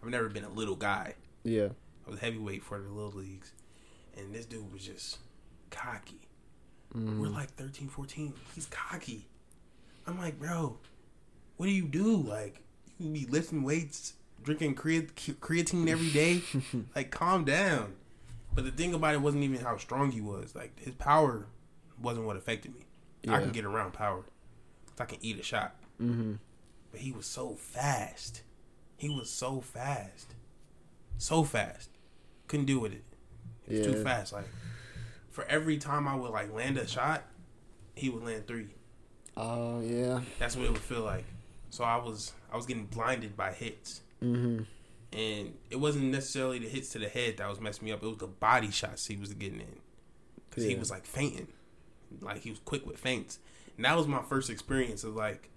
I've 0.03 0.11
never 0.11 0.29
been 0.29 0.45
a 0.45 0.51
little 0.51 0.77
guy. 0.77 1.15
Yeah. 1.45 1.69
I 2.07 2.11
was 2.11 2.19
heavyweight 2.21 2.63
for 2.63 2.79
the 2.81 2.89
little 2.89 3.13
leagues. 3.19 3.53
And 4.17 4.35
this 4.35 4.45
dude 4.47 4.73
was 4.73 4.85
just 4.85 5.19
cocky. 5.71 6.21
Mm. 6.95 7.19
We're 7.21 7.29
like 7.29 7.51
13, 7.55 7.89
14. 7.89 8.33
He's 8.55 8.67
cocky. 8.67 9.29
I'm 10.07 10.19
like, 10.19 10.39
bro, 10.39 10.79
what 11.57 11.67
do 11.67 11.73
you 11.73 11.87
do? 11.87 12.17
Like, 12.17 12.63
you 12.99 13.11
be 13.11 13.27
lifting 13.27 13.63
weights, 13.63 14.15
drinking 14.43 14.75
creat- 14.75 15.15
creatine 15.17 15.89
every 15.89 16.11
day. 16.11 16.43
like, 16.95 17.11
calm 17.11 17.45
down. 17.45 17.95
But 18.55 18.65
the 18.65 18.71
thing 18.71 18.95
about 18.95 19.15
it 19.15 19.21
wasn't 19.21 19.45
even 19.45 19.61
how 19.61 19.77
strong 19.77 20.13
he 20.13 20.21
was. 20.21 20.55
Like, 20.55 20.79
his 20.81 20.95
power 20.95 21.47
wasn't 22.01 22.27
what 22.27 22.37
affected 22.37 22.75
me. 22.75 22.81
I 23.29 23.41
can 23.41 23.51
get 23.51 23.65
around 23.65 23.93
power. 23.93 24.25
I 25.01 25.05
can 25.05 25.19
eat 25.21 25.39
a 25.39 25.43
shot. 25.43 25.75
hmm 25.99 26.35
But 26.91 27.01
he 27.01 27.13
was 27.13 27.27
so 27.27 27.55
fast. 27.55 28.43
He 28.97 29.09
was 29.09 29.29
so 29.31 29.61
fast. 29.61 30.35
So 31.19 31.45
fast. 31.45 31.91
Couldn't 32.49 32.67
deal 32.67 32.79
with 32.81 32.93
it. 32.93 33.05
It 33.67 33.71
was 33.73 33.79
Yeah. 33.87 33.93
too 33.95 34.03
fast. 34.05 34.33
Like 34.33 34.49
for 35.31 35.45
every 35.45 35.79
time 35.79 36.07
I 36.09 36.15
would 36.15 36.31
like 36.31 36.53
land 36.53 36.79
a 36.79 36.87
shot, 36.87 37.25
he 37.95 38.09
would 38.09 38.23
land 38.25 38.47
three. 38.47 38.69
Oh 39.37 39.81
yeah. 39.81 40.21
That's 40.39 40.57
what 40.57 40.67
it 40.67 40.73
would 40.73 40.81
feel 40.81 41.03
like. 41.03 41.25
So 41.71 41.85
I 41.85 41.97
was 41.97 42.33
I 42.53 42.57
was 42.57 42.67
getting 42.67 42.87
blinded 42.87 43.37
by 43.37 43.53
hits. 43.53 44.01
hmm 44.21 44.63
and 45.13 45.55
it 45.71 45.77
wasn't 45.77 46.05
necessarily 46.07 46.59
the 46.59 46.69
hits 46.69 46.91
to 46.91 46.99
the 46.99 47.09
head 47.09 47.37
that 47.37 47.49
was 47.49 47.61
messing 47.61 47.85
me 47.87 47.93
up. 47.93 48.03
It 48.03 48.07
was 48.07 48.19
the 48.19 48.27
body 48.27 48.71
shots 48.71 49.07
he 49.07 49.17
was 49.17 49.33
getting 49.35 49.61
in 49.61 49.79
because 50.51 50.65
he 50.65 50.75
was 50.75 50.91
like 50.91 51.07
fainting, 51.07 51.47
like 52.21 52.43
he 52.43 52.51
was 52.51 52.59
quick 52.59 52.85
with 52.85 52.99
feints. 52.99 53.39
And 53.77 53.85
that 53.85 53.97
was 53.97 54.07
my 54.09 54.21
first 54.23 54.51
experience 54.51 55.05
of 55.05 55.15
like, 55.15 55.49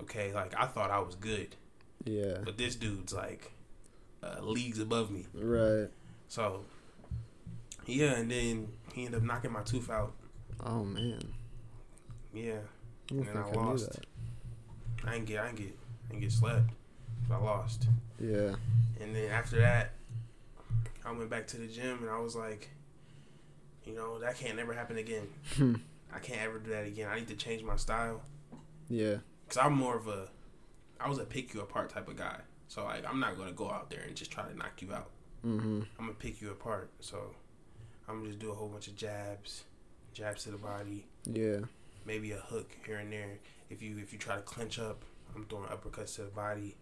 okay, 0.00 0.32
like 0.34 0.54
I 0.58 0.66
thought 0.66 0.90
I 0.90 0.98
was 1.00 1.14
good, 1.14 1.56
Yeah. 2.04 2.38
but 2.44 2.56
this 2.58 2.74
dude's 2.76 3.12
like 3.12 3.52
uh, 4.22 4.40
leagues 4.42 4.78
above 4.78 5.10
me. 5.10 5.26
Right. 5.34 5.88
So 6.28 6.64
yeah, 7.86 8.14
and 8.14 8.30
then 8.30 8.68
he 8.92 9.04
ended 9.06 9.20
up 9.20 9.26
knocking 9.26 9.52
my 9.52 9.62
tooth 9.62 9.90
out. 9.90 10.14
Oh 10.64 10.84
man. 10.84 11.20
Yeah, 12.32 12.58
I 13.10 13.14
And 13.14 13.26
then 13.26 13.36
I 13.36 13.48
I, 13.48 13.52
lost. 13.52 13.92
that. 13.92 14.06
I 15.06 15.12
didn't 15.12 15.26
get, 15.26 15.40
I 15.40 15.46
didn't 15.46 15.58
get, 15.58 15.76
I 16.06 16.08
didn't 16.10 16.20
get 16.22 16.32
slept. 16.32 16.70
So 17.28 17.34
I 17.34 17.36
lost. 17.38 17.86
Yeah. 18.20 18.54
And 19.00 19.14
then 19.14 19.30
after 19.30 19.58
that, 19.60 19.92
I 21.04 21.12
went 21.12 21.28
back 21.30 21.46
to 21.48 21.58
the 21.58 21.66
gym 21.66 21.98
and 22.00 22.10
I 22.10 22.18
was 22.18 22.34
like, 22.34 22.70
you 23.84 23.94
know, 23.94 24.18
that 24.20 24.38
can't 24.38 24.56
never 24.56 24.72
happen 24.72 24.96
again. 24.96 25.28
I 26.14 26.18
can't 26.20 26.40
ever 26.40 26.58
do 26.58 26.70
that 26.70 26.86
again. 26.86 27.08
I 27.10 27.16
need 27.16 27.28
to 27.28 27.34
change 27.36 27.62
my 27.62 27.76
style 27.76 28.22
Yeah. 28.88 29.16
Because 29.46 29.58
I'm 29.64 29.74
more 29.74 29.96
of 29.96 30.08
a, 30.08 30.28
I 31.00 31.08
was 31.08 31.18
a 31.18 31.24
pick 31.24 31.54
you 31.54 31.60
apart 31.60 31.90
type 31.90 32.08
of 32.08 32.16
guy. 32.16 32.36
So 32.68 32.84
like, 32.84 33.04
I'm 33.08 33.20
not 33.20 33.36
gonna 33.36 33.52
go 33.52 33.70
out 33.70 33.90
there 33.90 34.00
and 34.06 34.14
just 34.16 34.30
try 34.30 34.44
to 34.44 34.56
knock 34.56 34.80
you 34.80 34.92
out. 34.92 35.10
Mm-hmm. 35.46 35.80
I'm 35.98 36.06
gonna 36.06 36.12
pick 36.14 36.40
you 36.40 36.50
apart. 36.50 36.90
So 37.00 37.34
I'm 38.08 38.16
gonna 38.18 38.28
just 38.28 38.38
do 38.40 38.50
a 38.50 38.54
whole 38.54 38.68
bunch 38.68 38.88
of 38.88 38.96
jabs, 38.96 39.64
jabs 40.12 40.44
to 40.44 40.50
the 40.50 40.56
body, 40.58 41.06
Yeah. 41.24 41.58
maybe 42.06 42.32
a 42.32 42.38
hook 42.38 42.70
here 42.86 42.96
and 42.98 43.12
there. 43.12 43.38
If 43.70 43.82
you 43.82 43.98
if 43.98 44.12
you 44.12 44.18
try 44.18 44.36
to 44.36 44.42
clinch 44.42 44.78
up, 44.78 45.04
I'm 45.34 45.44
throwing 45.46 45.68
uppercuts 45.68 46.16
to 46.16 46.22
the 46.22 46.30
body. 46.30 46.76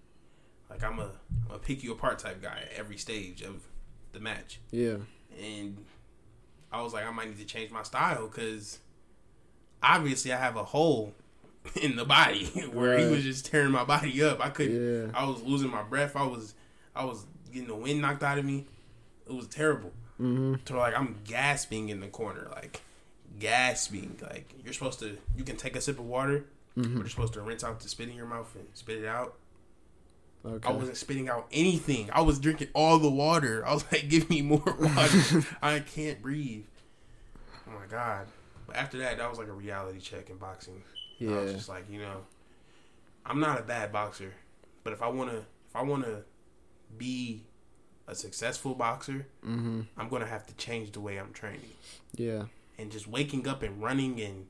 Like 0.70 0.82
I'm 0.84 0.98
a 0.98 1.10
I'm 1.48 1.56
a 1.56 1.58
pick 1.58 1.82
you 1.82 1.92
apart 1.92 2.18
type 2.20 2.40
guy 2.42 2.62
at 2.70 2.78
every 2.78 2.96
stage 2.96 3.42
of 3.42 3.62
the 4.12 4.20
match. 4.20 4.60
Yeah. 4.70 4.96
And 5.40 5.84
I 6.70 6.82
was 6.82 6.92
like, 6.92 7.06
I 7.06 7.10
might 7.10 7.28
need 7.28 7.38
to 7.38 7.44
change 7.44 7.70
my 7.70 7.82
style 7.82 8.28
because 8.28 8.78
obviously 9.82 10.32
I 10.32 10.38
have 10.38 10.56
a 10.56 10.64
hole 10.64 11.14
in 11.82 11.96
the 11.96 12.04
body 12.04 12.46
where 12.72 12.98
he 12.98 13.06
was 13.06 13.22
just 13.22 13.46
tearing 13.46 13.70
my 13.72 13.84
body 13.84 14.22
up. 14.22 14.44
I 14.44 14.50
couldn't. 14.50 15.10
Yeah. 15.12 15.18
I 15.18 15.24
was 15.24 15.42
losing 15.42 15.70
my 15.70 15.82
breath. 15.82 16.16
I 16.16 16.24
was 16.26 16.54
I 16.94 17.04
was 17.04 17.24
getting 17.52 17.68
the 17.68 17.74
wind 17.74 18.00
knocked 18.00 18.22
out 18.22 18.38
of 18.38 18.44
me. 18.44 18.66
It 19.28 19.32
was 19.32 19.46
terrible. 19.46 19.92
Mm-hmm. 20.20 20.54
To 20.66 20.76
like 20.76 20.96
I'm 20.98 21.16
gasping 21.24 21.88
in 21.88 22.00
the 22.00 22.08
corner, 22.08 22.48
like 22.52 22.80
gasping. 23.38 24.18
Like 24.22 24.52
you're 24.64 24.72
supposed 24.74 25.00
to, 25.00 25.16
you 25.36 25.44
can 25.44 25.56
take 25.56 25.76
a 25.76 25.80
sip 25.80 25.98
of 25.98 26.06
water, 26.06 26.44
but 26.76 26.84
Mm-hmm. 26.84 26.98
you're 26.98 27.08
supposed 27.08 27.34
to 27.34 27.42
rinse 27.42 27.62
out 27.64 27.80
the 27.80 27.88
spit 27.88 28.08
in 28.08 28.14
your 28.16 28.24
mouth 28.26 28.50
and 28.54 28.66
spit 28.72 28.98
it 28.98 29.06
out. 29.06 29.34
Okay. 30.44 30.66
I 30.68 30.72
wasn't 30.72 30.96
spitting 30.96 31.28
out 31.28 31.46
anything. 31.52 32.08
I 32.12 32.22
was 32.22 32.38
drinking 32.38 32.68
all 32.74 32.98
the 32.98 33.10
water. 33.10 33.64
I 33.66 33.74
was 33.74 33.84
like, 33.92 34.08
give 34.08 34.28
me 34.30 34.40
more 34.42 34.62
water. 34.64 35.44
I 35.62 35.80
can't 35.80 36.20
breathe. 36.22 36.64
Oh 37.68 37.72
my 37.78 37.86
god. 37.90 38.26
But 38.66 38.76
after 38.76 38.96
that, 38.98 39.18
that 39.18 39.28
was 39.28 39.38
like 39.38 39.48
a 39.48 39.52
reality 39.52 40.00
check 40.00 40.30
in 40.30 40.36
boxing. 40.38 40.82
I 41.20 41.24
was 41.24 41.50
yeah. 41.50 41.56
just 41.56 41.68
like, 41.68 41.84
you 41.90 42.00
know, 42.00 42.18
I'm 43.24 43.40
not 43.40 43.58
a 43.60 43.62
bad 43.62 43.92
boxer, 43.92 44.32
but 44.84 44.92
if 44.92 45.02
I 45.02 45.08
wanna, 45.08 45.44
if 45.68 45.76
I 45.76 45.82
wanna 45.82 46.22
be 46.98 47.44
a 48.08 48.14
successful 48.14 48.74
boxer, 48.74 49.26
Mm-hmm. 49.46 49.82
I'm 49.96 50.08
gonna 50.08 50.26
have 50.26 50.46
to 50.46 50.54
change 50.54 50.92
the 50.92 51.00
way 51.00 51.18
I'm 51.18 51.32
training. 51.32 51.60
Yeah. 52.14 52.44
And 52.78 52.90
just 52.90 53.06
waking 53.06 53.46
up 53.46 53.62
and 53.62 53.80
running 53.82 54.20
and 54.20 54.46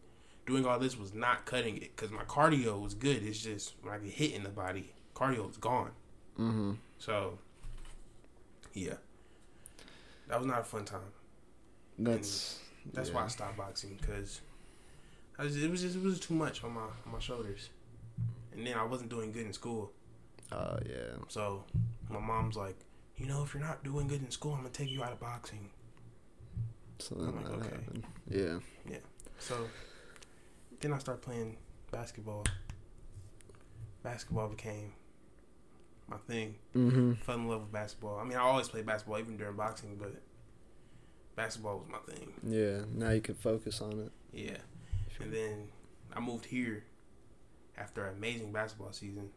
doing 0.46 0.64
all 0.66 0.78
this 0.78 0.98
was 0.98 1.12
not 1.14 1.44
cutting 1.44 1.76
it 1.76 1.94
because 1.94 2.10
my 2.10 2.24
cardio 2.24 2.80
was 2.80 2.94
good. 2.94 3.22
It's 3.22 3.42
just 3.42 3.74
when 3.82 3.92
I 3.94 3.98
get 3.98 4.12
hit 4.12 4.32
in 4.32 4.42
the 4.42 4.48
body, 4.48 4.92
cardio 5.14 5.50
is 5.50 5.56
gone. 5.56 5.90
Mm-hmm. 6.38 6.72
So, 6.98 7.38
yeah, 8.72 8.94
that 10.28 10.38
was 10.38 10.46
not 10.46 10.60
a 10.60 10.64
fun 10.64 10.84
time. 10.84 11.00
That's 11.98 12.58
That's 12.92 13.10
yeah. 13.10 13.14
why 13.16 13.24
I 13.24 13.28
stopped 13.28 13.56
boxing 13.56 13.98
because 14.00 14.40
I 15.42 15.44
was, 15.46 15.56
it 15.56 15.68
was 15.68 15.82
just 15.82 15.96
it 15.96 16.02
was 16.02 16.20
too 16.20 16.34
much 16.34 16.62
on 16.62 16.72
my 16.72 16.82
on 16.82 17.12
my 17.12 17.18
shoulders, 17.18 17.70
and 18.52 18.64
then 18.64 18.74
I 18.76 18.84
wasn't 18.84 19.10
doing 19.10 19.32
good 19.32 19.44
in 19.44 19.52
school. 19.52 19.90
Oh 20.52 20.78
yeah. 20.88 21.16
So 21.26 21.64
my 22.08 22.20
mom's 22.20 22.54
like, 22.54 22.76
you 23.16 23.26
know, 23.26 23.42
if 23.42 23.52
you're 23.52 23.62
not 23.62 23.82
doing 23.82 24.06
good 24.06 24.22
in 24.22 24.30
school, 24.30 24.52
I'm 24.52 24.58
gonna 24.58 24.70
take 24.70 24.88
you 24.88 25.02
out 25.02 25.10
of 25.10 25.18
boxing. 25.18 25.70
So 27.00 27.16
I'm 27.16 27.24
then 27.24 27.34
like, 27.34 27.44
that 27.44 27.52
okay. 27.54 27.68
happened. 27.74 28.04
Yeah. 28.30 28.58
So 29.40 29.56
then 30.80 30.92
I 30.92 30.98
started 30.98 31.22
playing 31.22 31.56
basketball. 31.90 32.44
Basketball 34.04 34.48
became 34.48 34.92
my 36.08 36.18
thing. 36.18 36.54
Mm-hmm. 36.76 37.14
Fell 37.14 37.34
in 37.34 37.48
love 37.48 37.62
with 37.62 37.72
basketball. 37.72 38.20
I 38.20 38.24
mean, 38.24 38.38
I 38.38 38.42
always 38.42 38.68
played 38.68 38.86
basketball 38.86 39.18
even 39.18 39.36
during 39.36 39.56
boxing, 39.56 39.96
but 40.00 40.14
basketball 41.34 41.78
was 41.78 41.88
my 41.88 42.14
thing. 42.14 42.32
Yeah. 42.46 42.84
Now 42.94 43.10
you 43.10 43.20
can 43.20 43.34
focus 43.34 43.80
on 43.80 43.98
it. 43.98 44.12
Yeah. 44.32 44.58
And 45.20 45.32
then 45.32 45.68
I 46.14 46.20
moved 46.20 46.46
here 46.46 46.84
after 47.76 48.06
an 48.06 48.16
amazing 48.16 48.52
basketball 48.52 48.92
season. 48.92 49.30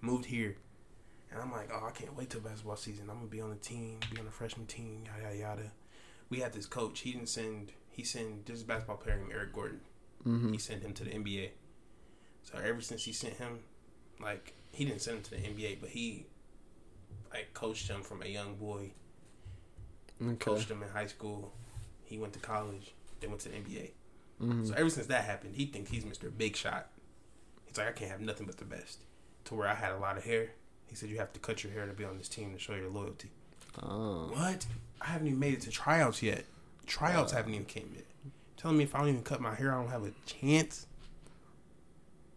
Moved 0.00 0.26
here. 0.26 0.56
And 1.32 1.42
I'm 1.42 1.50
like, 1.50 1.70
oh, 1.72 1.86
I 1.86 1.90
can't 1.90 2.16
wait 2.16 2.30
till 2.30 2.40
basketball 2.40 2.76
season. 2.76 3.08
I'm 3.10 3.16
gonna 3.16 3.26
be 3.26 3.40
on 3.40 3.50
the 3.50 3.56
team, 3.56 3.98
be 4.12 4.18
on 4.18 4.24
the 4.24 4.30
freshman 4.30 4.66
team, 4.66 5.04
yada 5.06 5.22
yada 5.22 5.36
yada. 5.36 5.72
We 6.30 6.40
had 6.40 6.52
this 6.52 6.66
coach. 6.66 7.00
He 7.00 7.12
didn't 7.12 7.28
send. 7.28 7.72
He 7.90 8.04
sent 8.04 8.46
this 8.46 8.62
basketball 8.62 8.96
player 8.96 9.16
named 9.16 9.32
Eric 9.32 9.52
Gordon. 9.52 9.80
Mm-hmm. 10.26 10.52
He 10.52 10.58
sent 10.58 10.82
him 10.82 10.92
to 10.94 11.04
the 11.04 11.10
NBA. 11.10 11.50
So 12.42 12.58
ever 12.58 12.80
since 12.80 13.04
he 13.04 13.12
sent 13.12 13.34
him, 13.34 13.60
like 14.20 14.54
he 14.70 14.84
didn't 14.84 15.02
send 15.02 15.18
him 15.18 15.22
to 15.24 15.30
the 15.30 15.36
NBA, 15.36 15.80
but 15.80 15.90
he 15.90 16.26
like 17.32 17.52
coached 17.52 17.88
him 17.88 18.02
from 18.02 18.22
a 18.22 18.26
young 18.26 18.54
boy. 18.56 18.92
Okay. 20.22 20.36
Coached 20.36 20.70
him 20.70 20.82
in 20.82 20.88
high 20.88 21.06
school. 21.06 21.52
He 22.04 22.18
went 22.18 22.32
to 22.34 22.38
college. 22.38 22.94
Then 23.20 23.30
went 23.30 23.42
to 23.42 23.48
the 23.48 23.56
NBA. 23.56 23.90
Mm-hmm. 24.42 24.64
So 24.66 24.74
ever 24.76 24.90
since 24.90 25.06
that 25.06 25.24
happened, 25.24 25.54
he 25.56 25.66
thinks 25.66 25.90
he's 25.90 26.04
Mr. 26.04 26.30
Big 26.36 26.56
Shot. 26.56 26.88
He's 27.66 27.76
like, 27.78 27.88
I 27.88 27.92
can't 27.92 28.10
have 28.10 28.20
nothing 28.20 28.46
but 28.46 28.58
the 28.58 28.64
best. 28.64 29.00
To 29.46 29.54
where 29.54 29.68
I 29.68 29.74
had 29.74 29.92
a 29.92 29.98
lot 29.98 30.16
of 30.16 30.24
hair. 30.24 30.50
He 30.86 30.94
said 30.96 31.08
you 31.08 31.18
have 31.18 31.32
to 31.32 31.40
cut 31.40 31.64
your 31.64 31.72
hair 31.72 31.86
to 31.86 31.92
be 31.92 32.04
on 32.04 32.18
this 32.18 32.28
team 32.28 32.52
to 32.52 32.58
show 32.58 32.74
your 32.74 32.88
loyalty. 32.90 33.30
Oh. 33.82 34.28
What? 34.32 34.66
I 35.00 35.06
haven't 35.06 35.26
even 35.28 35.38
made 35.38 35.54
it 35.54 35.60
to 35.62 35.70
tryouts 35.70 36.22
yet. 36.22 36.44
Tryouts 36.86 37.32
Wow. 37.32 37.38
haven't 37.38 37.54
even 37.54 37.66
came 37.66 37.90
yet. 37.94 38.04
Telling 38.56 38.76
me 38.78 38.84
if 38.84 38.94
I 38.94 38.98
don't 38.98 39.08
even 39.08 39.22
cut 39.22 39.40
my 39.40 39.54
hair, 39.54 39.72
I 39.74 39.80
don't 39.80 39.90
have 39.90 40.04
a 40.04 40.12
chance. 40.26 40.86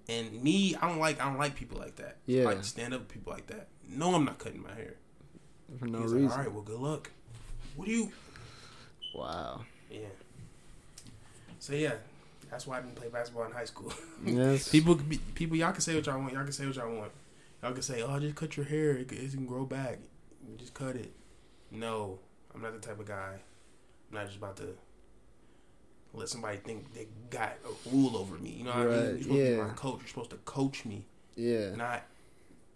And 0.09 0.41
me, 0.41 0.75
I 0.81 0.87
don't 0.87 0.99
like 0.99 1.19
I 1.21 1.25
don't 1.25 1.37
like 1.37 1.55
people 1.55 1.77
like 1.79 1.97
that. 1.97 2.17
Yeah. 2.25 2.43
I 2.43 2.45
like 2.53 2.63
stand 2.63 2.93
up 2.93 3.07
people 3.09 3.31
like 3.33 3.47
that. 3.47 3.67
No, 3.89 4.15
I'm 4.15 4.25
not 4.25 4.37
cutting 4.39 4.63
my 4.63 4.73
hair. 4.73 4.95
For 5.79 5.85
no 5.85 6.01
He's 6.01 6.13
reason. 6.13 6.27
like, 6.29 6.37
all 6.37 6.43
right, 6.43 6.51
well, 6.53 6.61
good 6.63 6.79
luck. 6.79 7.11
What 7.75 7.85
do 7.87 7.91
you? 7.91 8.11
Wow. 9.13 9.61
Yeah. 9.91 9.99
So 11.59 11.73
yeah, 11.73 11.93
that's 12.49 12.65
why 12.67 12.77
I 12.77 12.81
didn't 12.81 12.95
play 12.95 13.09
basketball 13.09 13.45
in 13.45 13.51
high 13.51 13.65
school. 13.65 13.93
Yes. 14.25 14.69
People, 14.69 14.99
people, 15.35 15.55
y'all 15.55 15.71
can 15.71 15.81
say 15.81 15.93
what 15.95 16.05
y'all 16.05 16.19
want. 16.19 16.33
Y'all 16.33 16.43
can 16.43 16.51
say 16.51 16.65
what 16.65 16.75
y'all 16.75 16.91
want. 16.91 17.11
Y'all 17.61 17.71
can 17.71 17.83
say, 17.83 18.01
"Oh, 18.01 18.19
just 18.19 18.35
cut 18.35 18.57
your 18.57 18.65
hair. 18.65 18.91
It, 18.91 19.07
can- 19.07 19.19
it 19.19 19.31
can 19.31 19.45
grow 19.45 19.63
back. 19.63 19.99
Just 20.57 20.73
cut 20.73 20.95
it." 20.95 21.11
No, 21.71 22.19
I'm 22.53 22.61
not 22.61 22.73
the 22.73 22.85
type 22.85 22.99
of 22.99 23.05
guy. 23.05 23.35
I'm 24.09 24.17
not 24.17 24.25
just 24.25 24.37
about 24.37 24.57
to 24.57 24.69
let 26.13 26.29
somebody 26.29 26.57
think 26.57 26.93
they 26.93 27.07
got 27.29 27.53
a 27.63 27.89
rule 27.89 28.17
over 28.17 28.37
me. 28.37 28.49
You 28.49 28.63
know 28.63 28.71
what 28.71 28.79
I 28.79 28.85
mean? 28.85 28.91
You're 28.91 29.21
supposed 29.21 29.27
to 29.27 29.33
be 29.33 29.39
yeah. 29.39 29.63
my 29.63 29.69
coach. 29.69 29.99
You're 29.99 30.07
supposed 30.07 30.29
to 30.31 30.37
coach 30.37 30.85
me, 30.85 31.05
yeah. 31.35 31.75
not. 31.75 32.03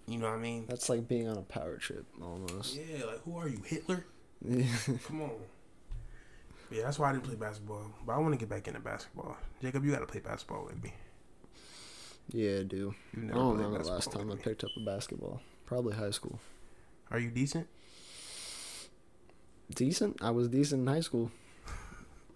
You 0.08 0.18
know 0.18 0.30
what 0.30 0.38
I 0.38 0.42
mean? 0.42 0.66
That's 0.68 0.90
like 0.90 1.08
being 1.08 1.28
on 1.28 1.38
a 1.38 1.42
power 1.42 1.78
trip 1.78 2.06
almost. 2.22 2.76
Yeah, 2.76 3.06
like 3.06 3.22
who 3.24 3.38
are 3.38 3.48
you, 3.48 3.62
Hitler? 3.66 4.06
Yeah. 4.48 4.66
Come 5.08 5.22
on. 5.22 5.32
Yeah, 6.72 6.84
that's 6.84 6.98
why 6.98 7.10
I 7.10 7.12
didn't 7.14 7.26
play 7.26 7.36
basketball. 7.36 7.92
But 8.06 8.14
I 8.14 8.18
want 8.20 8.34
to 8.34 8.38
get 8.38 8.50
back 8.50 8.68
into 8.68 8.80
basketball. 8.80 9.36
Jacob, 9.62 9.84
you 9.84 9.92
got 9.92 10.00
to 10.00 10.06
play 10.06 10.22
basketball 10.22 10.66
with 10.66 10.82
me. 10.84 10.94
yeah, 12.30 12.60
I 12.60 12.64
do. 12.64 12.96
You've 13.14 13.24
I 13.24 13.28
never 13.28 13.40
don't 13.40 13.56
played 13.56 13.66
remember 13.66 13.84
the 13.84 13.92
last 13.92 14.12
time 14.12 14.32
I 14.32 14.36
picked 14.36 14.64
up 14.64 14.72
a 14.78 14.80
basketball. 14.80 15.42
Probably 15.66 15.94
high 15.96 16.12
school. 16.12 16.40
Are 17.12 17.20
you 17.20 17.30
decent? 17.30 17.68
Decent. 19.76 20.18
I 20.22 20.32
was 20.32 20.48
decent 20.48 20.82
in 20.88 20.94
high 20.94 21.02
school. 21.02 21.32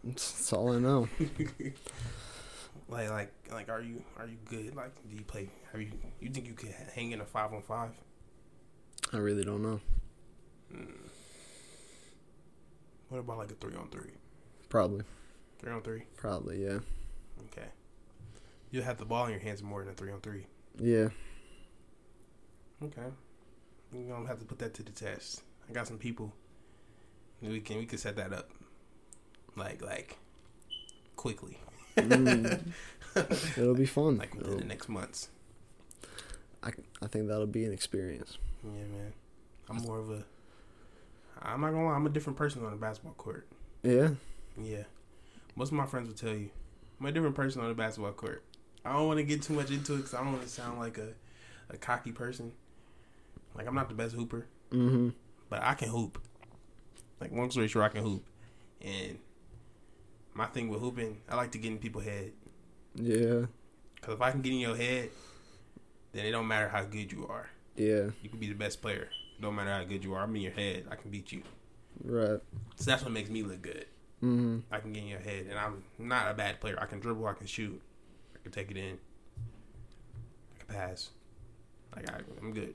That's, 0.04 0.32
that's 0.32 0.54
all 0.54 0.72
I 0.74 0.80
know. 0.80 1.08
Like, 2.88 3.10
like, 3.10 3.34
like, 3.52 3.70
are 3.70 3.82
you 3.82 4.04
are 4.16 4.28
you 4.28 4.38
good? 4.46 4.76
Like, 4.76 4.94
do 5.10 5.16
you 5.16 5.24
play? 5.24 5.50
Have 5.72 5.82
you 5.82 5.92
you 6.20 6.30
think 6.30 6.46
you 6.46 6.54
could 6.54 6.70
hang 6.94 7.12
in 7.14 7.20
a 7.20 7.26
five 7.26 7.52
on 7.52 7.64
five? 7.64 7.90
I 9.12 9.18
really 9.18 9.44
don't 9.44 9.64
know. 9.64 9.80
Mm. 10.72 10.94
What 13.10 13.20
about 13.20 13.40
like 13.40 13.50
a 13.52 13.56
three 13.56 13.74
on 13.76 13.90
three? 13.90 14.12
Probably. 14.76 15.06
Three 15.60 15.72
on 15.72 15.82
three. 15.84 16.04
Probably. 16.18 16.62
Yeah. 16.62 16.80
Okay. 17.46 17.68
You'll 18.72 18.84
have 18.84 18.98
the 18.98 19.06
ball 19.06 19.24
in 19.24 19.32
your 19.32 19.40
hands 19.40 19.64
more 19.64 19.80
than 19.80 19.94
a 19.94 19.96
three 19.96 20.12
on 20.12 20.20
three. 20.20 20.48
Yeah. 20.78 21.08
Okay. 22.84 23.08
You're 23.94 24.04
gonna 24.10 24.28
have 24.28 24.40
to 24.40 24.46
put 24.46 24.60
that 24.60 24.74
to 24.74 24.84
the 24.84 24.92
test. 24.92 25.44
I 25.70 25.72
got 25.72 25.88
some 25.88 25.98
people. 25.98 26.34
We 27.42 27.62
can 27.62 27.78
we 27.78 27.86
can 27.86 27.98
set 27.98 28.18
that 28.18 28.34
up. 28.34 28.50
Like 29.56 29.82
like 29.82 30.18
quickly. 31.16 31.58
Mm. 31.96 32.74
It'll 33.58 33.76
be 33.76 33.86
fun. 33.86 34.18
like 34.20 34.34
within 34.36 34.48
It'll- 34.50 34.60
the 34.60 34.66
next 34.66 34.90
months. 34.90 35.30
I, 36.62 36.72
I 37.02 37.08
think 37.08 37.30
that'll 37.30 37.48
be 37.48 37.64
an 37.64 37.72
experience. 37.72 38.40
Yeah, 38.62 38.72
man. 38.72 39.14
I'm 39.70 39.78
more 39.78 40.00
of 40.00 40.10
a. 40.10 40.26
I'm 41.42 41.62
not 41.62 41.72
gonna 41.72 41.86
lie. 41.86 41.94
I'm 41.96 42.06
a 42.06 42.10
different 42.10 42.36
person 42.38 42.66
on 42.66 42.72
the 42.72 42.78
basketball 42.78 43.14
court. 43.14 43.48
Yeah. 43.82 44.10
Yeah, 44.62 44.84
most 45.56 45.70
of 45.70 45.74
my 45.78 45.86
friends 45.86 46.08
will 46.08 46.16
tell 46.16 46.38
you 46.38 46.50
I'm 47.00 47.06
a 47.08 47.12
different 47.12 47.36
person 47.36 47.62
on 47.62 47.68
the 47.68 47.74
basketball 47.74 48.14
court. 48.14 48.44
I 48.86 48.94
don't 48.94 49.08
want 49.08 49.18
to 49.18 49.24
get 49.24 49.42
too 49.42 49.54
much 49.54 49.72
into 49.72 49.94
it 49.94 49.98
because 49.98 50.14
I 50.14 50.18
don't 50.24 50.32
want 50.34 50.44
to 50.44 50.50
sound 50.50 50.80
like 50.80 50.98
a, 50.98 51.10
a 51.70 51.78
cocky 51.78 52.12
person. 52.12 52.52
Like 53.56 53.68
I'm 53.68 53.76
not 53.76 53.90
the 53.90 53.96
best 53.96 54.16
hooper, 54.16 54.46
Mm-hmm. 54.72 55.10
but 55.50 55.62
I 55.64 55.74
can 55.74 55.90
hoop. 55.90 56.22
Like 57.20 57.32
long 57.32 57.50
story 57.52 57.68
short, 57.68 57.86
I 57.86 57.90
can 57.90 58.04
hoop, 58.04 58.24
and 58.82 59.18
my 60.34 60.46
thing 60.48 60.68
with 60.70 60.82
hooping, 60.82 61.18
I 61.30 61.36
like 61.36 61.52
to 61.52 61.58
get 61.58 61.72
in 61.72 61.78
people's 61.80 62.04
head. 62.04 62.34
Yeah. 62.96 63.46
Because 63.96 64.16
if 64.16 64.22
I 64.22 64.32
can 64.32 64.42
get 64.42 64.52
in 64.54 64.60
your 64.60 64.76
head, 64.76 65.10
then 66.12 66.26
it 66.26 66.32
don't 66.32 66.48
matter 66.48 66.68
how 66.70 66.84
good 66.84 67.12
you 67.12 67.26
are. 67.28 67.50
Yeah. 67.76 68.10
You 68.22 68.30
can 68.30 68.40
be 68.40 68.48
the 68.48 68.54
best 68.56 68.82
player. 68.82 69.10
It 69.38 69.42
don't 69.42 69.56
matter 69.56 69.72
how 69.72 69.84
good 69.86 70.04
you 70.04 70.14
are. 70.14 70.22
I'm 70.24 70.36
in 70.36 70.42
your 70.42 70.52
head. 70.52 70.86
I 70.92 70.96
can 70.96 71.10
beat 71.10 71.32
you. 71.32 71.42
Right. 72.04 72.40
So 72.76 72.92
that's 72.92 73.02
what 73.04 73.12
makes 73.14 73.30
me 73.30 73.44
look 73.44 73.62
good. 73.62 73.86
Mm-hmm. 74.24 74.60
I 74.72 74.80
can 74.80 74.94
get 74.94 75.04
in 75.04 75.10
your 75.10 75.20
head, 75.20 75.48
and 75.50 75.60
I'm 75.60 75.84
not 76.00 76.32
a 76.32 76.34
bad 76.34 76.60
player. 76.60 76.78
I 76.80 76.86
can 76.86 77.00
dribble. 77.00 77.28
I 77.28 77.34
can 77.34 77.48
shoot. 77.48 77.82
I 78.36 78.40
can 78.42 78.52
take 78.52 78.72
it 78.72 78.78
in. 78.78 78.98
I 80.56 80.64
can 80.64 80.76
pass. 80.76 81.10
Like 81.96 82.10
I, 82.10 82.20
I'm 82.42 82.54
good. 82.54 82.74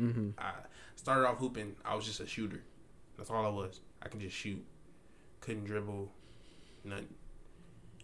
Mm-hmm. 0.00 0.30
I 0.38 0.52
started 0.96 1.26
off 1.28 1.38
hooping. 1.38 1.76
I 1.84 1.94
was 1.94 2.04
just 2.04 2.20
a 2.20 2.26
shooter. 2.26 2.62
That's 3.16 3.30
all 3.30 3.44
I 3.44 3.50
was. 3.50 3.80
I 4.02 4.08
can 4.08 4.20
just 4.20 4.36
shoot. 4.36 4.64
Couldn't 5.40 5.64
dribble. 5.64 6.10
Nothing. 6.84 7.08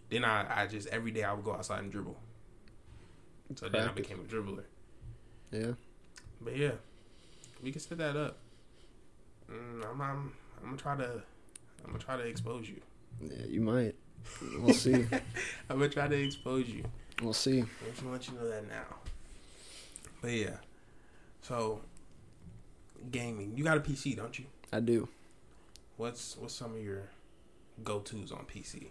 Then 0.09 0.23
I, 0.23 0.63
I 0.63 0.67
just 0.67 0.87
every 0.89 1.11
day 1.11 1.23
I 1.23 1.33
would 1.33 1.43
go 1.43 1.53
outside 1.53 1.79
and 1.83 1.91
dribble. 1.91 2.17
So 3.55 3.69
then 3.69 3.87
I 3.87 3.91
became 3.91 4.19
a 4.19 4.23
dribbler. 4.23 4.63
Yeah. 5.51 5.73
But 6.41 6.57
yeah, 6.57 6.71
we 7.63 7.71
can 7.71 7.79
set 7.79 7.97
that 7.99 8.15
up. 8.17 8.37
Mm, 9.49 9.85
I'm, 9.85 10.01
I'm, 10.01 10.33
I'm 10.57 10.65
gonna 10.65 10.77
try 10.77 10.95
to, 10.97 11.21
I'm 11.85 11.91
gonna 11.91 12.03
try 12.03 12.17
to 12.17 12.23
expose 12.23 12.67
you. 12.67 12.81
Yeah. 13.21 13.45
You 13.47 13.61
might. 13.61 13.95
We'll 14.59 14.73
see. 14.85 14.93
I'm 15.69 15.79
gonna 15.79 15.89
try 15.89 16.07
to 16.07 16.15
expose 16.23 16.67
you. 16.67 16.83
we'll 17.21 17.33
see. 17.33 17.61
I 17.61 17.89
just 17.91 18.03
want 18.03 18.27
you 18.27 18.33
to 18.33 18.43
know 18.43 18.49
that 18.49 18.67
now. 18.67 18.95
But 20.21 20.31
yeah, 20.31 20.57
so 21.41 21.81
gaming. 23.11 23.53
You 23.55 23.63
got 23.63 23.77
a 23.77 23.81
PC, 23.81 24.15
don't 24.17 24.37
you? 24.37 24.45
I 24.73 24.79
do. 24.79 25.07
What's 25.97 26.35
what's 26.37 26.55
some 26.55 26.73
of 26.75 26.81
your 26.83 27.03
go 27.83 27.99
tos 27.99 28.31
on 28.31 28.45
PC? 28.45 28.87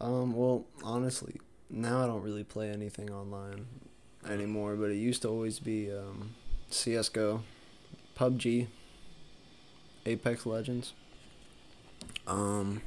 Um. 0.00 0.34
Well, 0.34 0.66
honestly, 0.84 1.40
now 1.70 2.04
I 2.04 2.06
don't 2.06 2.22
really 2.22 2.44
play 2.44 2.70
anything 2.70 3.10
online 3.10 3.66
anymore. 4.28 4.76
But 4.76 4.90
it 4.90 4.96
used 4.96 5.22
to 5.22 5.28
always 5.28 5.58
be 5.58 5.90
um, 5.90 6.34
CS:GO, 6.70 7.42
PUBG, 8.18 8.66
Apex 10.04 10.44
Legends. 10.44 10.92
Um. 12.26 12.82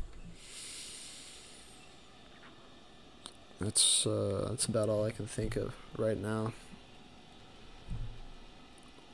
That's 3.59 4.07
uh, 4.07 4.47
that's 4.49 4.65
about 4.65 4.87
all 4.89 5.03
I 5.03 5.11
can 5.11 5.27
think 5.27 5.55
of 5.57 5.73
right 5.97 6.17
now. 6.17 6.53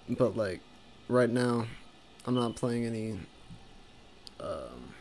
But 0.08 0.38
like, 0.38 0.62
right 1.08 1.30
now, 1.30 1.66
I'm 2.28 2.36
not 2.36 2.56
playing 2.56 2.86
any 2.86 3.20
um, 4.40 4.94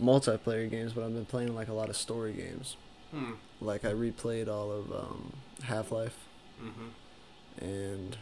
multiplayer 0.00 0.70
games, 0.70 0.94
but 0.94 1.04
I've 1.04 1.12
been 1.12 1.26
playing 1.26 1.54
like 1.54 1.68
a 1.68 1.74
lot 1.74 1.90
of 1.90 1.96
story 1.96 2.32
games. 2.32 2.76
Hmm. 3.10 3.32
Like 3.60 3.84
I 3.84 3.92
replayed 3.92 4.48
all 4.48 4.72
of 4.72 4.90
um, 4.92 5.32
Half 5.64 5.92
Life, 5.92 6.16
Mm-hmm. 6.62 7.64
and 7.64 8.16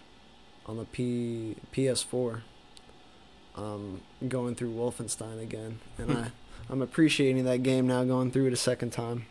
on 0.66 0.76
the 0.78 0.84
P 0.86 1.55
PS4, 1.72 2.41
I'm 3.57 4.01
going 4.28 4.55
through 4.55 4.72
Wolfenstein 4.74 5.42
again, 5.42 5.80
and 5.98 6.12
I 6.12 6.30
I'm 6.70 6.82
appreciating 6.82 7.44
that 7.44 7.62
game 7.62 7.86
now, 7.88 8.05
going 8.05 8.30
through 8.30 8.46
it 8.46 8.53
a 8.53 8.57
second 8.57 8.90
time. 8.92 9.26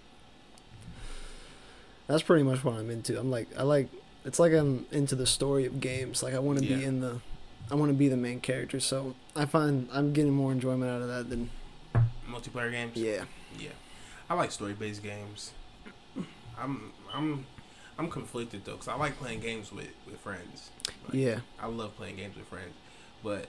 That's 2.07 2.24
pretty 2.24 2.43
much 2.43 2.63
what 2.63 2.76
I'm 2.76 2.89
into. 2.89 3.20
I'm 3.20 3.30
like 3.32 3.47
I 3.57 3.63
like 3.63 3.88
it's 4.26 4.39
like 4.39 4.51
I'm 4.53 4.86
into 4.91 5.15
the 5.15 5.28
story 5.28 5.65
of 5.65 5.80
games. 5.80 6.22
Like 6.24 6.34
I 6.34 6.39
want 6.39 6.59
to 6.59 6.65
be 6.65 6.84
in 6.84 7.01
the 7.01 7.22
I 7.72 7.76
want 7.76 7.91
to 7.91 7.97
be 7.97 8.07
the 8.09 8.17
main 8.17 8.39
character. 8.41 8.80
So 8.80 9.15
I 9.36 9.45
find 9.45 9.88
I'm 9.93 10.11
getting 10.13 10.34
more 10.34 10.51
enjoyment 10.51 10.89
out 10.91 11.01
of 11.01 11.07
that 11.07 11.30
than 11.30 11.49
Multiplayer 12.30 12.72
games. 12.72 12.95
yeah. 12.95 13.26
Yeah, 13.57 13.70
I 14.30 14.36
like 14.36 14.51
story 14.51 14.74
based 14.74 15.01
games. 15.03 15.51
I'm 16.57 16.91
I'm 17.13 17.45
I'm 17.97 18.09
conflicted 18.09 18.65
though 18.65 18.74
because 18.74 18.88
I 18.88 18.95
like 18.95 19.17
playing 19.17 19.39
games 19.39 19.72
with 19.72 19.89
with 20.05 20.20
friends. 20.20 20.70
Like, 21.05 21.13
Yeah. 21.13 21.39
I 21.59 21.67
love 21.67 21.95
playing 21.95 22.17
games 22.17 22.36
with 22.36 22.47
friends, 22.47 22.74
but 23.24 23.47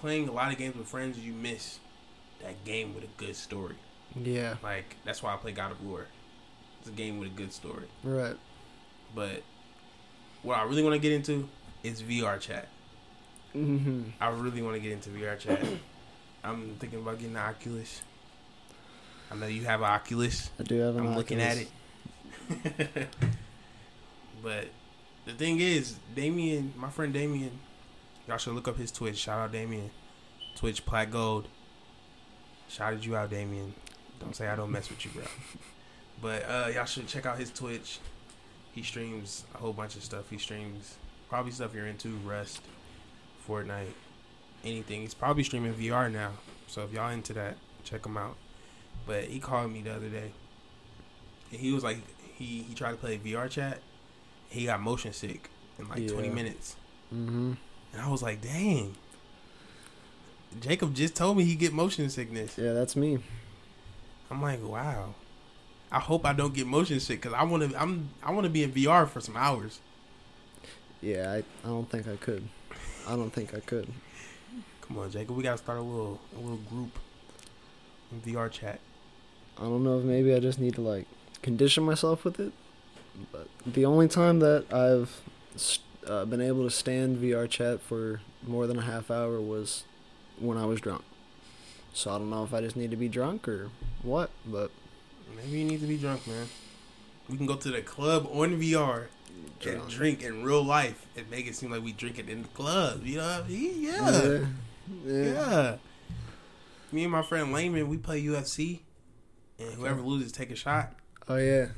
playing 0.00 0.28
a 0.28 0.32
lot 0.32 0.52
of 0.52 0.58
games 0.58 0.76
with 0.76 0.88
friends, 0.88 1.18
you 1.18 1.32
miss 1.32 1.78
that 2.42 2.64
game 2.64 2.94
with 2.94 3.04
a 3.04 3.08
good 3.16 3.36
story. 3.36 3.76
Yeah. 4.16 4.56
Like 4.62 4.96
that's 5.04 5.22
why 5.22 5.34
I 5.34 5.36
play 5.36 5.52
God 5.52 5.72
of 5.72 5.84
War. 5.84 6.06
It's 6.80 6.88
a 6.88 6.92
game 6.92 7.18
with 7.18 7.28
a 7.28 7.34
good 7.34 7.52
story. 7.52 7.84
Right. 8.02 8.36
But 9.14 9.42
what 10.42 10.58
I 10.58 10.62
really 10.62 10.82
want 10.82 10.94
to 10.94 10.98
get 10.98 11.12
into 11.12 11.48
is 11.82 12.02
VR 12.02 12.40
chat. 12.40 12.68
hmm 13.52 14.04
I 14.20 14.28
really 14.28 14.62
want 14.62 14.76
to 14.76 14.80
get 14.80 14.92
into 14.92 15.10
VR 15.10 15.38
chat. 15.38 15.60
I'm 16.44 16.74
thinking 16.78 17.00
about 17.00 17.18
getting 17.18 17.34
the 17.34 17.40
Oculus. 17.40 18.00
I 19.30 19.36
know 19.36 19.46
you 19.46 19.64
have 19.64 19.80
an 19.80 19.86
Oculus. 19.90 20.50
I 20.58 20.62
do 20.62 20.78
have 20.78 20.96
an 20.96 21.06
I'm 21.06 21.14
looking 21.14 21.40
at 21.40 21.58
it. 21.58 21.68
but 24.42 24.68
the 25.26 25.32
thing 25.32 25.60
is, 25.60 25.96
Damien, 26.14 26.72
my 26.76 26.88
friend 26.88 27.12
Damien, 27.12 27.58
y'all 28.30 28.38
should 28.38 28.54
look 28.54 28.68
up 28.68 28.76
his 28.76 28.92
Twitch. 28.92 29.16
Shout 29.18 29.38
out 29.40 29.50
Damien. 29.52 29.90
Twitch 30.54 30.86
Plat 30.86 31.10
Gold. 31.10 31.48
Shouted 32.68 33.04
you 33.04 33.16
out, 33.16 33.28
Damien. 33.30 33.74
Don't 34.20 34.36
say 34.36 34.46
I 34.46 34.54
don't 34.54 34.70
mess 34.70 34.88
with 34.88 35.04
you, 35.04 35.10
bro. 35.12 35.24
But 36.22 36.44
uh, 36.48 36.68
y'all 36.74 36.84
should 36.84 37.08
check 37.08 37.24
out 37.24 37.38
his 37.38 37.50
Twitch. 37.50 37.98
He 38.72 38.82
streams 38.82 39.44
a 39.54 39.58
whole 39.58 39.72
bunch 39.72 39.96
of 39.96 40.04
stuff. 40.04 40.28
He 40.28 40.36
streams 40.36 40.96
probably 41.30 41.50
stuff 41.50 41.74
you're 41.74 41.86
into, 41.86 42.10
Rust, 42.26 42.60
Fortnite, 43.48 43.94
anything. 44.62 45.00
He's 45.00 45.14
probably 45.14 45.42
streaming 45.44 45.72
VR 45.72 46.12
now. 46.12 46.32
So 46.66 46.82
if 46.84 46.92
y'all 46.92 47.08
into 47.10 47.32
that, 47.32 47.56
check 47.84 48.04
him 48.04 48.18
out. 48.18 48.36
But 49.06 49.24
he 49.24 49.40
called 49.40 49.72
me 49.72 49.80
the 49.80 49.94
other 49.94 50.10
day. 50.10 50.32
And 51.52 51.58
he 51.60 51.72
was 51.72 51.82
like, 51.82 51.96
he, 52.36 52.62
he 52.68 52.74
tried 52.74 52.90
to 52.92 52.96
play 52.98 53.16
VR 53.18 53.48
chat. 53.48 53.78
He 54.50 54.66
got 54.66 54.80
motion 54.82 55.14
sick 55.14 55.48
in 55.78 55.88
like 55.88 56.06
20 56.06 56.28
Yeah. 56.28 56.34
minutes. 56.34 56.76
hmm 57.08 57.54
And 57.92 58.00
I 58.02 58.08
was 58.08 58.22
like, 58.22 58.40
dang. 58.40 58.94
Jacob 60.60 60.94
just 60.94 61.14
told 61.14 61.36
me 61.36 61.44
he 61.44 61.54
get 61.54 61.72
motion 61.72 62.10
sickness. 62.10 62.58
Yeah, 62.58 62.72
that's 62.72 62.96
me. 62.96 63.18
I'm 64.30 64.42
like, 64.42 64.62
wow. 64.62 65.14
I 65.92 65.98
hope 65.98 66.24
I 66.24 66.32
don't 66.32 66.54
get 66.54 66.66
motion 66.66 67.00
sick 67.00 67.20
because 67.20 67.34
I 67.34 67.42
want 67.44 67.68
to. 67.68 67.80
I'm. 67.80 68.10
I 68.22 68.30
want 68.30 68.44
to 68.44 68.50
be 68.50 68.62
in 68.62 68.70
VR 68.72 69.08
for 69.08 69.20
some 69.20 69.36
hours. 69.36 69.80
Yeah, 71.00 71.32
I, 71.32 71.36
I 71.38 71.68
don't 71.68 71.88
think 71.90 72.06
I 72.06 72.16
could. 72.16 72.48
I 73.08 73.16
don't 73.16 73.30
think 73.32 73.54
I 73.54 73.60
could. 73.60 73.88
Come 74.82 74.98
on, 74.98 75.10
Jacob. 75.10 75.36
We 75.36 75.42
gotta 75.42 75.58
start 75.58 75.78
a 75.78 75.82
little 75.82 76.20
a 76.36 76.38
little 76.40 76.58
group 76.58 76.96
in 78.12 78.20
VR 78.20 78.50
chat. 78.50 78.78
I 79.58 79.62
don't 79.62 79.82
know 79.82 79.98
if 79.98 80.04
maybe 80.04 80.32
I 80.32 80.38
just 80.38 80.60
need 80.60 80.74
to 80.76 80.80
like 80.80 81.06
condition 81.42 81.82
myself 81.84 82.24
with 82.24 82.38
it. 82.38 82.52
But 83.32 83.48
the 83.66 83.84
only 83.84 84.06
time 84.06 84.38
that 84.40 84.72
I've 84.72 85.20
s- 85.56 85.80
uh, 86.06 86.24
been 86.24 86.40
able 86.40 86.64
to 86.64 86.70
stand 86.70 87.18
VR 87.18 87.48
chat 87.48 87.80
for 87.80 88.20
more 88.46 88.66
than 88.66 88.78
a 88.78 88.82
half 88.82 89.10
hour 89.10 89.40
was 89.40 89.84
when 90.38 90.56
I 90.56 90.64
was 90.66 90.80
drunk. 90.80 91.02
So 91.92 92.10
I 92.14 92.18
don't 92.18 92.30
know 92.30 92.44
if 92.44 92.54
I 92.54 92.60
just 92.60 92.76
need 92.76 92.90
to 92.92 92.96
be 92.96 93.08
drunk 93.08 93.48
or 93.48 93.70
what, 94.02 94.30
but 94.46 94.70
Maybe 95.36 95.58
you 95.58 95.64
need 95.64 95.80
to 95.80 95.86
be 95.86 95.96
drunk, 95.96 96.26
man. 96.26 96.46
We 97.28 97.36
can 97.36 97.46
go 97.46 97.56
to 97.56 97.70
the 97.70 97.82
club 97.82 98.28
on 98.32 98.60
VR 98.60 99.06
and 99.66 99.88
drink 99.88 100.22
in 100.22 100.42
real 100.42 100.62
life 100.62 101.06
and 101.16 101.30
make 101.30 101.46
it 101.46 101.54
seem 101.54 101.70
like 101.70 101.82
we 101.82 101.92
drink 101.92 102.18
it 102.18 102.28
in 102.28 102.42
the 102.42 102.48
club. 102.48 103.02
You 103.04 103.18
know 103.18 103.24
what 103.26 103.44
I 103.44 103.48
mean? 103.48 103.82
Yeah. 103.82 104.10
yeah, 104.10 104.46
Yeah. 105.06 105.24
yeah. 105.32 105.76
Me 106.92 107.04
and 107.04 107.12
my 107.12 107.22
friend 107.22 107.52
Layman, 107.52 107.88
we 107.88 107.96
play 107.96 108.20
UFC, 108.22 108.80
and 109.58 109.72
whoever 109.74 110.00
loses 110.00 110.32
take 110.32 110.50
a 110.50 110.56
shot. 110.56 110.92
Oh 111.28 111.36
yeah, 111.36 111.68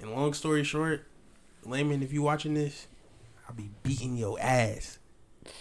And 0.00 0.12
long 0.12 0.32
story 0.32 0.62
short, 0.62 1.04
Layman, 1.64 2.02
if 2.02 2.12
you 2.12 2.22
watching 2.22 2.54
this, 2.54 2.86
I'll 3.48 3.54
be 3.54 3.70
beating 3.82 4.16
your 4.16 4.38
ass. 4.40 4.98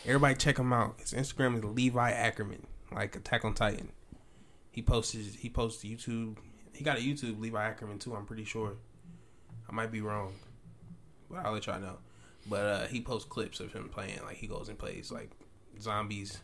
Everybody 0.05 0.35
check 0.35 0.57
him 0.57 0.73
out. 0.73 0.99
His 0.99 1.13
Instagram 1.13 1.57
is 1.57 1.63
Levi 1.63 2.11
Ackerman, 2.11 2.65
like 2.91 3.15
Attack 3.15 3.45
on 3.45 3.53
Titan. 3.53 3.91
He 4.71 4.81
posts 4.81 5.13
his, 5.13 5.35
he 5.35 5.49
posts 5.49 5.83
YouTube. 5.83 6.37
He 6.73 6.83
got 6.83 6.97
a 6.97 7.01
YouTube 7.01 7.39
Levi 7.39 7.63
Ackerman 7.63 7.99
too. 7.99 8.15
I'm 8.15 8.25
pretty 8.25 8.43
sure. 8.45 8.73
I 9.69 9.71
might 9.73 9.91
be 9.91 10.01
wrong, 10.01 10.33
but 11.29 11.45
I'll 11.45 11.53
let 11.53 11.65
y'all 11.67 11.79
know. 11.79 11.97
But 12.47 12.59
uh, 12.65 12.85
he 12.87 13.01
posts 13.01 13.27
clips 13.27 13.59
of 13.59 13.73
him 13.73 13.89
playing. 13.89 14.19
Like 14.23 14.37
he 14.37 14.47
goes 14.47 14.69
and 14.69 14.77
plays 14.77 15.11
like 15.11 15.31
zombies, 15.79 16.39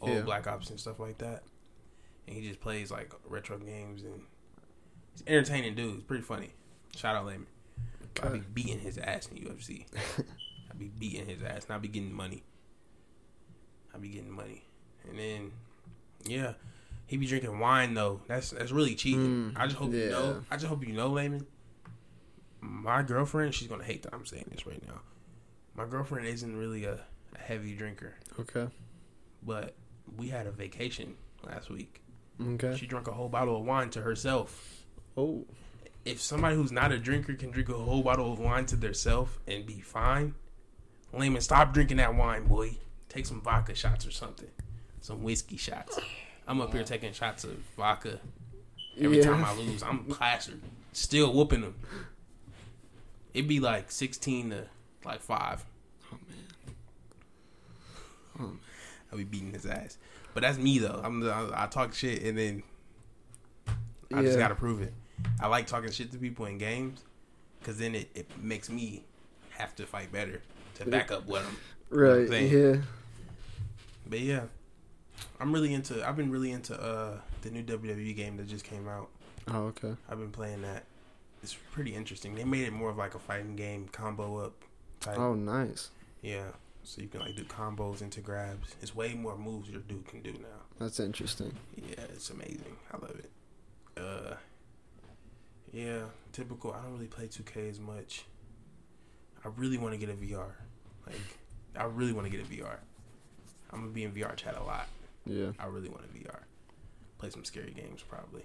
old 0.00 0.12
Yeah. 0.12 0.20
Black 0.22 0.46
Ops 0.46 0.70
and 0.70 0.78
stuff 0.78 0.98
like 1.00 1.18
that. 1.18 1.42
And 2.26 2.36
he 2.36 2.46
just 2.46 2.60
plays 2.60 2.90
like 2.90 3.12
retro 3.26 3.58
games 3.58 4.02
and 4.02 4.22
he's 5.12 5.22
entertaining 5.26 5.74
dude. 5.74 5.94
He's 5.94 6.02
pretty 6.04 6.22
funny. 6.22 6.50
Shout 6.96 7.16
out 7.16 7.26
Layman. 7.26 7.46
I'll 8.22 8.32
be 8.32 8.38
beating 8.40 8.80
his 8.80 8.98
ass 8.98 9.28
in 9.28 9.38
UFC. 9.38 9.86
Be 10.78 10.88
beating 10.98 11.26
his 11.26 11.42
ass, 11.42 11.64
and 11.66 11.74
I 11.74 11.78
be 11.78 11.88
getting 11.88 12.12
money. 12.12 12.42
I 13.94 13.98
be 13.98 14.08
getting 14.08 14.30
money, 14.30 14.64
and 15.08 15.18
then 15.18 15.52
yeah, 16.24 16.52
he 17.06 17.16
be 17.16 17.26
drinking 17.26 17.58
wine 17.58 17.94
though. 17.94 18.20
That's 18.28 18.50
that's 18.50 18.70
really 18.70 18.94
cheating. 18.94 19.52
Mm, 19.54 19.58
I 19.60 19.66
just 19.66 19.76
hope 19.76 19.92
you 19.92 20.10
know. 20.10 20.42
I 20.50 20.56
just 20.56 20.66
hope 20.66 20.86
you 20.86 20.92
know, 20.92 21.08
Layman. 21.08 21.46
My 22.60 23.02
girlfriend, 23.02 23.54
she's 23.54 23.68
gonna 23.68 23.84
hate 23.84 24.02
that 24.02 24.14
I'm 24.14 24.26
saying 24.26 24.46
this 24.50 24.66
right 24.66 24.82
now. 24.86 25.00
My 25.74 25.84
girlfriend 25.86 26.26
isn't 26.26 26.56
really 26.56 26.84
a, 26.84 27.00
a 27.34 27.38
heavy 27.38 27.74
drinker, 27.74 28.14
Okay. 28.38 28.66
but 29.44 29.74
we 30.16 30.28
had 30.28 30.46
a 30.46 30.50
vacation 30.50 31.14
last 31.44 31.70
week. 31.70 32.02
Okay. 32.40 32.76
She 32.76 32.86
drank 32.86 33.06
a 33.08 33.12
whole 33.12 33.28
bottle 33.28 33.56
of 33.56 33.64
wine 33.64 33.90
to 33.90 34.00
herself. 34.02 34.84
Oh. 35.16 35.44
If 36.04 36.20
somebody 36.20 36.56
who's 36.56 36.72
not 36.72 36.90
a 36.90 36.98
drinker 36.98 37.34
can 37.34 37.50
drink 37.50 37.68
a 37.68 37.74
whole 37.74 38.02
bottle 38.02 38.32
of 38.32 38.38
wine 38.38 38.64
to 38.66 38.76
themselves 38.76 39.32
and 39.46 39.66
be 39.66 39.80
fine, 39.80 40.34
Layman, 41.12 41.40
stop 41.40 41.72
drinking 41.72 41.96
that 41.98 42.14
wine, 42.14 42.44
boy. 42.46 42.72
Take 43.08 43.26
some 43.26 43.40
vodka 43.40 43.74
shots 43.74 44.06
or 44.06 44.10
something, 44.10 44.48
some 45.00 45.22
whiskey 45.22 45.56
shots. 45.56 45.98
I'm 46.46 46.60
up 46.60 46.72
here 46.72 46.84
taking 46.84 47.12
shots 47.12 47.44
of 47.44 47.52
vodka 47.76 48.20
every 49.00 49.18
Yeah. 49.18 49.24
time 49.24 49.44
I 49.44 49.54
lose. 49.54 49.82
I'm 49.82 50.04
plastered, 50.04 50.60
still 50.92 51.32
whooping 51.32 51.62
them. 51.62 51.74
It'd 53.32 53.48
be 53.48 53.60
like 53.60 53.90
16 53.90 54.50
to 54.50 54.64
like 55.04 55.20
five. 55.22 55.64
Oh 56.12 56.18
man. 56.28 56.74
Oh, 58.38 58.42
man. 58.42 58.58
I 59.12 59.16
be 59.16 59.24
beating 59.24 59.52
his 59.52 59.64
ass. 59.66 59.96
But 60.34 60.42
that's 60.42 60.58
me 60.58 60.78
though. 60.78 61.00
I'm 61.02 61.20
the, 61.20 61.30
I, 61.32 61.64
I 61.64 61.66
talk 61.66 61.94
shit 61.94 62.22
and 62.22 62.36
then 62.36 62.62
I 64.12 64.22
just 64.22 64.38
gotta 64.38 64.54
prove 64.54 64.82
it. 64.82 64.92
I 65.40 65.46
like 65.48 65.66
talking 65.66 65.90
shit 65.90 66.12
to 66.12 66.18
people 66.18 66.44
in 66.46 66.58
games 66.58 67.02
because 67.60 67.78
then 67.78 67.94
it, 67.94 68.10
it 68.14 68.30
makes 68.42 68.68
me 68.70 69.04
have 69.56 69.74
to 69.76 69.86
fight 69.86 70.12
better 70.12 70.42
to 70.78 70.86
back 70.86 71.10
up 71.10 71.26
what 71.26 71.42
I'm. 71.42 71.56
Right. 71.90 72.30
Yeah. 72.30 72.76
But 74.06 74.20
yeah, 74.20 74.42
I'm 75.40 75.52
really 75.52 75.74
into. 75.74 76.06
I've 76.06 76.16
been 76.16 76.30
really 76.30 76.52
into 76.52 76.80
uh 76.80 77.18
the 77.42 77.50
new 77.50 77.62
WWE 77.62 78.16
game 78.16 78.36
that 78.36 78.48
just 78.48 78.64
came 78.64 78.88
out. 78.88 79.08
Oh, 79.48 79.66
okay. 79.66 79.94
I've 80.08 80.18
been 80.18 80.32
playing 80.32 80.62
that. 80.62 80.84
It's 81.42 81.56
pretty 81.72 81.94
interesting. 81.94 82.34
They 82.34 82.44
made 82.44 82.66
it 82.66 82.72
more 82.72 82.90
of 82.90 82.96
like 82.96 83.14
a 83.14 83.18
fighting 83.18 83.56
game, 83.56 83.88
combo 83.92 84.38
up 84.38 84.54
type. 85.00 85.18
Oh, 85.18 85.34
nice. 85.34 85.90
Yeah, 86.20 86.48
so 86.82 87.00
you 87.00 87.08
can 87.08 87.20
like 87.20 87.36
do 87.36 87.44
combos 87.44 88.02
into 88.02 88.20
grabs. 88.20 88.74
It's 88.82 88.94
way 88.94 89.14
more 89.14 89.36
moves 89.36 89.70
your 89.70 89.80
dude 89.82 90.06
can 90.08 90.20
do 90.22 90.32
now. 90.32 90.62
That's 90.78 91.00
interesting. 91.00 91.54
Yeah, 91.76 92.04
it's 92.12 92.30
amazing. 92.30 92.76
I 92.92 92.96
love 92.96 93.16
it. 93.18 93.30
Uh, 93.96 94.34
yeah, 95.72 96.00
typical. 96.32 96.72
I 96.72 96.82
don't 96.82 96.94
really 96.94 97.06
play 97.06 97.26
2K 97.26 97.70
as 97.70 97.78
much. 97.78 98.24
I 99.44 99.48
really 99.56 99.78
want 99.78 99.94
to 99.94 99.98
get 99.98 100.08
a 100.08 100.14
VR. 100.14 100.50
Like, 101.06 101.16
I 101.76 101.84
really 101.84 102.12
want 102.12 102.30
to 102.30 102.36
get 102.36 102.40
a 102.44 102.48
VR. 102.48 102.76
I'm 103.70 103.80
gonna 103.80 103.92
be 103.92 104.04
in 104.04 104.12
VR 104.12 104.34
chat 104.36 104.56
a 104.56 104.62
lot. 104.62 104.88
Yeah. 105.26 105.50
I 105.58 105.66
really 105.66 105.88
want 105.88 106.02
a 106.04 106.18
VR. 106.18 106.40
Play 107.18 107.30
some 107.30 107.44
scary 107.44 107.72
games 107.72 108.02
probably. 108.02 108.42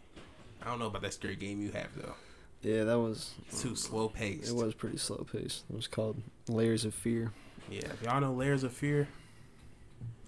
I 0.61 0.67
don't 0.67 0.79
know 0.79 0.87
about 0.87 1.01
that 1.01 1.13
scary 1.13 1.35
game 1.35 1.61
you 1.61 1.71
have 1.71 1.89
though. 1.95 2.13
Yeah, 2.61 2.85
that 2.85 2.99
was. 2.99 3.33
It's 3.47 3.61
too 3.61 3.75
slow 3.75 4.09
paced. 4.09 4.49
It 4.49 4.55
was 4.55 4.73
pretty 4.73 4.97
slow 4.97 5.25
paced. 5.31 5.63
It 5.69 5.75
was 5.75 5.87
called 5.87 6.21
Layers 6.47 6.85
of 6.85 6.93
Fear. 6.93 7.31
Yeah, 7.69 7.79
if 7.79 8.01
y'all 8.03 8.19
know 8.21 8.33
layers 8.33 8.63
of 8.63 8.73
fear, 8.73 9.07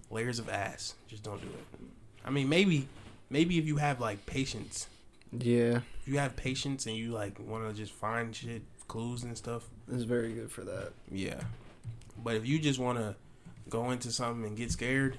layers 0.10 0.40
of 0.40 0.50
ass. 0.50 0.96
Just 1.08 1.24
don't 1.24 1.42
do 1.42 1.48
it. 1.48 1.88
I 2.24 2.30
mean, 2.30 2.50
maybe, 2.50 2.88
maybe 3.30 3.58
if 3.58 3.66
you 3.66 3.78
have 3.78 4.00
like 4.00 4.26
patience, 4.26 4.88
Yeah, 5.32 5.80
if 6.02 6.08
you 6.08 6.18
have 6.20 6.36
patience 6.36 6.86
and 6.86 6.96
you 6.96 7.12
like 7.12 7.38
want 7.40 7.68
to 7.68 7.74
just 7.74 7.92
find 7.92 8.36
shit, 8.36 8.64
clues 8.88 9.24
and 9.24 9.38
stuff. 9.38 9.70
It's 9.92 10.04
very 10.04 10.34
good 10.34 10.52
for 10.52 10.64
that. 10.64 10.92
Yeah, 11.12 11.42
but 12.24 12.36
if 12.36 12.46
you 12.46 12.60
just 12.60 12.80
want 12.80 12.98
to 13.00 13.16
go 13.70 13.92
into 13.92 14.12
something 14.12 14.46
and 14.46 14.56
get 14.58 14.72
scared, 14.72 15.18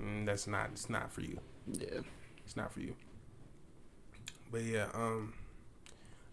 mm, 0.00 0.24
that's 0.26 0.46
not. 0.46 0.70
It's 0.72 0.88
not 0.90 1.12
for 1.12 1.20
you. 1.20 1.38
Yeah. 1.72 2.00
It's 2.44 2.56
not 2.56 2.72
for 2.72 2.80
you. 2.80 2.94
But 4.50 4.62
yeah, 4.62 4.86
um, 4.94 5.32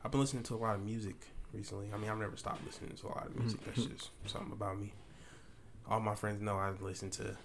I've 0.04 0.12
been 0.12 0.20
listening 0.20 0.44
to 0.44 0.56
a 0.56 0.58
lot 0.58 0.76
of 0.76 0.84
music 0.86 1.16
recently. 1.54 1.88
I 1.94 1.98
mean, 1.98 2.10
I've 2.10 2.18
never 2.20 2.36
stopped 2.38 2.66
listening 2.66 2.96
to 2.98 3.08
a 3.08 3.10
lot 3.10 3.28
of 3.28 3.36
music. 3.38 3.64
That's 3.66 3.86
just 3.86 4.10
something 4.28 4.52
about 4.52 4.80
me. 4.80 4.94
All 5.90 6.00
my 6.00 6.16
friends 6.16 6.42
know 6.42 6.58
I 6.58 6.72
listen 6.82 7.10
to 7.12 7.36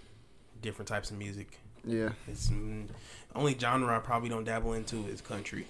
different 0.62 0.88
types 0.88 1.10
of 1.10 1.18
music. 1.18 1.58
Yeah. 1.84 2.10
It's 2.28 2.50
mm, 2.50 2.88
only 3.34 3.56
genre 3.58 3.96
I 3.96 4.00
probably 4.00 4.28
don't 4.28 4.44
dabble 4.44 4.72
into 4.74 5.06
is 5.06 5.20
country. 5.20 5.66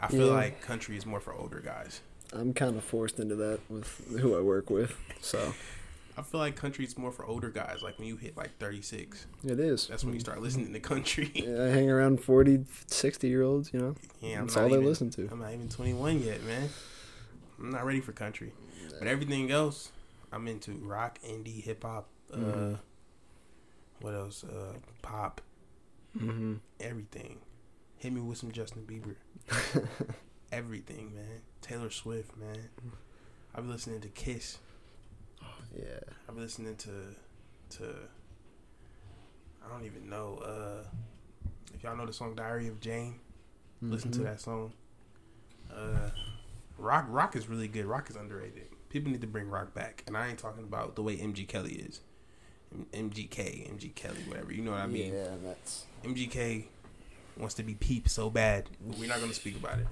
I 0.00 0.08
feel 0.08 0.26
Yeah. 0.26 0.32
like 0.34 0.60
country 0.60 0.96
is 0.96 1.06
more 1.06 1.20
for 1.20 1.32
older 1.32 1.60
guys. 1.60 2.00
I'm 2.32 2.54
kind 2.54 2.76
of 2.76 2.84
forced 2.84 3.18
into 3.20 3.34
that 3.36 3.60
with 3.68 3.88
who 4.20 4.36
I 4.36 4.40
work 4.40 4.70
with. 4.70 4.96
So 5.20 5.52
I 6.16 6.22
feel 6.22 6.40
like 6.40 6.56
country's 6.56 6.96
more 6.98 7.12
for 7.12 7.24
older 7.26 7.50
guys. 7.50 7.82
Like 7.82 7.98
when 7.98 8.08
you 8.08 8.16
hit 8.16 8.36
like 8.36 8.58
36, 8.58 9.26
it 9.44 9.60
is. 9.60 9.86
that's 9.86 10.04
when 10.04 10.14
you 10.14 10.20
start 10.20 10.40
listening 10.42 10.72
to 10.72 10.80
country. 10.80 11.30
Yeah, 11.34 11.64
I 11.64 11.68
hang 11.68 11.90
around 11.90 12.22
40, 12.22 12.64
60 12.86 13.28
year 13.28 13.42
olds, 13.42 13.70
you 13.72 13.80
know. 13.80 13.94
Yeah, 14.20 14.38
I'm 14.38 14.46
That's 14.46 14.56
not 14.56 14.64
all 14.64 14.70
they 14.70 14.78
listen 14.78 15.10
to. 15.10 15.28
I'm 15.30 15.40
not 15.40 15.52
even 15.52 15.68
21 15.68 16.22
yet, 16.22 16.42
man. 16.44 16.68
I'm 17.58 17.70
not 17.70 17.84
ready 17.86 18.00
for 18.00 18.12
country. 18.12 18.52
But 18.98 19.08
everything 19.08 19.50
else, 19.50 19.90
I'm 20.32 20.48
into 20.48 20.72
rock, 20.72 21.18
indie, 21.26 21.62
hip 21.62 21.82
hop. 21.84 22.08
Uh, 22.32 22.36
Mhm. 22.36 22.78
what 24.00 24.14
else? 24.14 24.44
Uh, 24.44 24.74
pop, 25.02 25.40
Mm-hmm. 26.16 26.54
everything. 26.80 27.38
Hit 27.98 28.12
me 28.12 28.20
with 28.20 28.36
some 28.38 28.52
Justin 28.52 28.82
Bieber. 28.86 29.14
everything, 30.52 31.14
man. 31.14 31.40
Taylor 31.62 31.90
Swift, 31.90 32.36
man. 32.36 32.68
I've 33.54 33.62
been 33.62 33.70
listening 33.72 34.00
to 34.02 34.08
Kiss. 34.08 34.58
yeah. 35.76 36.00
I've 36.28 36.34
been 36.34 36.44
listening 36.44 36.76
to 36.76 36.90
to 37.78 37.94
I 39.64 39.68
don't 39.72 39.84
even 39.84 40.10
know. 40.10 40.38
Uh, 40.44 40.84
if 41.74 41.82
y'all 41.82 41.96
know 41.96 42.04
the 42.06 42.12
song 42.12 42.34
Diary 42.34 42.68
of 42.68 42.80
Jane, 42.80 43.20
listen 43.80 44.10
to 44.12 44.18
Mhm. 44.20 44.24
that 44.24 44.40
song. 44.40 44.72
Uh, 45.72 46.10
rock 46.76 47.06
rock 47.08 47.36
is 47.36 47.48
really 47.48 47.68
good. 47.68 47.84
Rock 47.86 48.10
is 48.10 48.16
underrated. 48.16 48.66
People 48.88 49.10
need 49.12 49.20
to 49.22 49.26
bring 49.26 49.48
rock 49.48 49.72
back, 49.72 50.02
and 50.06 50.16
I 50.16 50.28
ain't 50.28 50.38
talking 50.38 50.64
about 50.64 50.96
the 50.96 51.02
way 51.02 51.16
MG 51.16 51.46
Kelly 51.46 51.74
is. 51.76 52.00
MGK, 52.92 53.66
MG 53.70 53.90
Kelly, 53.94 54.22
whatever. 54.26 54.52
You 54.52 54.62
know 54.62 54.72
what 54.72 54.80
I 54.80 54.86
mean? 54.86 55.12
Yeah, 55.14 55.36
that's. 55.42 55.86
MGK 56.04 56.66
wants 57.36 57.54
to 57.54 57.62
be 57.62 57.74
peep 57.74 58.08
so 58.08 58.28
bad, 58.30 58.68
but 58.80 58.98
we're 58.98 59.08
not 59.08 59.18
going 59.18 59.30
to 59.30 59.34
speak 59.34 59.56
about 59.56 59.78
it. 59.78 59.86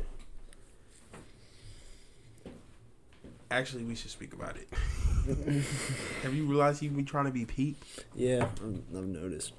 Actually, 3.50 3.82
we 3.84 3.94
should 3.94 4.10
speak 4.10 4.32
about 4.32 4.56
it. 4.56 4.68
Have 6.22 6.34
you 6.34 6.44
realized 6.46 6.80
he 6.80 6.88
been 6.88 7.04
trying 7.04 7.24
to 7.26 7.30
be 7.32 7.44
peep? 7.44 7.82
Yeah, 8.14 8.48
I've- 8.64 8.82
I've 8.96 9.06
noticed. 9.08 9.52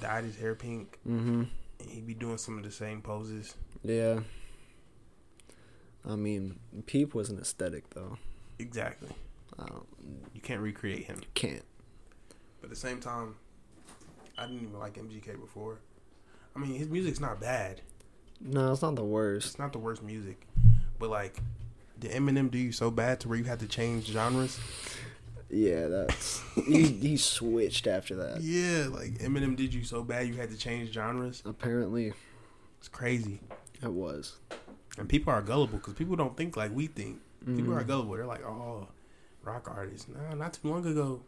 Dyed 0.00 0.24
his 0.24 0.36
hair 0.36 0.54
pink, 0.54 0.98
Mm-hmm. 1.08 1.42
and 1.80 1.90
he 1.90 2.00
be 2.00 2.14
doing 2.14 2.38
some 2.38 2.56
of 2.58 2.64
the 2.64 2.70
same 2.70 3.00
poses. 3.02 3.54
Yeah. 3.84 4.20
I 6.08 6.16
mean, 6.16 6.58
Peep 6.86 7.14
was 7.14 7.30
an 7.30 7.38
aesthetic, 7.38 7.90
though. 7.90 8.16
Exactly. 8.58 9.10
Don't, 9.56 9.86
You 10.34 10.40
can't 10.40 10.60
recreate 10.60 11.04
him. 11.04 11.18
You 11.20 11.28
can't. 11.34 11.64
But 12.60 12.66
at 12.66 12.70
the 12.70 12.76
same 12.76 12.98
time, 13.00 13.36
I 14.36 14.46
didn't 14.46 14.62
even 14.62 14.78
like 14.78 14.94
MGK 14.94 15.40
before. 15.40 15.78
I 16.56 16.58
mean, 16.58 16.74
his 16.74 16.88
music's 16.88 17.20
not 17.20 17.40
bad. 17.40 17.82
No, 18.40 18.72
it's 18.72 18.82
not 18.82 18.96
the 18.96 19.04
worst. 19.04 19.46
It's 19.48 19.58
not 19.60 19.72
the 19.72 19.78
worst 19.78 20.02
music, 20.02 20.46
but 20.98 21.08
like, 21.10 21.36
did 22.02 22.10
Eminem 22.10 22.50
do 22.50 22.58
you 22.58 22.72
so 22.72 22.90
bad 22.90 23.20
to 23.20 23.28
where 23.28 23.38
you 23.38 23.44
had 23.44 23.60
to 23.60 23.66
change 23.66 24.06
genres? 24.06 24.58
Yeah, 25.48 25.88
that's. 25.88 26.42
he, 26.66 26.84
he 26.86 27.16
switched 27.16 27.86
after 27.86 28.14
that. 28.16 28.40
Yeah, 28.42 28.86
like 28.90 29.18
Eminem 29.18 29.54
did 29.56 29.72
you 29.74 29.84
so 29.84 30.02
bad 30.02 30.26
you 30.28 30.34
had 30.34 30.50
to 30.50 30.56
change 30.56 30.92
genres. 30.92 31.42
Apparently, 31.44 32.12
It's 32.78 32.88
crazy, 32.88 33.40
it 33.82 33.92
was. 33.92 34.38
and 34.98 35.08
people 35.08 35.32
are 35.32 35.42
gullible 35.42 35.78
because 35.78 35.94
people 35.94 36.16
don't 36.16 36.36
think 36.36 36.56
like 36.56 36.74
we 36.74 36.86
think. 36.86 37.20
People 37.44 37.74
Mhm. 37.74 37.80
are 37.80 37.84
gullible. 37.84 38.14
They're 38.14 38.24
like, 38.26 38.44
oh, 38.44 38.88
rock 39.42 39.68
artists. 39.74 40.06
No, 40.08 40.34
not 40.36 40.52
too 40.54 40.68
long 40.68 40.86
ago, 40.86 41.22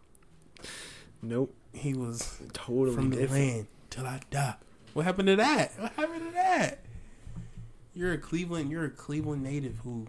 Nope. 1.23 1.55
he 1.73 1.93
was 1.95 2.41
Totally 2.53 2.95
from 2.95 3.11
the 3.11 3.17
different. 3.17 3.45
land 3.47 3.67
till 3.91 4.07
I 4.07 4.21
die. 4.31 4.55
What 4.93 5.05
happened 5.05 5.27
to 5.29 5.37
that? 5.37 5.73
What 5.79 5.93
happened 5.93 6.27
to 6.27 6.33
that? 6.33 6.81
You're 7.95 8.13
a 8.13 8.19
Cleveland. 8.19 8.71
You're 8.71 8.85
a 8.85 8.91
Cleveland 8.91 9.43
native 9.43 9.79
who. 9.85 10.07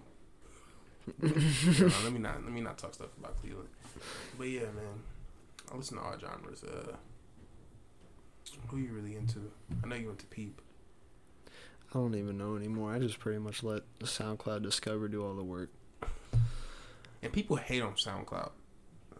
No, 1.22 1.30
let 2.04 2.14
me 2.14 2.20
not. 2.20 2.44
Let 2.44 2.52
me 2.52 2.62
not 2.62 2.78
talk 2.78 2.94
stuff 2.94 3.10
about 3.20 3.40
Cleveland. 3.40 3.70
But 4.38 4.48
yeah, 4.48 4.62
man, 4.62 5.04
I 5.72 5.78
listen 5.78 5.98
to 5.98 6.04
all 6.04 6.16
genres. 6.20 6.64
Uh, 6.64 6.96
who 8.68 8.78
you 8.78 8.94
really 8.94 9.16
into? 9.16 9.52
I 9.84 9.88
know 9.88 9.96
you 9.96 10.08
went 10.08 10.20
to 10.20 10.26
Peep. 10.26 10.62
I 11.94 11.98
don't 11.98 12.16
even 12.16 12.38
know 12.38 12.56
anymore. 12.56 12.94
I 12.94 13.00
just 13.00 13.20
pretty 13.20 13.40
much 13.40 13.64
let 13.64 13.84
SoundCloud 14.00 14.64
Discover 14.64 15.08
do 15.08 15.24
all 15.24 15.36
the 15.36 15.44
work. 15.44 15.70
And 17.22 17.32
people 17.32 17.56
hate 17.56 17.82
on 17.82 17.94
SoundCloud. 17.94 18.52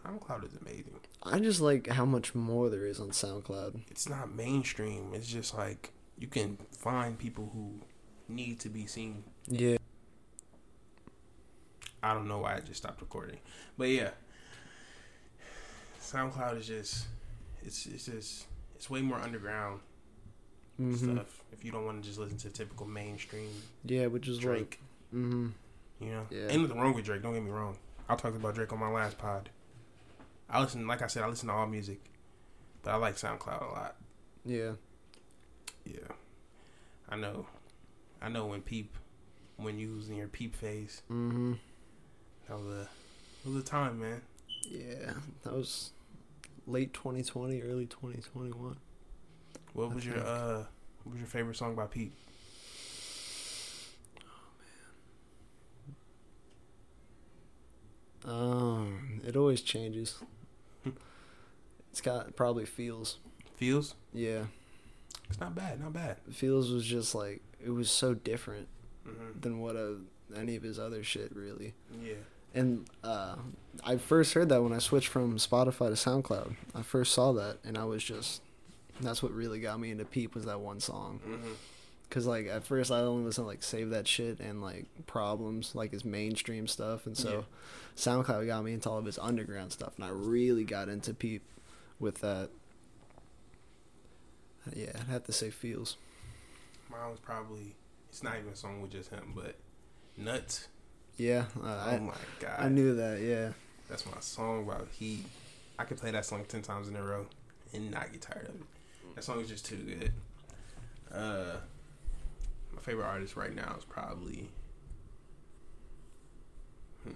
SoundCloud 0.06 0.46
is 0.46 0.54
amazing. 0.62 1.00
I 1.24 1.40
just 1.40 1.62
like 1.62 1.88
how 1.88 2.06
much 2.06 2.36
more 2.36 2.70
there 2.70 2.86
is 2.86 3.00
on 3.00 3.10
SoundCloud. 3.10 3.82
It's 3.90 4.10
not 4.10 4.34
mainstream. 4.34 5.12
It's 5.14 5.28
just 5.28 5.56
like 5.56 5.92
you 6.20 6.28
can 6.28 6.58
find 6.72 7.18
people 7.18 7.50
who 7.54 7.82
need 8.28 8.60
to 8.62 8.70
be 8.70 8.86
seen. 8.86 9.24
Yeah. 9.48 9.78
I 12.06 12.14
don't 12.14 12.28
know 12.28 12.38
why 12.40 12.56
I 12.56 12.60
just 12.60 12.78
stopped 12.78 13.02
recording, 13.02 13.40
but 13.78 13.90
yeah, 13.90 14.12
SoundCloud 16.02 16.60
is 16.60 16.68
just 16.68 17.08
it's 17.64 17.86
it's 17.88 18.06
just 18.06 18.46
it's 18.76 18.90
way 18.90 19.02
more 19.02 19.18
underground 19.20 19.80
Mhm. 20.80 20.98
stuff. 21.14 21.42
If 21.52 21.64
you 21.66 21.72
don't 21.72 21.86
want 21.86 22.04
to 22.04 22.08
just 22.08 22.20
listen 22.20 22.38
to 22.40 22.50
typical 22.50 22.86
mainstream 22.86 23.50
Yeah, 23.86 24.08
which 24.08 24.28
is 24.28 24.38
Drake, 24.40 24.80
what. 25.12 25.20
hmm 25.20 25.48
you 26.00 26.12
know, 26.12 26.28
Yeah. 26.30 26.50
ain't 26.50 26.62
nothing 26.62 26.78
wrong 26.80 26.94
with 26.94 27.06
Drake. 27.06 27.22
Don't 27.22 27.34
get 27.34 27.42
me 27.44 27.50
wrong. 27.50 27.78
I 28.10 28.16
talked 28.16 28.36
about 28.36 28.54
Drake 28.54 28.72
on 28.74 28.80
my 28.80 28.90
last 28.90 29.18
pod. 29.18 29.50
I 30.50 30.62
listen, 30.62 30.86
like 30.86 31.02
I 31.02 31.08
said, 31.08 31.24
I 31.24 31.28
listen 31.28 31.48
to 31.48 31.54
all 31.56 31.66
music, 31.66 32.00
but 32.84 32.92
I 32.92 32.98
like 32.98 33.16
SoundCloud 33.16 33.62
a 33.62 33.72
lot. 33.72 33.96
Yeah. 34.46 34.74
Yeah, 35.86 36.08
I 37.10 37.16
know, 37.16 37.48
I 38.22 38.28
know 38.30 38.46
when 38.48 38.62
peep, 38.62 38.96
when 39.58 39.80
you 39.80 39.96
was 39.96 40.10
in 40.10 40.16
your 40.18 40.28
peep 40.28 40.56
phase, 40.56 41.02
hmm 41.08 41.54
that 42.48 42.58
was 42.58 42.66
a, 42.68 42.90
was 43.50 43.56
a 43.58 43.66
time, 43.66 44.00
man. 44.00 44.22
Yeah, 44.68 45.14
that 45.44 45.54
was 45.54 45.92
late 46.68 46.94
2020, 46.94 47.62
early 47.62 47.86
2021. 47.86 48.78
What 49.74 49.94
was 49.94 50.06
your 50.06 50.20
uh, 50.20 50.64
what 51.04 51.12
was 51.14 51.20
your 51.20 51.28
favorite 51.28 51.58
song 51.58 51.76
by 51.76 51.86
Peep? 51.88 52.14
Um, 58.24 59.22
it 59.26 59.36
always 59.36 59.62
changes. 59.62 60.16
it's 61.92 62.02
got 62.02 62.36
probably 62.36 62.66
feels. 62.66 63.18
Feels? 63.56 63.96
Yeah, 64.14 64.46
It's 65.30 65.40
not 65.40 65.56
bad, 65.56 65.80
not 65.80 65.94
bad. 65.94 66.18
feels 66.32 66.72
was 66.72 66.86
just 66.86 67.16
like 67.16 67.42
it 67.64 67.70
was 67.70 67.90
so 67.90 68.14
different 68.14 68.68
hmm 69.06 69.40
than 69.40 69.60
what 69.60 69.76
uh 69.76 69.94
any 70.36 70.56
of 70.56 70.64
his 70.64 70.80
other 70.80 71.04
shit 71.04 71.34
really. 71.36 71.74
Yeah. 72.04 72.16
And 72.56 72.86
uh, 73.04 73.36
I 73.84 73.98
first 73.98 74.34
heard 74.34 74.50
that 74.50 74.64
when 74.64 74.72
I 74.74 74.80
switched 74.80 75.10
from 75.10 75.38
Spotify 75.38 75.90
to 75.90 76.10
SoundCloud. 76.10 76.56
I 76.74 76.82
first 76.82 77.14
saw 77.14 77.34
that, 77.34 77.58
and 77.66 77.78
I 77.78 77.84
was 77.84 78.04
just 78.04 78.42
that's 79.02 79.22
what 79.22 79.34
really 79.34 79.60
got 79.60 79.78
me 79.80 79.92
into 79.92 80.06
Peep 80.06 80.34
was 80.34 80.46
that 80.46 80.62
one 80.62 80.80
song. 80.80 81.20
hmm 81.24 81.54
Cause 82.10 82.28
like 82.28 82.46
at 82.48 82.64
first 82.64 82.92
I 82.92 83.00
only 83.00 83.26
listened 83.26 83.44
to 83.46 83.48
like 83.48 83.64
Save 83.64 83.90
That 83.90 84.08
Shit 84.08 84.40
and 84.40 84.62
like 84.62 84.86
Problems, 85.08 85.74
like 85.76 85.92
his 85.92 86.06
mainstream 86.06 86.68
stuff, 86.68 87.06
and 87.08 87.18
so 87.18 87.46
SoundCloud 87.98 88.46
got 88.46 88.64
me 88.64 88.74
into 88.74 88.90
all 88.90 89.00
of 89.00 89.06
his 89.06 89.20
underground 89.20 89.74
stuff, 89.74 89.94
and 89.98 90.06
I 90.06 90.10
really 90.10 90.64
got 90.64 90.88
into 90.88 91.14
Peep 91.14 91.42
with 92.00 92.22
that. 92.22 92.50
Yeah, 94.74 94.92
I'd 94.96 95.08
have 95.08 95.24
to 95.26 95.32
say 95.34 95.50
feels. 95.50 95.98
Mine 96.90 97.10
was 97.10 97.20
probably 97.20 97.76
it's 98.10 98.24
not 98.24 98.38
even 98.38 98.54
a 98.54 98.56
song 98.56 98.82
with 98.82 98.92
just 98.92 99.10
him, 99.10 99.34
but 99.36 99.56
Nuts. 100.16 100.68
Yeah, 101.18 101.46
uh, 101.64 101.66
oh 101.66 101.90
I 101.96 102.00
my 102.00 102.14
god. 102.40 102.56
I 102.60 102.70
knew 102.70 102.96
that. 102.96 103.22
Yeah, 103.22 103.52
That's 103.90 104.06
my 104.06 104.20
song 104.20 104.64
about 104.64 104.88
Heat. 104.92 105.26
I 105.80 105.84
could 105.86 105.98
play 105.98 106.12
that 106.12 106.26
song 106.26 106.44
ten 106.48 106.62
times 106.62 106.88
in 106.90 106.96
a 106.96 107.04
row 107.04 107.26
and 107.74 107.92
not 107.92 108.12
get 108.12 108.22
tired 108.22 108.48
of 108.50 108.56
it. 108.56 108.62
That 109.16 109.24
song 109.24 109.40
is 109.42 109.48
just 109.48 109.66
too 109.66 109.78
good. 109.78 110.12
Uh, 111.14 111.58
my 112.74 112.82
favorite 112.82 113.06
artist 113.06 113.36
right 113.38 113.56
now 113.56 113.76
is 113.78 113.86
probably 113.86 114.50
hmm, 117.04 117.12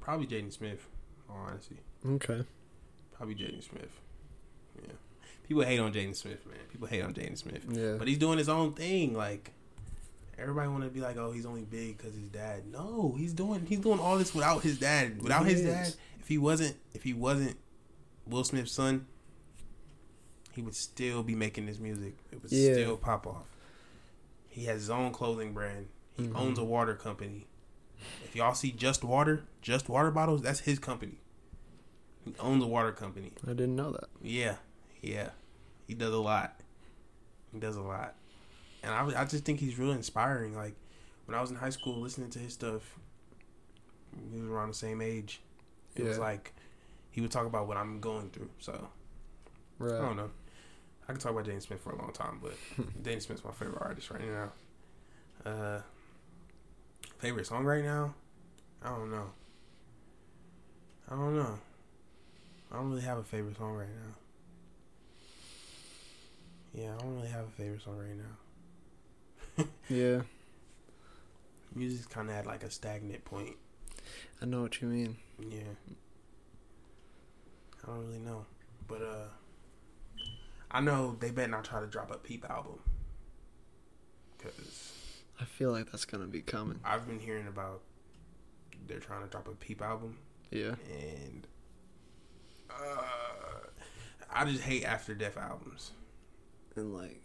probably 0.00 0.26
Jaden 0.26 0.52
Smith. 0.52 0.86
honesty, 1.28 1.76
okay. 2.06 2.44
probably 3.12 3.34
Jaden 3.34 3.62
Smith. 3.62 4.00
Yeah, 4.82 4.92
people 5.46 5.62
hate 5.62 5.78
on 5.78 5.92
Jaden 5.92 6.16
Smith, 6.16 6.46
man. 6.46 6.58
People 6.72 6.86
hate 6.88 7.02
on 7.02 7.12
Jaden 7.12 7.36
Smith, 7.36 7.64
Yeah, 7.70 7.96
but 7.98 8.08
he's 8.08 8.18
doing 8.18 8.38
his 8.38 8.48
own 8.48 8.72
thing. 8.72 9.14
Like 9.14 9.52
everybody 10.40 10.68
want 10.68 10.84
to 10.84 10.90
be 10.90 11.00
like, 11.00 11.16
oh, 11.16 11.30
he's 11.32 11.46
only 11.46 11.62
big 11.62 11.96
because 11.98 12.14
his 12.14 12.28
dad. 12.28 12.66
No, 12.66 13.14
he's 13.18 13.32
doing 13.32 13.66
he's 13.66 13.80
doing 13.80 13.98
all 14.00 14.18
this 14.18 14.34
without 14.34 14.62
his 14.62 14.78
dad. 14.78 15.22
Without 15.22 15.44
He 15.46 15.52
his 15.52 15.60
is. 15.60 15.66
dad, 15.66 15.94
if 16.20 16.28
he 16.28 16.38
wasn't 16.38 16.76
if 16.94 17.02
he 17.02 17.12
wasn't 17.12 17.56
Will 18.26 18.44
Smith's 18.44 18.72
son, 18.72 19.06
he 20.52 20.62
would 20.62 20.74
still 20.74 21.22
be 21.22 21.34
making 21.34 21.66
this 21.66 21.78
music. 21.78 22.14
It 22.32 22.42
would 22.42 22.50
Yeah. 22.52 22.72
still 22.74 22.96
pop 22.96 23.26
off. 23.26 23.46
He 24.48 24.64
has 24.64 24.80
his 24.82 24.90
own 24.90 25.12
clothing 25.12 25.52
brand. 25.52 25.88
He 26.16 26.24
Mhm. 26.24 26.36
owns 26.36 26.58
a 26.58 26.64
water 26.64 26.94
company. 26.94 27.46
If 28.24 28.34
y'all 28.34 28.54
see 28.54 28.72
Just 28.72 29.04
Water, 29.04 29.44
Just 29.62 29.88
Water 29.88 30.10
bottles, 30.10 30.42
that's 30.42 30.60
his 30.60 30.78
company. 30.78 31.18
He 32.24 32.34
owns 32.38 32.62
a 32.62 32.66
water 32.66 32.92
company. 32.92 33.32
I 33.44 33.50
didn't 33.50 33.76
know 33.76 33.92
that. 33.92 34.08
Yeah, 34.22 34.56
yeah, 35.02 35.30
he 35.86 35.94
does 35.94 36.12
a 36.12 36.18
lot. 36.18 36.60
He 37.52 37.58
does 37.58 37.76
a 37.76 37.82
lot, 37.82 38.14
and 38.82 38.92
I, 38.92 39.22
I 39.22 39.24
just 39.24 39.44
think 39.44 39.60
he's 39.60 39.78
really 39.78 39.94
inspiring. 39.94 40.54
Like 40.54 40.74
when 41.26 41.36
I 41.36 41.40
was 41.40 41.50
in 41.50 41.56
high 41.56 41.70
school, 41.70 42.00
listening 42.00 42.30
to 42.30 42.38
his 42.38 42.52
stuff, 42.52 42.98
we 44.32 44.40
was 44.40 44.50
around 44.50 44.68
the 44.68 44.74
same 44.74 45.00
age. 45.00 45.40
It 45.96 46.04
was 46.04 46.18
like 46.18 46.52
he 47.10 47.20
would 47.20 47.30
talk 47.30 47.46
about 47.46 47.66
what 47.68 47.76
I'm 47.76 48.00
going 48.00 48.30
through. 48.30 48.50
So 48.58 48.88
I 50.02 50.06
don't 50.06 50.16
know. 50.16 50.30
I 51.08 51.12
could 51.12 51.20
talk 51.20 51.32
about 51.32 51.44
Jaden 51.44 51.62
Smith 51.62 51.80
for 51.80 51.90
a 51.90 51.98
long 51.98 52.12
time, 52.12 52.40
but 52.42 52.52
Jaden 53.02 53.20
Smith's 53.20 53.44
my 53.44 53.50
favorite 53.50 53.78
artist 53.80 54.10
right 54.10 54.22
now. 54.24 54.52
Uh, 55.44 55.80
favorite 57.18 57.46
song 57.46 57.64
right 57.64 57.82
now? 57.82 58.14
I 58.82 58.90
don't 58.90 59.10
know. 59.10 59.30
I 61.10 61.14
don't 61.14 61.36
know. 61.36 61.58
I 62.70 62.76
don't 62.76 62.90
really 62.90 63.02
have 63.02 63.18
a 63.18 63.24
favorite 63.24 63.56
song 63.56 63.74
right 63.74 63.88
now. 63.88 64.14
Yeah, 66.72 66.94
I 66.94 66.98
don't 66.98 67.16
really 67.16 67.28
have 67.28 67.46
a 67.46 67.50
favorite 67.50 67.82
song 67.82 67.98
right 67.98 68.16
now. 68.16 68.36
Yeah, 69.88 70.22
Music's 71.74 72.06
kind 72.06 72.28
of 72.30 72.36
at 72.36 72.46
like 72.46 72.62
a 72.62 72.70
stagnant 72.70 73.24
point. 73.24 73.56
I 74.42 74.46
know 74.46 74.62
what 74.62 74.80
you 74.80 74.88
mean. 74.88 75.16
Yeah. 75.38 75.74
I 77.82 77.86
don't 77.86 78.06
really 78.06 78.18
know. 78.18 78.46
But 78.86 79.02
uh 79.02 80.24
I 80.70 80.80
know 80.80 81.16
they 81.18 81.30
better 81.30 81.50
not 81.50 81.64
try 81.64 81.80
to 81.80 81.86
drop 81.86 82.10
a 82.14 82.18
Peep 82.18 82.48
album. 82.48 82.78
Cuz 84.38 84.92
I 85.40 85.44
feel 85.44 85.72
like 85.72 85.90
that's 85.90 86.04
gonna 86.04 86.26
be 86.26 86.40
coming. 86.42 86.80
I've 86.84 87.06
been 87.06 87.18
hearing 87.18 87.46
about 87.46 87.82
they're 88.86 89.00
trying 89.00 89.22
to 89.22 89.28
drop 89.28 89.48
a 89.48 89.52
Peep 89.52 89.82
album 89.82 90.18
Yeah. 90.50 90.74
and 90.90 91.46
uh 92.70 93.02
I 94.32 94.44
just 94.44 94.62
hate 94.62 94.84
after 94.84 95.14
death 95.14 95.36
albums. 95.36 95.92
And 96.76 96.94
like 96.94 97.22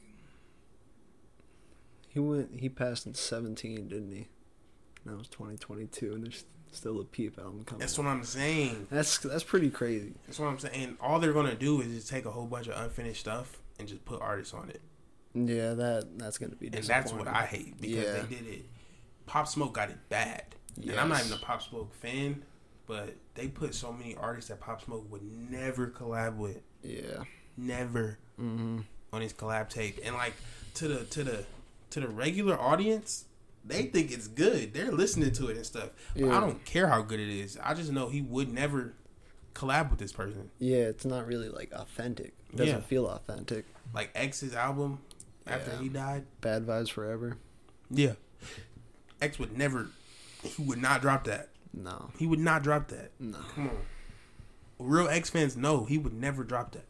he 2.15 2.19
went 2.21 2.59
he 2.59 2.69
passed 2.69 3.05
in 3.05 3.13
17, 3.13 3.89
didn't 3.89 4.11
he? 4.11 4.27
That 5.05 5.17
was 5.17 5.27
2022 5.27 6.13
and 6.13 6.23
there's 6.25 6.45
still 6.71 6.99
a 6.99 7.03
Peep 7.03 7.37
album 7.37 7.63
coming. 7.65 7.79
That's 7.81 7.97
what 7.97 8.07
I'm 8.07 8.23
saying. 8.23 8.87
That's 8.89 9.19
that's 9.19 9.43
pretty 9.43 9.69
crazy. 9.69 10.13
That's 10.25 10.39
what 10.39 10.47
I'm 10.47 10.57
saying. 10.57 10.97
All 10.99 11.19
they're 11.19 11.33
going 11.33 11.45
to 11.49 11.55
do 11.55 11.81
is 11.81 11.87
just 11.93 12.09
take 12.09 12.25
a 12.25 12.31
whole 12.31 12.47
bunch 12.47 12.67
of 12.67 12.81
unfinished 12.81 13.19
stuff 13.19 13.59
and 13.77 13.87
just 13.87 14.03
put 14.05 14.21
artists 14.21 14.53
on 14.53 14.69
it. 14.69 14.81
Yeah, 15.33 15.73
that 15.73 16.17
that's 16.17 16.37
going 16.37 16.51
to 16.51 16.55
be 16.55 16.67
And 16.67 16.75
that's 16.83 17.11
what. 17.13 17.27
I 17.27 17.45
hate 17.45 17.79
because 17.79 17.95
Yeah. 18.05 18.21
they 18.21 18.35
did 18.35 18.47
it. 18.47 18.65
Pop 19.25 19.47
Smoke 19.47 19.73
got 19.73 19.89
it 19.89 19.97
bad. 20.09 20.43
And 20.81 20.97
I'm 20.99 21.09
not 21.09 21.19
even 21.25 21.33
a 21.37 21.41
Pop 21.41 21.61
Smoke 21.61 21.93
fan, 21.95 22.43
but 22.87 23.15
they 23.33 23.47
put 23.49 23.75
so 23.75 23.91
many 23.91 24.15
artists 24.15 24.49
that 24.49 24.59
Pop 24.61 24.81
Smoke 24.83 25.11
would 25.11 25.23
never 25.51 25.87
collab 25.87 26.37
with, 26.37 26.61
Yeah. 26.83 27.23
never 27.57 28.17
Mhm. 28.39 28.83
on 29.13 29.21
his 29.21 29.33
collab 29.33 29.69
tape. 29.69 29.99
And 30.03 30.15
like 30.15 30.33
to 30.75 30.87
the 30.87 31.03
to 31.05 31.23
the 31.23 31.45
to 31.91 31.99
the 31.99 32.07
regular 32.07 32.59
audience, 32.59 33.25
they 33.63 33.83
think 33.83 34.11
it's 34.11 34.27
good. 34.27 34.73
They're 34.73 34.91
listening 34.91 35.31
to 35.33 35.47
it 35.47 35.57
and 35.57 35.65
stuff. 35.65 35.89
But 36.13 36.23
Yeah. 36.25 36.37
I 36.37 36.39
don't 36.39 36.63
care 36.65 36.87
how 36.87 37.01
good 37.01 37.19
it 37.19 37.29
is. 37.29 37.57
I 37.63 37.73
just 37.73 37.91
know 37.91 38.09
he 38.09 38.21
would 38.21 38.51
never 38.53 38.93
collab 39.53 39.89
with 39.89 39.99
this 39.99 40.11
person. 40.11 40.51
Yeah, 40.59 40.77
it's 40.83 41.05
not 41.05 41.25
really 41.27 41.49
like 41.49 41.71
authentic. 41.73 42.33
It 42.51 42.57
doesn't 42.57 42.75
Yeah. 42.75 42.81
feel 42.81 43.07
authentic. 43.07 43.65
Like 43.93 44.11
X's 44.13 44.53
album 44.53 44.99
after 45.47 45.71
Yeah. 45.71 45.79
he 45.79 45.89
died. 45.89 46.25
Bad 46.41 46.65
vibes 46.65 46.89
forever. 46.91 47.37
Yeah. 47.89 48.13
X 49.21 49.39
would 49.39 49.57
never 49.57 49.87
he 50.43 50.61
would 50.61 50.79
not 50.81 51.01
drop 51.01 51.23
that. 51.23 51.49
No. 51.73 52.11
He 52.19 52.27
would 52.27 52.39
not 52.39 52.61
drop 52.61 52.89
that. 52.89 53.11
No. 53.19 53.39
Come 53.55 53.69
on. 53.69 53.77
Real 54.77 55.07
X 55.07 55.29
fans 55.31 55.57
know 55.57 55.85
he 55.85 55.97
would 55.97 56.13
never 56.13 56.43
drop 56.43 56.73
that. 56.73 56.85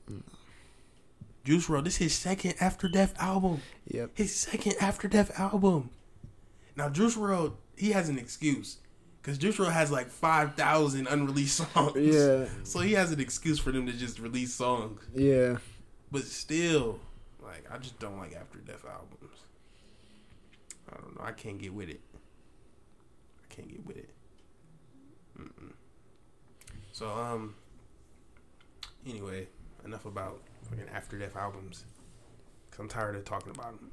Juice 1.45 1.67
WRLD, 1.67 1.83
this 1.83 1.93
is 1.93 1.99
his 1.99 2.15
second 2.15 2.55
After 2.59 2.89
Death 2.89 3.13
album. 3.19 3.61
Yep. 3.87 4.11
His 4.15 4.35
second 4.35 4.73
After 4.81 5.07
Death 5.07 5.39
album. 5.39 5.91
Now 6.75 6.89
Juice 6.89 7.15
WRLD, 7.15 7.53
he 7.77 7.91
has 7.91 8.09
an 8.09 8.17
excuse. 8.17 8.77
Because 9.21 9.37
Juice 9.37 9.57
WRLD 9.57 9.71
has 9.71 9.91
like 9.91 10.09
5,000 10.09 11.07
unreleased 11.07 11.57
songs. 11.73 11.95
Yeah. 11.95 12.45
So 12.63 12.79
he 12.79 12.93
has 12.93 13.11
an 13.11 13.19
excuse 13.19 13.59
for 13.59 13.71
them 13.71 13.85
to 13.85 13.93
just 13.93 14.19
release 14.19 14.55
songs. 14.55 15.01
Yeah. 15.13 15.57
But 16.11 16.23
still, 16.23 16.99
like, 17.43 17.63
I 17.71 17.77
just 17.77 17.99
don't 17.99 18.17
like 18.17 18.33
After 18.33 18.57
Death 18.57 18.83
albums. 18.83 19.39
I 20.91 20.97
don't 20.97 21.15
know. 21.15 21.23
I 21.23 21.31
can't 21.31 21.59
get 21.59 21.73
with 21.73 21.89
it. 21.89 22.01
I 23.43 23.53
can't 23.53 23.69
get 23.69 23.85
with 23.85 23.97
it. 23.97 24.09
Mm-mm. 25.39 25.73
So, 26.91 27.07
um, 27.09 27.53
anyway, 29.05 29.47
enough 29.86 30.05
about 30.05 30.41
fucking 30.69 30.86
After 30.93 31.17
Death 31.17 31.36
albums. 31.36 31.86
Cause 32.71 32.79
I'm 32.79 32.89
tired 32.89 33.15
of 33.15 33.25
talking 33.25 33.51
about 33.51 33.79
them. 33.79 33.91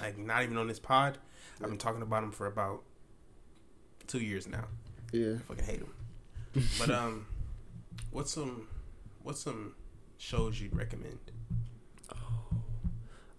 Like, 0.00 0.16
not 0.16 0.42
even 0.42 0.56
on 0.56 0.68
this 0.68 0.78
pod. 0.78 1.18
I've 1.62 1.68
been 1.68 1.78
talking 1.78 2.02
about 2.02 2.22
them 2.22 2.32
for 2.32 2.46
about 2.46 2.82
two 4.06 4.20
years 4.20 4.46
now. 4.46 4.64
Yeah. 5.12 5.34
I 5.34 5.38
fucking 5.38 5.64
hate 5.64 5.80
them. 5.80 5.94
But 6.78 6.90
um, 6.90 7.26
what's 8.12 8.30
some 8.32 8.68
what's 9.24 9.40
some 9.40 9.74
shows 10.18 10.60
you'd 10.60 10.76
recommend? 10.76 11.18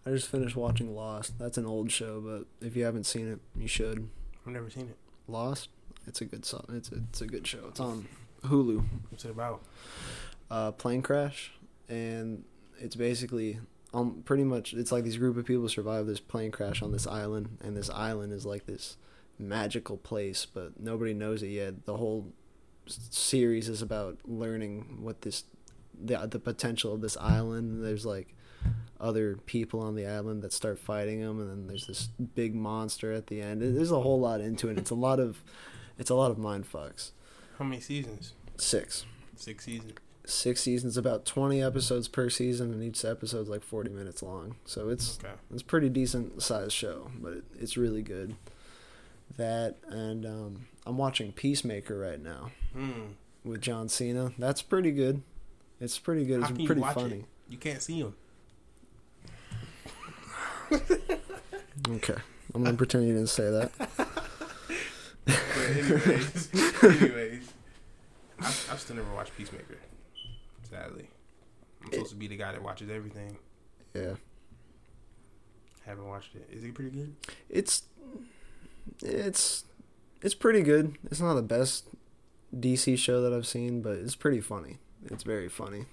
I 0.08 0.12
just 0.12 0.28
finished 0.28 0.56
watching 0.56 0.94
Lost. 0.96 1.40
That's 1.40 1.58
an 1.58 1.66
old 1.66 1.92
show, 1.92 2.22
but 2.22 2.46
if 2.66 2.76
you 2.76 2.84
haven't 2.84 3.06
seen 3.06 3.28
it, 3.28 3.40
you 3.60 3.68
should. 3.68 4.08
I've 4.46 4.54
never 4.54 4.70
seen 4.70 4.84
it. 4.90 4.98
Lost. 5.28 5.70
It's 6.06 6.22
a 6.22 6.26
good 6.26 6.46
song. 6.46 6.66
It's 6.74 6.92
a, 6.92 6.96
it's 7.10 7.22
a 7.22 7.26
good 7.26 7.48
show. 7.48 7.66
It's 7.70 7.80
on 7.80 8.08
Hulu. 8.44 8.84
What's 9.10 9.26
it 9.26 9.32
about? 9.32 9.64
Uh, 10.52 10.72
plane 10.74 11.02
crash, 11.02 11.54
and 11.90 12.44
it's 12.78 12.96
basically 12.96 13.60
um 13.94 14.22
pretty 14.26 14.44
much 14.44 14.74
it's 14.74 14.92
like 14.92 15.04
these 15.04 15.18
group 15.18 15.38
of 15.38 15.46
people 15.46 15.70
survive 15.70 16.06
this 16.06 16.20
plane 16.20 16.52
crash 16.52 16.82
on 16.82 16.92
this 16.92 17.08
island, 17.08 17.58
and 17.62 17.76
this 17.76 17.90
island 17.90 18.34
is 18.34 18.46
like 18.46 18.66
this 18.66 18.98
magical 19.38 19.98
place, 19.98 20.46
but 20.46 20.80
nobody 20.80 21.14
knows 21.14 21.44
it 21.44 21.50
yet. 21.50 21.86
The 21.86 21.98
whole 21.98 22.34
series 22.88 23.70
is 23.70 23.82
about 23.82 24.18
learning 24.26 25.00
what 25.02 25.22
this 25.22 25.44
the 26.00 26.18
the 26.28 26.40
potential 26.40 26.94
of 26.94 27.02
this 27.02 27.18
island. 27.18 27.84
There's 27.84 28.06
like 28.06 28.36
other 29.00 29.38
people 29.46 29.82
on 29.82 29.96
the 29.96 30.08
island 30.08 30.42
that 30.42 30.54
start 30.54 30.80
fighting 30.80 31.22
them, 31.22 31.40
and 31.40 31.50
then 31.50 31.68
there's 31.68 31.88
this 31.88 32.08
big 32.36 32.56
monster 32.56 33.12
at 33.12 33.28
the 33.28 33.42
end. 33.42 33.62
There's 33.62 33.92
a 33.92 34.02
whole 34.02 34.20
lot 34.20 34.42
into 34.42 34.70
it. 34.70 34.78
It's 34.78 34.92
a 34.92 34.96
lot 34.96 35.20
of 35.20 35.44
it's 35.98 36.10
a 36.10 36.16
lot 36.16 36.32
of 36.32 36.38
mind 36.38 36.72
fucks. 36.72 37.12
How 37.58 37.66
many 37.66 37.82
seasons? 37.82 38.34
Six. 38.58 39.06
Six 39.36 39.66
seasons. 39.66 39.94
Six 40.28 40.62
seasons, 40.62 40.98
about 40.98 41.26
twenty 41.26 41.62
episodes 41.62 42.08
per 42.08 42.30
season, 42.30 42.74
and 42.74 42.84
each 42.84 43.04
episode's 43.06 43.50
like 43.50 43.64
forty 43.64 43.90
minutes 43.90 44.24
long. 44.24 44.56
So 44.66 44.90
it's 44.90 45.20
Okay. 45.24 45.34
it's 45.54 45.62
a 45.62 45.66
pretty 45.66 45.90
decent 45.90 46.42
sized 46.42 46.72
show, 46.72 47.12
but 47.22 47.34
it, 47.34 47.44
it's 47.60 47.78
really 47.78 48.02
good. 48.02 48.36
That 49.38 49.76
and 49.88 50.26
um, 50.26 50.66
I'm 50.86 50.98
watching 50.98 51.32
Peacemaker 51.32 51.98
right 51.98 52.22
now 52.22 52.52
Hmm. 52.74 53.14
with 53.44 53.62
John 53.62 53.88
Cena. 53.90 54.32
That's 54.38 54.62
pretty 54.62 54.92
good. 54.92 55.22
It's 55.80 56.00
pretty 56.00 56.26
good. 56.26 56.42
How 56.44 56.50
It's 56.50 56.66
pretty 56.66 56.82
funny. 56.82 57.16
it? 57.20 57.26
You 57.50 57.58
can't 57.58 57.82
see 57.82 58.00
him. 58.00 58.16
Okay, 61.90 62.16
I'm 62.54 62.64
gonna 62.64 62.76
pretend 62.78 63.08
you 63.08 63.14
didn't 63.14 63.30
say 63.30 63.50
that. 63.52 63.72
Anyways, 65.28 66.50
anyways, 66.84 67.54
I, 68.40 68.46
I 68.48 68.76
still 68.78 68.96
never 68.96 69.14
watched 69.14 69.36
Peacemaker. 69.38 69.78
Sadly, 70.76 71.10
I'm 71.84 71.92
supposed 71.92 72.12
to 72.12 72.16
be 72.18 72.28
the 72.28 72.36
guy 72.38 72.52
that 72.52 72.62
watches 72.62 72.90
everything. 72.90 73.38
Yeah, 73.94 74.16
Haven't 75.86 76.08
watched 76.08 76.36
it. 76.36 76.50
Is 76.52 76.64
it 76.64 76.74
pretty 76.74 76.92
good? 76.92 77.16
it's 77.50 77.84
it's 79.02 79.64
it's 80.22 80.36
pretty 80.36 80.62
good. 80.64 80.98
It's 81.06 81.22
not 81.22 81.36
the 81.36 81.42
best 81.42 81.88
DC 82.56 82.98
show 82.98 83.22
that 83.22 83.34
I've 83.34 83.48
seen, 83.48 83.82
but 83.82 83.94
it's 83.94 84.16
pretty 84.16 84.42
funny. 84.42 84.80
It's 85.06 85.24
very 85.24 85.50
funny. 85.50 85.86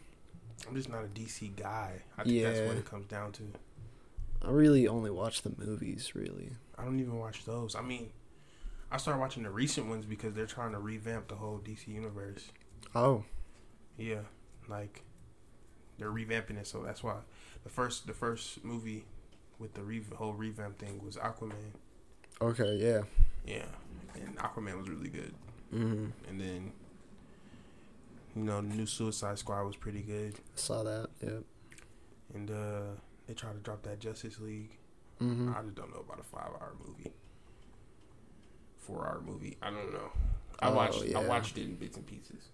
I'm 0.67 0.75
just 0.75 0.89
not 0.89 1.05
a 1.05 1.09
DC 1.09 1.55
guy. 1.57 2.03
I 2.17 2.25
think 2.25 2.43
that's 2.43 2.61
what 2.61 2.77
it 2.77 2.85
comes 2.85 3.07
down 3.07 3.33
to. 3.33 3.43
I 4.43 4.51
really 4.51 4.89
only 4.89 5.11
watch 5.11 5.43
the 5.43 5.53
movies. 5.57 6.15
Really. 6.15 6.51
I 6.79 6.85
don't 6.85 6.99
even 6.99 7.19
watch 7.19 7.45
those. 7.45 7.75
I 7.77 7.83
mean, 7.83 8.11
I 8.91 8.97
started 8.97 9.21
watching 9.21 9.43
the 9.45 9.51
recent 9.51 9.89
ones 9.89 10.07
because 10.07 10.35
they're 10.35 10.47
trying 10.47 10.73
to 10.73 10.79
revamp 10.79 11.29
the 11.29 11.35
whole 11.37 11.61
DC 11.65 11.87
universe. 11.89 12.51
Oh, 12.95 13.25
Yeah, 13.97 14.23
like 14.69 15.03
they're 15.99 16.11
revamping 16.11 16.59
it, 16.59 16.67
so 16.67 16.83
that's 16.83 17.03
why 17.03 17.17
the 17.65 17.71
first 17.71 18.07
the 18.07 18.13
first 18.15 18.65
movie 18.65 19.05
with 19.59 19.75
the 19.75 19.83
re- 19.83 20.03
whole 20.17 20.33
revamp 20.33 20.79
thing 20.79 21.01
was 21.05 21.17
Aquaman. 21.17 21.73
okay, 22.41 22.77
yeah. 22.77 23.03
Yeah, 23.47 23.65
and 24.15 24.37
Aquaman 24.39 24.79
was 24.79 24.89
really 24.89 25.09
good. 25.11 25.35
Mm-hmm. 25.75 26.07
And 26.29 26.41
then 26.41 26.73
you 28.37 28.43
know 28.45 28.61
the 28.61 28.75
new 28.75 28.87
Suicide 28.87 29.39
Squad 29.39 29.65
was 29.65 29.77
pretty 29.77 30.01
good, 30.03 30.35
Saw 30.55 30.83
that. 30.83 31.09
Yep. 31.23 31.43
and 32.35 32.51
uh 32.51 32.81
they 33.27 33.35
tried 33.35 33.53
to 33.55 33.59
drop 33.61 33.83
that 33.85 34.01
Justice 34.01 34.41
League. 34.41 34.77
Mm-hmm. 35.21 35.51
I 35.57 35.63
just 35.63 35.75
don't 35.77 35.93
know 35.95 36.01
about 36.01 36.19
a 36.19 36.25
five 36.25 36.49
hour 36.61 36.73
movie, 36.85 37.13
four 38.79 39.07
hour 39.07 39.23
movie. 39.25 39.57
I 39.63 39.71
don't 39.71 39.93
know. 39.93 40.11
I 40.61 40.69
Oh, 40.69 40.75
watched 40.75 41.03
I 41.15 41.25
watched 41.27 41.59
it 41.59 41.63
in 41.65 41.75
bits 41.77 41.97
and 41.97 42.07
pieces. 42.07 42.49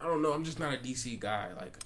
I 0.00 0.06
don't 0.06 0.22
know. 0.22 0.32
I'm 0.32 0.44
just 0.44 0.58
not 0.58 0.72
a 0.74 0.76
DC 0.76 1.18
guy. 1.20 1.48
Like 1.58 1.76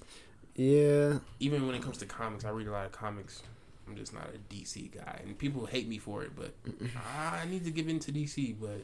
Yeah. 0.55 1.19
even 1.39 1.65
when 1.67 1.75
it 1.75 1.81
comes 1.81 1.97
to 1.99 2.05
comics, 2.05 2.45
I 2.45 2.49
read 2.49 2.67
a 2.67 2.71
lot 2.71 2.85
of 2.85 2.91
comics. 2.91 3.41
I'm 3.87 3.95
just 3.95 4.13
not 4.13 4.29
a 4.33 4.53
DC 4.53 4.95
guy, 4.95 5.21
and 5.23 5.37
people 5.37 5.65
hate 5.67 5.87
me 5.87 5.97
for 5.99 6.23
it. 6.23 6.31
But 6.35 6.53
I 7.07 7.45
need 7.47 7.65
to 7.65 7.71
give 7.71 7.87
into 7.87 8.11
DC. 8.11 8.55
But 8.59 8.81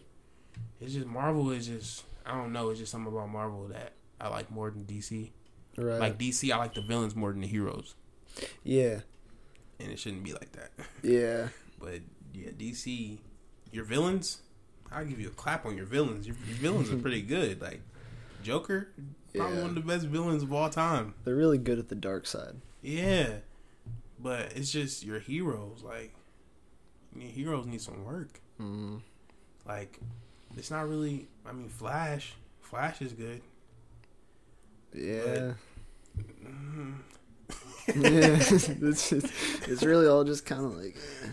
it's 0.79 0.93
just 0.93 1.07
Marvel 1.07 1.49
is 1.51 1.67
just 1.67 2.03
I 2.25 2.33
don't 2.35 2.51
know. 2.53 2.69
It's 2.69 2.79
just 2.79 2.91
something 2.91 3.11
about 3.11 3.29
Marvel 3.29 3.67
that 3.69 3.93
I 4.19 4.27
like 4.27 4.51
more 4.51 4.69
than 4.69 4.83
DC. 4.85 5.31
Right. 5.77 5.99
Like 5.99 6.19
DC, 6.19 6.51
I 6.51 6.57
like 6.57 6.73
the 6.75 6.81
villains 6.81 7.15
more 7.15 7.31
than 7.31 7.41
the 7.41 7.47
heroes, 7.47 7.95
yeah. 8.63 8.99
and 9.79 9.89
it 9.89 9.97
shouldn't 9.97 10.23
be 10.23 10.33
like 10.33 10.51
that. 10.51 10.71
Yeah. 11.01 11.47
But 11.79 12.01
yeah, 12.33 12.49
DC, 12.51 13.17
your 13.71 13.85
villains, 13.85 14.41
I'll 14.91 15.05
give 15.05 15.19
you 15.19 15.29
a 15.29 15.31
clap 15.31 15.65
on 15.65 15.75
your 15.77 15.85
villains. 15.85 16.27
Your, 16.27 16.35
your 16.45 16.57
villains 16.57 16.91
are 16.91 16.97
pretty 17.01 17.21
good. 17.21 17.61
Like 17.61 17.81
Joker, 18.43 18.89
probably 19.33 19.55
Yeah. 19.55 19.61
one 19.61 19.69
of 19.69 19.75
the 19.75 19.81
best 19.81 20.05
villains 20.07 20.43
of 20.43 20.51
all 20.53 20.69
time. 20.69 21.13
They're 21.23 21.35
really 21.35 21.57
good 21.57 21.79
at 21.79 21.89
the 21.89 21.95
dark 21.95 22.25
side. 22.25 22.55
Yeah, 22.81 23.37
but 24.19 24.53
it's 24.55 24.71
just 24.71 25.03
your 25.05 25.19
heroes. 25.19 25.83
Like 25.83 26.13
your 27.15 27.29
heroes 27.29 27.65
need 27.65 27.81
some 27.81 28.03
work. 28.05 28.39
Mm. 28.59 29.01
Like 29.67 29.99
it's 30.57 30.71
not 30.71 30.87
really. 30.87 31.27
I 31.45 31.51
mean, 31.51 31.69
Flash. 31.69 32.33
Flash 32.61 33.01
is 33.01 33.13
good. 33.13 33.41
Yeah. 34.93 35.53
Mhm. 36.43 36.95
yeah. 37.87 37.93
it's, 38.39 39.09
just, 39.09 39.25
it's 39.67 39.83
really 39.83 40.07
all 40.07 40.23
just 40.23 40.45
kind 40.45 40.65
of 40.65 40.77
like 40.77 40.95
eh. 41.23 41.27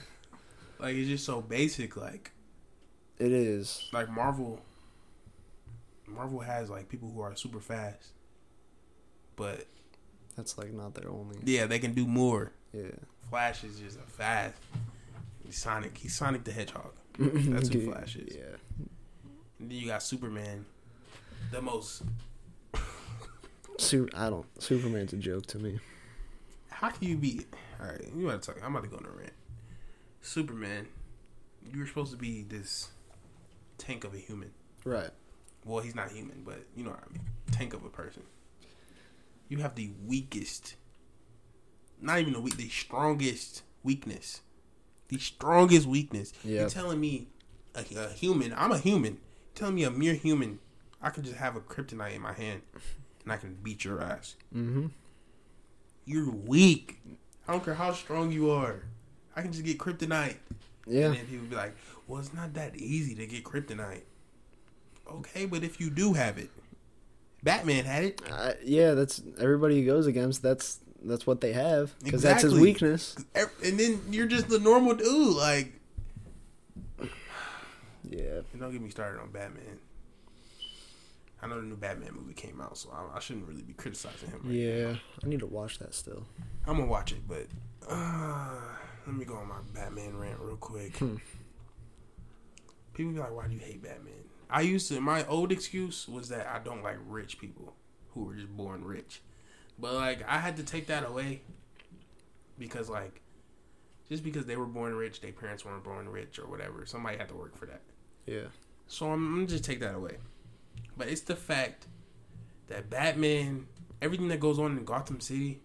Like 0.79 0.95
it's 0.97 1.09
just 1.09 1.25
so 1.25 1.41
basic. 1.41 1.97
Like 1.97 2.31
it 3.19 3.33
is. 3.33 3.89
like 3.93 4.09
Marvel. 4.11 4.61
Marvel 6.09 6.41
has 6.41 6.71
like 6.71 6.89
people 6.89 7.11
who 7.11 7.21
are 7.21 7.35
super 7.37 7.61
fast, 7.61 8.09
but 9.37 9.67
That's 10.37 10.57
like 10.59 10.73
not 10.73 10.95
their 10.95 11.11
only. 11.11 11.37
yeah, 11.45 11.67
they 11.67 11.79
can 11.79 11.93
do 11.95 12.07
more. 12.07 12.53
Yeah. 12.73 12.91
Flash 13.31 13.65
is 13.65 13.79
just 13.79 13.99
a 13.99 14.03
fast. 14.03 14.57
He's 15.45 15.57
Sonic. 15.59 15.97
He's 15.99 16.15
Sonic 16.15 16.45
the 16.45 16.53
Hedgehog. 16.53 16.93
That's 17.19 17.69
who 17.69 17.91
Flash 17.91 18.17
is. 18.17 18.37
Yeah. 18.37 18.57
And 19.59 19.71
then 19.71 19.79
you 19.79 19.87
got 19.87 20.03
Superman, 20.03 20.65
the 21.51 21.61
most. 21.63 22.03
Su- 23.79 24.09
I 24.15 24.29
don't. 24.31 24.47
Superman's 24.63 25.13
a 25.13 25.17
joke 25.17 25.47
to 25.47 25.59
me. 25.59 25.79
How 26.71 26.91
can 26.91 27.09
you 27.09 27.17
be? 27.17 27.47
All 27.81 27.87
right, 27.87 28.01
you 28.17 28.27
want 28.27 28.43
to 28.43 28.53
talk? 28.53 28.63
I'm 28.65 28.75
about 28.75 28.85
to 28.85 28.91
go 28.91 28.97
on 28.97 29.07
a 29.07 29.11
rant. 29.11 29.33
Superman, 30.21 30.87
you 31.73 31.81
were 31.81 31.87
supposed 31.87 32.11
to 32.13 32.17
be 32.19 32.43
this 32.43 32.89
tank 33.79 34.05
of 34.05 34.15
a 34.15 34.19
human. 34.19 34.51
Right. 34.85 35.11
Well, 35.69 35.83
he's 35.83 35.95
not 35.95 36.11
human, 36.11 36.43
but 36.45 36.64
you 36.75 36.83
know 36.83 36.91
what 36.91 37.05
I 37.09 37.12
mean. 37.12 37.23
Tank 37.53 37.75
of 37.75 37.85
a 37.85 37.91
person. 37.91 38.23
You 39.49 39.59
have 39.59 39.75
the 39.75 39.91
weakest, 40.07 40.75
not 42.01 42.19
even 42.19 42.33
the 42.33 42.41
weak, 42.41 42.57
the 42.57 42.69
strongest 42.69 43.62
weakness. 43.83 44.41
The 45.09 45.19
strongest 45.19 45.87
weakness. 45.87 46.33
You're 46.43 46.69
telling 46.69 47.01
me 47.01 47.29
a, 47.75 47.85
a 47.97 48.09
human, 48.09 48.55
I'm 48.57 48.73
a 48.73 48.79
human. 48.79 49.19
Telling 49.55 49.75
me 49.75 49.85
a 49.85 49.91
mere 49.91 50.14
human, 50.14 50.59
I 51.03 51.11
could 51.11 51.25
just 51.25 51.37
have 51.37 51.57
a 51.57 51.61
kryptonite 51.61 52.14
in 52.14 52.23
my 52.23 52.33
hand 52.33 52.62
and 53.25 53.33
I 53.33 53.37
can 53.37 53.59
beat 53.62 53.85
your 53.85 54.01
ass. 54.01 54.37
Mm-hmm. 54.55 54.87
You're 56.07 56.31
weak. 56.31 57.01
I 57.47 57.53
don't 57.53 57.64
care 57.64 57.75
how 57.75 57.93
strong 57.93 58.33
you 58.33 58.51
are. 58.51 58.85
I 59.37 59.43
can 59.43 59.53
just 59.53 59.64
get 59.64 59.79
kryptonite. 59.79 60.37
Yeah. 60.87 61.07
And 61.07 61.16
then 61.16 61.27
people 61.27 61.47
be 61.47 61.57
like, 61.57 61.77
well, 62.07 62.21
it's 62.21 62.33
not 62.33 62.55
that 62.55 62.77
easy 62.77 63.14
to 63.16 63.27
get 63.27 63.45
kryptonite. 63.45 64.03
Okay, 65.11 65.47
but 65.47 65.63
if 65.65 65.81
you 65.81 65.91
do 65.91 66.13
have 66.15 66.39
it, 66.39 66.51
Batman 67.43 67.85
had 67.85 68.05
it. 68.05 68.23
Uh, 68.31 68.53
yeah. 68.65 68.93
That's 68.95 69.23
everybody 69.41 69.77
he 69.77 69.85
goes 69.85 70.07
against. 70.07 70.43
That's 70.43 70.81
that's 71.03 71.27
what 71.27 71.41
they 71.41 71.53
have 71.53 71.95
because 72.03 72.23
that's 72.23 72.43
his 72.43 72.55
weakness. 72.55 73.17
And 73.35 73.79
then 73.79 74.01
you're 74.11 74.27
just 74.27 74.49
the 74.49 74.59
normal 74.59 74.95
dude. 74.95 75.37
Like, 75.37 75.73
Yeah. 78.05 78.41
and 78.53 78.61
don't 78.61 78.73
get 78.73 78.81
me 78.81 78.91
started 78.91 79.21
on 79.21 79.31
Batman. 79.31 79.79
I 81.41 81.47
know 81.47 81.61
the 81.61 81.67
new 81.67 81.77
Batman 81.77 82.15
movie 82.15 82.35
came 82.35 82.61
out, 82.61 82.77
so 82.77 82.91
I, 82.93 83.17
I 83.17 83.21
shouldn't 83.21 83.47
really 83.47 83.63
be 83.63 83.73
criticizing 83.73 84.31
him. 84.31 84.41
Right 84.43 84.55
Yeah. 84.55 84.95
I 85.23 85.29
need 85.29 85.41
to 85.41 85.47
watch 85.47 85.79
that 85.79 85.95
still. 85.95 86.27
I'm 86.67 86.77
gonna 86.79 86.87
watch 86.91 87.13
it, 87.13 87.21
but 87.29 87.47
uh, 87.89 88.57
let 89.07 89.15
me 89.17 89.25
go 89.25 89.35
on 89.35 89.49
my 89.49 89.61
Batman 89.73 90.17
rant 90.19 90.41
real 90.41 90.57
quick. 90.57 90.97
Hmm. 90.97 91.17
People 92.93 93.13
be 93.13 93.21
like, 93.21 93.33
"Why 93.33 93.47
do 93.47 93.55
you 93.55 93.61
hate 93.61 93.81
Batman?" 93.83 94.13
I 94.51 94.62
used 94.62 94.88
to. 94.88 95.01
My 95.01 95.26
old 95.26 95.53
excuse 95.53 96.09
was 96.09 96.28
that 96.30 96.46
I 96.46 96.59
don't 96.59 96.82
like 96.82 96.96
rich 97.07 97.38
people 97.38 97.74
who 98.11 98.24
were 98.24 98.34
just 98.34 98.57
born 98.57 98.84
rich, 98.84 99.20
but 99.78 99.94
like 99.94 100.24
I 100.28 100.38
had 100.38 100.57
to 100.57 100.62
take 100.62 100.86
that 100.86 101.07
away 101.07 101.42
because 102.59 102.88
like 102.88 103.20
just 104.09 104.24
because 104.24 104.46
they 104.46 104.57
were 104.57 104.66
born 104.66 104.94
rich, 104.94 105.20
their 105.20 105.32
parents 105.32 105.64
weren't 105.64 105.84
born 105.84 106.09
rich 106.09 106.38
or 106.38 106.46
whatever. 106.46 106.86
Somebody 106.86 107.18
had 107.18 107.28
to 107.28 107.34
work 107.34 107.57
for 107.57 107.66
that. 107.66 107.82
Yeah. 108.26 108.46
So 108.86 109.07
I'm, 109.12 109.26
I'm 109.26 109.34
gonna 109.34 109.46
just 109.46 109.64
take 109.64 109.80
that 109.80 109.94
away. 109.94 110.16
But 110.96 111.09
it's 111.09 111.20
the 111.20 111.36
fact 111.36 111.86
that 112.68 112.88
Batman, 112.90 113.66
everything 114.01 114.28
that 114.28 114.40
goes 114.40 114.59
on 114.59 114.76
in 114.78 114.84
Gotham 114.84 115.20
City, 115.20 115.61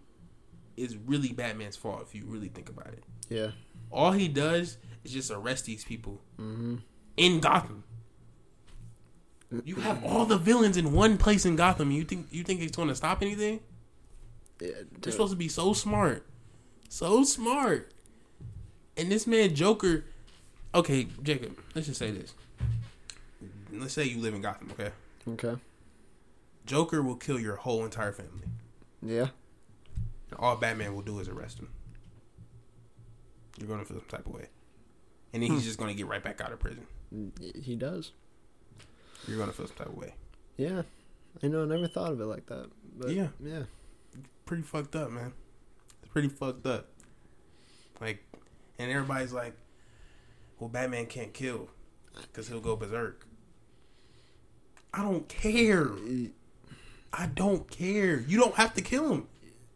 is 0.76 0.96
really 0.96 1.32
Batman's 1.32 1.76
fault 1.76 2.02
if 2.02 2.14
you 2.14 2.24
really 2.26 2.48
think 2.48 2.68
about 2.68 2.88
it. 2.88 3.04
Yeah. 3.28 3.52
All 3.90 4.12
he 4.12 4.28
does 4.28 4.76
is 5.04 5.12
just 5.12 5.30
arrest 5.30 5.64
these 5.64 5.84
people 5.84 6.20
Mm-hmm. 6.38 6.76
in 7.16 7.40
Gotham. 7.40 7.84
You 9.64 9.76
have 9.76 10.04
all 10.04 10.24
the 10.24 10.38
villains 10.38 10.76
in 10.76 10.92
one 10.92 11.18
place 11.18 11.44
in 11.44 11.56
Gotham. 11.56 11.90
You 11.90 12.04
think 12.04 12.28
you 12.30 12.44
think 12.44 12.60
it's 12.60 12.76
going 12.76 12.88
to 12.88 12.94
stop 12.94 13.22
anything? 13.22 13.60
Yeah. 14.60 14.70
They're 15.00 15.12
supposed 15.12 15.32
to 15.32 15.36
be 15.36 15.48
so 15.48 15.72
smart, 15.72 16.26
so 16.88 17.24
smart. 17.24 17.92
And 18.96 19.10
this 19.10 19.26
man 19.26 19.54
Joker, 19.54 20.04
okay, 20.74 21.08
Jacob. 21.22 21.58
Let's 21.74 21.88
just 21.88 21.98
say 21.98 22.10
this. 22.10 22.34
Let's 23.72 23.92
say 23.92 24.04
you 24.04 24.20
live 24.20 24.34
in 24.34 24.40
Gotham, 24.40 24.70
okay? 24.72 24.90
Okay. 25.28 25.60
Joker 26.64 27.02
will 27.02 27.16
kill 27.16 27.40
your 27.40 27.56
whole 27.56 27.84
entire 27.84 28.12
family. 28.12 28.46
Yeah. 29.02 29.28
And 30.30 30.38
all 30.38 30.56
Batman 30.56 30.94
will 30.94 31.02
do 31.02 31.18
is 31.18 31.28
arrest 31.28 31.58
him. 31.58 31.68
You're 33.58 33.68
gonna 33.68 33.84
feel 33.84 33.98
some 33.98 34.08
type 34.08 34.26
of 34.26 34.32
way, 34.32 34.46
and 35.32 35.42
then 35.42 35.50
he's 35.50 35.60
hmm. 35.60 35.66
just 35.66 35.78
gonna 35.78 35.94
get 35.94 36.06
right 36.06 36.22
back 36.22 36.40
out 36.40 36.52
of 36.52 36.58
prison. 36.58 36.86
He 37.40 37.76
does. 37.76 38.12
You're 39.26 39.38
gonna 39.38 39.52
feel 39.52 39.66
some 39.66 39.76
type 39.76 39.88
of 39.88 39.96
way. 39.96 40.14
Yeah. 40.56 40.82
I 41.42 41.48
know. 41.48 41.62
I 41.64 41.66
never 41.66 41.88
thought 41.88 42.12
of 42.12 42.20
it 42.20 42.26
like 42.26 42.46
that. 42.46 42.70
But 42.96 43.10
Yeah. 43.10 43.28
Yeah. 43.42 43.64
pretty 44.44 44.62
fucked 44.62 44.94
up, 44.94 45.10
man. 45.10 45.32
It's 46.02 46.12
pretty 46.12 46.28
fucked 46.28 46.66
up. 46.66 46.88
Like, 48.00 48.22
and 48.78 48.90
everybody's 48.90 49.32
like, 49.32 49.54
"Well, 50.58 50.68
Batman 50.68 51.06
can't 51.06 51.32
kill 51.32 51.68
because 52.14 52.48
he'll 52.48 52.60
go 52.60 52.76
berserk." 52.76 53.26
I 54.92 55.02
don't 55.02 55.28
care. 55.28 55.90
I 57.12 57.26
don't 57.26 57.68
care. 57.70 58.20
You 58.20 58.38
don't 58.38 58.54
have 58.54 58.74
to 58.74 58.82
kill 58.82 59.12
him. 59.12 59.26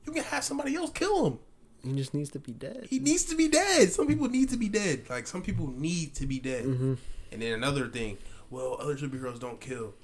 You 0.07 0.13
can 0.13 0.23
have 0.25 0.45
somebody 0.45 0.75
else 0.75 0.91
kill 0.91 1.27
him. 1.27 1.39
He 1.85 1.95
just 1.95 2.13
needs 2.15 2.31
to 2.31 2.39
be 2.39 2.53
dead. 2.53 2.87
He 2.91 2.99
needs 2.99 3.25
to 3.25 3.37
be 3.37 3.49
dead. 3.49 3.93
Some 3.93 4.07
people 4.07 4.29
need 4.29 4.51
to 4.51 4.57
be 4.57 4.69
dead. 4.69 5.09
Like 5.09 5.27
some 5.27 5.43
people 5.43 5.69
need 5.69 6.15
to 6.17 6.27
be 6.27 6.39
dead. 6.39 6.65
Mm-hmm. 6.65 6.95
And 7.33 7.43
then 7.43 7.53
another 7.53 7.89
thing, 7.89 8.19
well, 8.51 8.77
other 8.81 8.97
superheroes 8.97 9.41
don't 9.41 9.61
kill. 9.61 9.95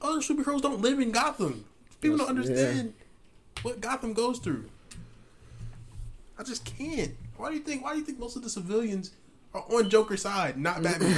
Other 0.00 0.20
superheroes 0.20 0.62
don't 0.62 0.80
live 0.80 0.98
in 0.98 1.12
Gotham. 1.12 1.64
People 2.00 2.18
don't 2.18 2.30
understand 2.30 2.94
what 3.62 3.80
Gotham 3.80 4.12
goes 4.12 4.38
through. 4.38 4.64
I 6.38 6.42
just 6.42 6.64
can't. 6.64 7.14
Why 7.36 7.50
do 7.50 7.56
you 7.56 7.62
think? 7.62 7.84
Why 7.84 7.92
do 7.92 7.98
you 8.00 8.04
think 8.04 8.18
most 8.18 8.36
of 8.36 8.42
the 8.42 8.50
civilians 8.50 9.12
are 9.54 9.64
on 9.70 9.88
Joker's 9.88 10.22
side, 10.22 10.58
not 10.58 10.82
Batman? 10.82 11.16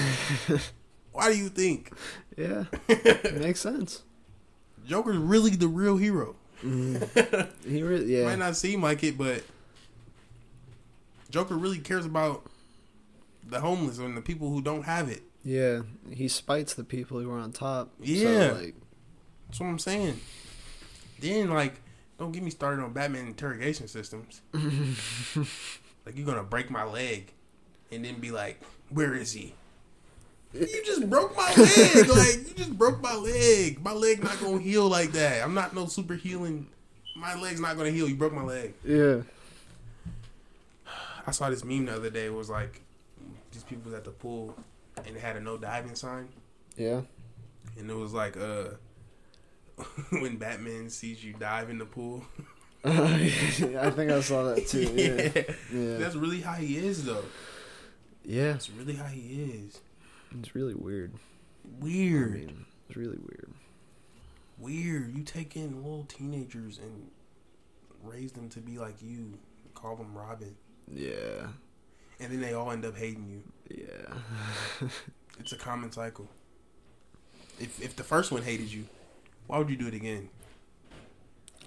why 1.13 1.33
do 1.33 1.39
you 1.39 1.49
think? 1.49 1.93
Yeah. 2.37 2.65
Makes 3.33 3.61
sense. 3.61 4.03
Joker's 4.87 5.17
really 5.17 5.51
the 5.51 5.69
real 5.69 5.97
hero. 5.97 6.37
Mm-hmm. 6.63 7.71
He 7.71 7.83
really. 7.83 8.17
Yeah. 8.17 8.25
Might 8.29 8.39
not 8.39 8.57
seem 8.57 8.83
like 8.83 9.03
it, 9.03 9.17
but 9.17 9.43
Joker 11.31 11.57
really 11.57 11.79
cares 11.79 12.05
about 12.05 12.45
the 13.47 13.61
homeless 13.61 13.99
and 13.99 14.17
the 14.17 14.23
people 14.23 14.51
who 14.51 14.61
don't 14.61 14.85
have 14.85 15.09
it. 15.09 15.23
Yeah. 15.45 15.83
He 16.11 16.29
spites 16.29 16.75
the 16.75 16.85
people 16.85 17.21
who 17.21 17.31
are 17.31 17.39
on 17.39 17.53
top. 17.53 17.93
Yeah. 18.01 18.49
So, 18.49 18.55
like. 18.55 18.75
That's 19.47 19.61
what 19.61 19.67
I'm 19.67 19.79
saying. 19.79 20.21
Then, 21.21 21.51
like, 21.51 21.75
don't 22.19 22.33
get 22.33 22.43
me 22.43 22.51
started 22.51 22.83
on 22.83 22.93
Batman 22.93 23.27
interrogation 23.27 23.87
systems. 23.87 24.41
like, 26.07 26.17
you're 26.17 26.27
gonna 26.27 26.43
break 26.43 26.71
my 26.71 26.85
leg, 26.85 27.33
and 27.93 28.05
then 28.05 28.19
be 28.19 28.31
like, 28.31 28.61
"Where 28.91 29.15
is 29.15 29.33
he?" 29.33 29.55
You 30.53 30.83
just 30.85 31.09
broke 31.09 31.37
my 31.37 31.49
leg. 31.55 32.09
like, 32.09 32.49
you 32.49 32.55
just 32.57 32.77
broke 32.77 33.01
my 33.01 33.15
leg. 33.15 33.83
My 33.85 33.93
leg 33.93 34.25
not 34.25 34.41
gonna 34.41 34.61
heal 34.61 34.89
like 34.89 35.13
that. 35.13 35.45
I'm 35.45 35.55
not 35.55 35.75
no 35.75 35.87
super 35.87 36.15
healing. 36.15 36.67
My 37.17 37.41
leg's 37.41 37.61
not 37.61 37.77
gonna 37.77 37.91
heal. 37.91 38.09
You 38.09 38.17
broke 38.17 38.33
my 38.33 38.43
leg. 38.43 38.75
Yeah. 38.85 39.23
I 41.27 41.31
saw 41.31 41.49
this 41.49 41.65
meme 41.65 41.87
the 41.87 41.95
other 41.95 42.11
day. 42.11 42.27
It 42.27 42.35
was 42.35 42.51
like 42.51 42.83
these 43.53 43.63
people 43.65 43.85
was 43.85 43.95
at 43.95 44.05
the 44.05 44.11
pool 44.11 44.57
and 44.99 45.17
it 45.17 45.21
had 45.21 45.37
a 45.37 45.41
no 45.41 45.57
diving 45.57 45.95
sign, 45.95 46.29
Yeah. 46.77 47.03
and 47.79 47.91
it 47.91 47.95
was 47.95 48.13
like, 48.13 48.37
uh, 48.37 48.71
when 50.11 50.37
Batman 50.37 50.89
sees 50.91 51.25
you 51.25 51.33
dive 51.35 51.71
in 51.71 51.79
the 51.79 51.85
pool. 51.87 52.25
I 52.85 53.29
think 53.91 54.11
I 54.11 54.21
saw 54.21 54.43
that 54.55 54.67
too. 54.69 54.83
Yeah. 54.95 55.43
Yeah. 55.73 55.97
That's 55.99 56.15
really 56.17 56.41
how 56.43 56.53
he 56.55 56.77
is, 56.77 57.05
though. 57.05 57.25
Yeah. 58.25 58.53
That's 58.53 58.71
really 58.71 58.95
how 58.95 59.07
he 59.07 59.43
is. 59.65 59.81
It's 60.39 60.55
really 60.55 60.75
weird. 60.75 61.15
Weird. 61.81 62.33
I 62.35 62.37
mean, 62.39 62.67
it's 62.89 62.97
really 62.97 63.17
weird. 63.19 63.53
Weird. 64.59 65.17
You 65.17 65.23
take 65.25 65.57
in 65.57 65.77
little 65.83 66.05
teenagers 66.05 66.79
and 66.79 67.11
raise 68.03 68.33
them 68.33 68.49
to 68.51 68.61
be 68.61 68.79
like 68.79 69.01
you. 69.03 69.39
Call 69.75 69.97
them 69.97 70.15
Robin. 70.17 70.55
Yeah. 70.93 71.49
And 72.25 72.33
then 72.33 72.41
they 72.41 72.55
all 72.55 72.71
end 72.71 72.85
up 72.85 72.97
hating 72.97 73.29
you. 73.29 73.87
Yeah. 73.87 74.89
It's 75.41 75.53
a 75.53 75.57
common 75.57 75.91
cycle. 75.91 76.29
If 77.59 77.83
if 77.83 77.97
the 77.97 78.05
first 78.05 78.31
one 78.31 78.43
hated 78.43 78.73
you, 78.73 78.85
why 79.49 79.59
would 79.59 79.69
you 79.69 79.77
do 79.77 79.89
it 79.89 79.95
again? 79.95 80.29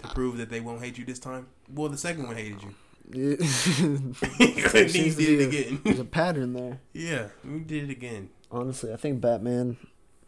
To 0.02 0.08
prove 0.10 0.38
that 0.38 0.50
they 0.50 0.62
won't 0.62 0.82
hate 0.82 0.98
you 0.98 1.04
this 1.06 1.20
time? 1.20 1.48
Well, 1.70 1.90
the 1.90 1.98
second 1.98 2.28
one 2.28 2.38
hated 2.38 2.62
you. 2.64 2.74
Yeah. 3.12 3.46
Seems 4.88 5.16
to 5.18 5.22
did 5.26 5.42
it 5.42 5.48
again. 5.50 5.82
There's 5.84 6.00
a 6.00 6.06
pattern 6.06 6.54
there. 6.54 6.80
yeah, 6.94 7.28
you 7.44 7.60
did 7.60 7.90
it 7.90 7.90
again. 7.92 8.30
Honestly, 8.50 8.94
I 8.94 8.96
think 8.96 9.20
Batman 9.20 9.76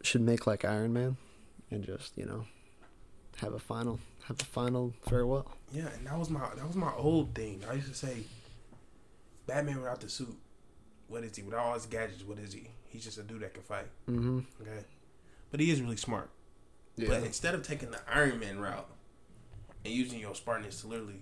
should 0.02 0.20
make 0.22 0.46
like 0.46 0.64
Iron 0.64 0.92
Man 0.92 1.16
and 1.70 1.82
just, 1.82 2.16
you 2.18 2.26
know, 2.26 2.44
have 3.38 3.54
a 3.54 3.58
final 3.58 4.00
have 4.24 4.38
a 4.40 4.44
final 4.44 4.92
farewell. 5.08 5.50
Yeah, 5.72 5.88
and 5.96 6.06
that 6.06 6.18
was 6.18 6.28
my 6.30 6.40
that 6.56 6.66
was 6.66 6.76
my 6.76 6.92
old 6.94 7.34
thing. 7.34 7.62
I 7.68 7.72
used 7.74 7.88
to 7.88 7.94
say, 7.94 8.24
Batman 9.50 9.78
without 9.78 10.00
the 10.00 10.08
suit, 10.08 10.36
what 11.08 11.24
is 11.24 11.36
he? 11.36 11.42
Without 11.42 11.60
all 11.66 11.74
his 11.74 11.86
gadgets, 11.86 12.22
what 12.22 12.38
is 12.38 12.52
he? 12.52 12.68
He's 12.88 13.02
just 13.02 13.18
a 13.18 13.22
dude 13.24 13.40
that 13.42 13.52
can 13.52 13.64
fight. 13.64 13.86
Mm-hmm. 14.08 14.40
Okay, 14.62 14.84
but 15.50 15.58
he 15.58 15.72
is 15.72 15.82
really 15.82 15.96
smart. 15.96 16.30
Yeah. 16.96 17.08
But 17.08 17.24
instead 17.24 17.54
of 17.56 17.66
taking 17.66 17.90
the 17.90 17.98
Iron 18.08 18.38
Man 18.38 18.60
route 18.60 18.88
and 19.84 19.92
using 19.92 20.20
your 20.20 20.36
smartness 20.36 20.82
to 20.82 20.86
literally 20.86 21.14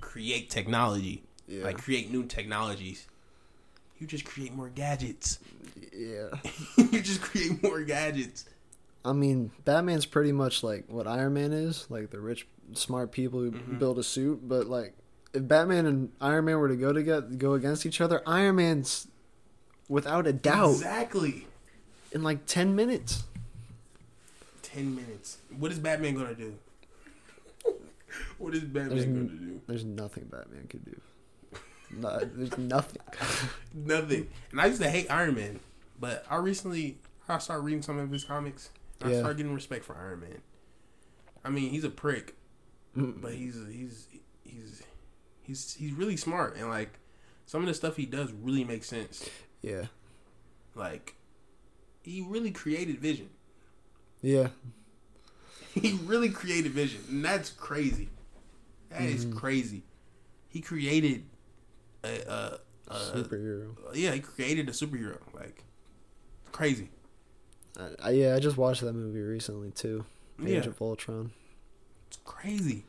create 0.00 0.48
technology, 0.48 1.24
yeah. 1.46 1.64
like 1.64 1.76
create 1.76 2.10
new 2.10 2.24
technologies, 2.24 3.06
you 3.98 4.06
just 4.06 4.24
create 4.24 4.54
more 4.54 4.70
gadgets. 4.70 5.38
yeah. 5.92 6.28
you 6.78 7.02
just 7.02 7.20
create 7.20 7.62
more 7.62 7.82
gadgets. 7.82 8.46
I 9.04 9.12
mean, 9.12 9.50
Batman's 9.66 10.06
pretty 10.06 10.32
much 10.32 10.62
like 10.62 10.84
what 10.88 11.06
Iron 11.06 11.34
Man 11.34 11.52
is, 11.52 11.86
like 11.90 12.10
the 12.10 12.18
rich, 12.18 12.46
smart 12.72 13.12
people 13.12 13.40
who 13.40 13.50
Mhm. 13.52 13.78
build 13.78 13.98
a 13.98 14.02
suit. 14.02 14.48
But 14.48 14.66
like, 14.68 14.94
if 15.36 15.46
Batman 15.48 15.86
and 15.86 16.12
Iron 16.20 16.46
Man 16.46 16.58
were 16.58 16.68
to 16.68 16.76
go 16.76 16.92
together, 16.92 17.26
go 17.26 17.54
against 17.54 17.86
each 17.86 18.00
other, 18.00 18.22
Iron 18.26 18.56
Man's 18.56 19.06
without 19.88 20.26
a 20.26 20.32
doubt 20.32 20.70
Exactly. 20.72 21.46
in 22.12 22.22
like 22.22 22.46
ten 22.46 22.74
minutes. 22.74 23.24
Ten 24.62 24.94
minutes. 24.94 25.38
What 25.58 25.70
is 25.72 25.78
Batman 25.78 26.14
gonna 26.14 26.34
do? 26.34 26.54
what 28.38 28.54
is 28.54 28.60
Batman 28.62 28.88
There's 28.88 29.04
gonna 29.04 29.24
do? 29.24 29.60
There's 29.66 29.84
nothing 29.84 30.24
Batman 30.24 30.66
could 30.68 30.84
do. 30.84 31.00
No, 31.90 32.18
there's 32.18 32.58
nothing. 32.58 33.00
Nothing. 33.74 34.28
And 34.50 34.60
I 34.60 34.66
used 34.66 34.82
to 34.82 34.90
hate 34.90 35.08
Iron 35.08 35.36
Man, 35.36 35.60
but 36.00 36.26
I 36.28 36.36
recently 36.36 36.98
I 37.28 37.38
started 37.38 37.62
reading 37.62 37.82
some 37.82 37.98
of 37.98 38.10
his 38.10 38.24
comics. 38.24 38.70
And 39.00 39.10
I 39.10 39.12
Yeah. 39.12 39.18
started 39.20 39.36
getting 39.36 39.54
respect 39.54 39.84
for 39.84 39.94
Iron 39.96 40.20
Man. 40.20 40.38
I 41.44 41.50
mean, 41.50 41.70
he's 41.70 41.84
a 41.84 41.90
prick, 41.90 42.34
but 42.96 43.34
he's 43.34 43.54
he's 43.70 44.08
he's 44.42 44.82
he's 45.46 45.74
he's 45.74 45.92
really 45.92 46.16
smart 46.16 46.56
and 46.56 46.68
like 46.68 46.98
some 47.46 47.60
of 47.62 47.66
the 47.68 47.74
stuff 47.74 47.96
he 47.96 48.06
does 48.06 48.32
really 48.32 48.64
makes 48.64 48.88
sense. 48.88 49.28
yeah, 49.62 49.86
Like 50.74 51.14
he 52.02 52.20
really 52.28 52.50
created 52.50 52.98
Vision. 52.98 53.30
yeah, 54.22 54.48
He 55.74 55.98
really 56.04 56.30
created 56.30 56.72
Vision, 56.72 57.02
and 57.08 57.24
that's 57.24 57.50
crazy. 57.50 58.08
That 58.90 59.02
is 59.02 59.26
Mhm. 59.26 59.36
crazy. 59.36 59.82
He 60.48 60.60
created 60.62 61.24
a, 62.02 62.20
a, 62.26 62.60
a 62.88 62.94
superhero. 62.94 63.76
yeah, 63.94 64.12
he 64.12 64.20
created 64.20 64.68
a 64.68 64.72
superhero. 64.72 65.18
Like 65.34 65.64
crazy. 66.52 66.88
I, 67.78 67.90
I, 68.02 68.10
yeah, 68.12 68.34
I 68.34 68.38
just 68.38 68.56
watched 68.56 68.80
that 68.80 68.94
movie 68.94 69.20
recently 69.20 69.70
too. 69.70 70.04
Yeah, 70.42 70.58
Age 70.60 70.66
of 70.66 70.80
Ultron. 70.80 71.32
it's 72.08 72.18
crazy. 72.24 72.84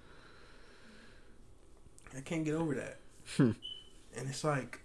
I 2.15 2.21
can't 2.21 2.45
get 2.45 2.53
over 2.53 2.75
that. 2.75 2.99
Hmm. 3.35 3.51
And 4.15 4.29
it's 4.29 4.43
like 4.43 4.79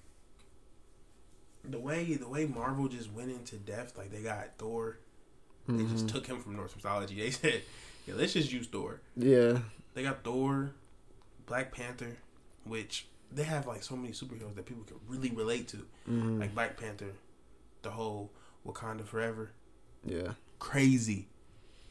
the 1.64 1.79
way 1.79 2.14
the 2.14 2.29
way 2.29 2.47
Marvel 2.47 2.89
just 2.89 3.12
went 3.12 3.31
into 3.31 3.57
depth. 3.57 3.97
Like 3.97 4.11
they 4.11 4.23
got 4.23 4.57
Thor. 4.59 4.99
They 5.68 5.85
just 5.85 6.07
Mhm. 6.07 6.12
took 6.12 6.27
him 6.27 6.41
from 6.43 6.57
Norse 6.57 6.75
mythology. 6.75 7.14
They 7.20 7.31
said, 7.31 7.62
"Yeah, 8.07 8.14
let's 8.16 8.33
just 8.33 8.53
use 8.53 8.66
Thor." 8.66 9.01
Yeah, 9.16 9.61
They 9.95 10.03
got 10.03 10.25
Thor, 10.25 10.73
Black 11.47 11.73
Panther, 11.73 12.16
which 12.64 13.07
they 13.31 13.45
have 13.45 13.66
like 13.66 13.83
so 13.85 13.95
many 13.97 14.12
superheroes 14.12 14.55
that 14.57 14.66
people 14.66 14.83
can 14.85 14.97
really 15.07 15.31
relate 15.31 15.68
to. 15.68 15.87
Mhm. 16.09 16.41
Like 16.41 16.53
Black 16.55 16.77
Panther, 16.77 17.12
the 17.83 17.91
whole 17.93 18.33
Wakanda 18.66 19.05
Forever. 19.07 19.53
Yeah. 20.05 20.35
crazy, 20.59 21.29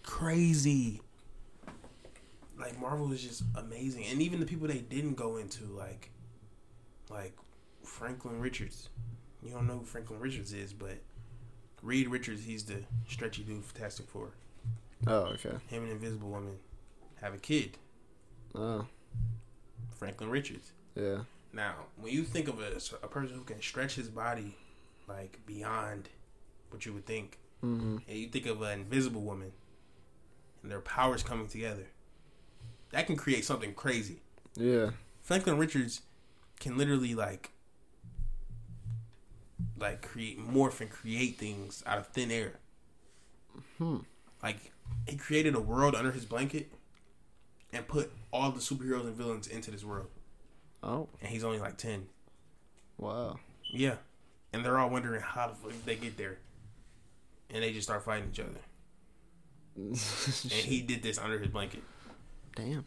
crazy. 0.03 1.01
Like 2.61 2.79
Marvel 2.79 3.11
is 3.11 3.21
just 3.23 3.43
amazing, 3.55 4.05
and 4.05 4.21
even 4.21 4.39
the 4.39 4.45
people 4.45 4.67
they 4.67 4.77
didn't 4.79 5.15
go 5.15 5.37
into, 5.37 5.63
like, 5.65 6.11
like 7.09 7.35
Franklin 7.83 8.39
Richards. 8.39 8.89
You 9.43 9.51
don't 9.51 9.65
know 9.67 9.79
who 9.79 9.83
Franklin 9.85 10.19
Richards 10.19 10.53
is, 10.53 10.71
but 10.71 10.97
Reed 11.81 12.07
Richards, 12.07 12.43
he's 12.43 12.63
the 12.65 12.83
stretchy 13.09 13.41
dude, 13.43 13.63
Fantastic 13.65 14.07
Four. 14.07 14.29
Oh, 15.07 15.33
okay. 15.33 15.49
Him 15.67 15.83
and 15.83 15.91
Invisible 15.93 16.29
Woman 16.29 16.57
have 17.21 17.33
a 17.33 17.39
kid, 17.39 17.77
Oh, 18.53 18.85
Franklin 19.97 20.29
Richards. 20.29 20.71
yeah. 20.95 21.19
Now, 21.53 21.73
when 21.99 22.13
you 22.13 22.23
think 22.23 22.47
of 22.47 22.59
a, 22.61 22.77
a 23.03 23.07
person 23.09 23.35
who 23.35 23.43
can 23.43 23.61
stretch 23.61 23.95
his 23.95 24.07
body 24.07 24.55
like 25.07 25.39
beyond 25.45 26.09
what 26.69 26.85
you 26.85 26.93
would 26.93 27.05
think, 27.05 27.37
Mm-hmm. 27.63 27.97
and 28.07 28.17
you 28.17 28.27
think 28.27 28.47
of 28.47 28.61
an 28.63 28.79
invisible 28.79 29.21
woman 29.21 29.51
and 30.63 30.71
their 30.71 30.79
powers 30.79 31.21
coming 31.21 31.47
together, 31.47 31.85
that 32.91 33.07
can 33.07 33.15
create 33.15 33.45
something 33.45 33.73
crazy. 33.73 34.21
Yeah. 34.55 34.91
Franklin 35.21 35.57
Richards 35.57 36.01
can 36.59 36.77
literally 36.77 37.15
like 37.15 37.51
like 39.77 40.01
create 40.01 40.39
morph 40.39 40.81
and 40.81 40.89
create 40.89 41.37
things 41.37 41.83
out 41.85 41.97
of 41.97 42.07
thin 42.07 42.31
air. 42.31 42.53
Hmm. 43.77 43.97
Like 44.43 44.71
he 45.07 45.17
created 45.17 45.55
a 45.55 45.59
world 45.59 45.95
under 45.95 46.11
his 46.11 46.25
blanket 46.25 46.71
and 47.73 47.87
put 47.87 48.11
all 48.31 48.51
the 48.51 48.59
superheroes 48.59 49.05
and 49.05 49.15
villains 49.15 49.47
into 49.47 49.71
this 49.71 49.83
world. 49.83 50.07
Oh, 50.83 51.07
And 51.21 51.29
he's 51.29 51.43
only 51.43 51.59
like 51.59 51.77
ten. 51.77 52.07
wow. 52.97 53.39
Yeah. 53.71 53.95
And 54.53 54.65
they're 54.65 54.77
all 54.77 54.89
wondering 54.89 55.21
how 55.21 55.47
the 55.47 55.55
fuck 55.55 55.71
they 55.85 55.95
get 55.95 56.17
there. 56.17 56.39
And 57.49 57.63
they 57.63 57.71
just 57.71 57.87
start 57.87 58.03
fighting 58.03 58.29
each 58.31 58.39
other. 58.39 58.49
And 59.77 59.95
he 60.51 60.81
did 60.81 61.01
this 61.01 61.17
under 61.17 61.39
his 61.39 61.47
blanket. 61.47 61.83
Damn. 62.55 62.85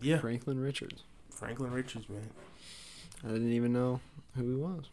Yeah. 0.00 0.18
Franklin 0.18 0.58
Richards. 0.60 1.02
Franklin 1.30 1.72
Richards, 1.72 2.08
man. 2.08 2.28
I 3.24 3.28
didn't 3.28 3.52
even 3.52 3.72
know 3.72 4.00
who 4.36 4.42
he 4.50 4.56
was. 4.62 4.84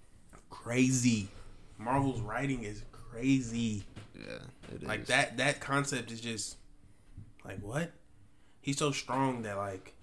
Crazy. 0.50 1.30
Marvel's 1.78 2.22
writing 2.22 2.64
is 2.64 2.84
crazy. 2.92 3.84
Yeah. 4.18 4.38
It 4.74 4.84
Like 4.84 5.02
is. 5.02 5.08
that 5.08 5.38
that 5.38 5.60
concept 5.60 6.12
is 6.12 6.22
just 6.22 6.58
like 7.44 7.60
what? 7.60 7.92
He's 8.62 8.78
so 8.78 8.92
strong 8.92 9.42
that 9.44 9.58
like 9.58 9.94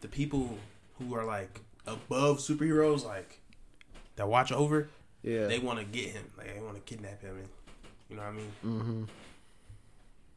the 0.00 0.08
people 0.08 0.56
who 0.98 1.14
are 1.14 1.24
like 1.24 1.60
above 1.86 2.38
superheroes, 2.38 3.04
like 3.04 3.40
that 4.16 4.28
watch 4.28 4.52
over, 4.52 4.88
Yeah. 5.22 5.46
they 5.46 5.58
want 5.58 5.78
to 5.80 5.84
get 5.84 6.10
him. 6.10 6.24
Like 6.38 6.54
they 6.54 6.60
want 6.60 6.76
to 6.76 6.80
kidnap 6.82 7.20
him, 7.22 7.36
and 7.38 7.48
you 8.08 8.16
know 8.16 8.22
what 8.22 8.28
I 8.28 8.32
mean? 8.32 8.52
mm-hmm. 8.64 9.04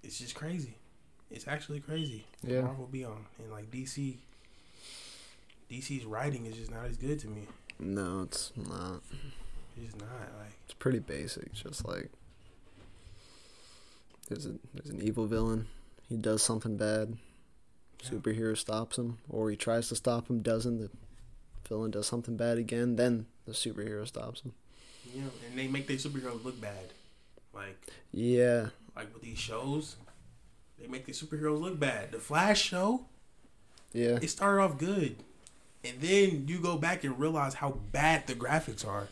It's 0.03 0.17
just 0.19 0.35
crazy. 0.35 0.75
It's 1.33 1.47
actually 1.47 1.79
crazy. 1.79 2.25
Yeah. 2.45 2.61
Marvel 2.61 2.87
be 2.87 3.03
on 3.03 3.25
and 3.39 3.51
like 3.51 3.69
DC. 3.71 4.15
DC's 5.71 6.05
writing 6.05 6.45
is 6.45 6.55
just 6.55 6.71
not 6.71 6.85
as 6.85 6.95
good 6.97 7.19
to 7.21 7.27
me. 7.27 7.47
No, 7.79 8.21
it's 8.23 8.51
not. 8.55 9.01
It's 9.75 9.95
not 9.95 10.09
like 10.39 10.53
It's 10.65 10.75
pretty 10.75 10.99
basic. 10.99 11.51
Just 11.53 11.87
like 11.87 12.09
there's 14.29 14.45
a 14.45 14.53
there's 14.73 14.89
an 14.89 15.01
evil 15.01 15.25
villain. 15.25 15.67
He 16.09 16.17
does 16.17 16.41
something 16.43 16.77
bad. 16.77 17.17
Yeah. 18.03 18.09
Superhero 18.09 18.57
stops 18.57 18.97
him, 18.97 19.17
or 19.29 19.49
he 19.49 19.55
tries 19.55 19.89
to 19.89 19.95
stop 19.95 20.29
him. 20.29 20.41
Doesn't 20.41 20.79
the 20.79 20.89
villain 21.67 21.91
does 21.91 22.05
something 22.07 22.37
bad 22.37 22.57
again? 22.57 22.95
Then 22.95 23.25
the 23.45 23.53
superhero 23.53 24.05
stops 24.07 24.41
him. 24.41 24.53
know, 25.15 25.29
and 25.49 25.57
they 25.57 25.67
make 25.67 25.87
their 25.87 25.97
superheroes 25.97 26.43
look 26.43 26.59
bad. 26.61 26.91
Like 27.53 27.77
Yeah. 28.11 28.67
like 28.95 29.13
with 29.13 29.23
these 29.23 29.39
shows, 29.39 29.95
they 30.83 30.89
make 30.89 31.05
the 31.05 31.13
superheroes 31.13 31.61
look 31.61 31.79
bad. 31.79 32.11
The 32.11 32.19
Flash 32.19 32.61
show, 32.61 33.05
Yeah. 33.93 34.19
it 34.21 34.29
started 34.29 34.61
off 34.61 34.77
good, 34.77 35.15
and 35.83 36.01
then 36.01 36.45
you 36.47 36.59
go 36.59 36.77
back 36.77 37.05
and 37.05 37.17
realize 37.17 37.55
how 37.55 37.71
bad 37.93 38.27
the 38.27 38.33
graphics 38.33 38.85
are, 38.85 39.07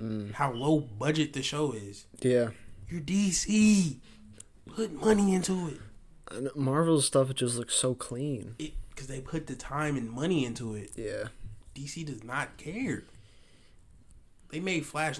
Mm. 0.00 0.32
how 0.34 0.52
low 0.52 0.78
budget 0.80 1.32
the 1.32 1.42
show 1.42 1.72
is. 1.72 2.04
Yeah. 2.20 2.50
You're 2.88 3.00
DC, 3.00 3.96
put 4.66 4.92
money 4.92 5.34
into 5.34 5.68
it. 5.68 5.80
And 6.30 6.48
Marvel's 6.54 7.06
stuff 7.06 7.34
just 7.34 7.56
looks 7.56 7.74
so 7.74 7.94
clean. 7.94 8.54
It 8.60 8.74
because 8.90 9.06
they 9.08 9.20
put 9.20 9.46
the 9.48 9.56
time 9.56 9.96
and 9.96 10.08
money 10.10 10.44
into 10.44 10.74
it. 10.74 10.92
Yeah. 10.94 11.28
DC 11.74 12.04
does 12.04 12.22
not 12.22 12.58
care. 12.58 13.02
They 14.50 14.60
made 14.60 14.84
Flash 14.86 15.18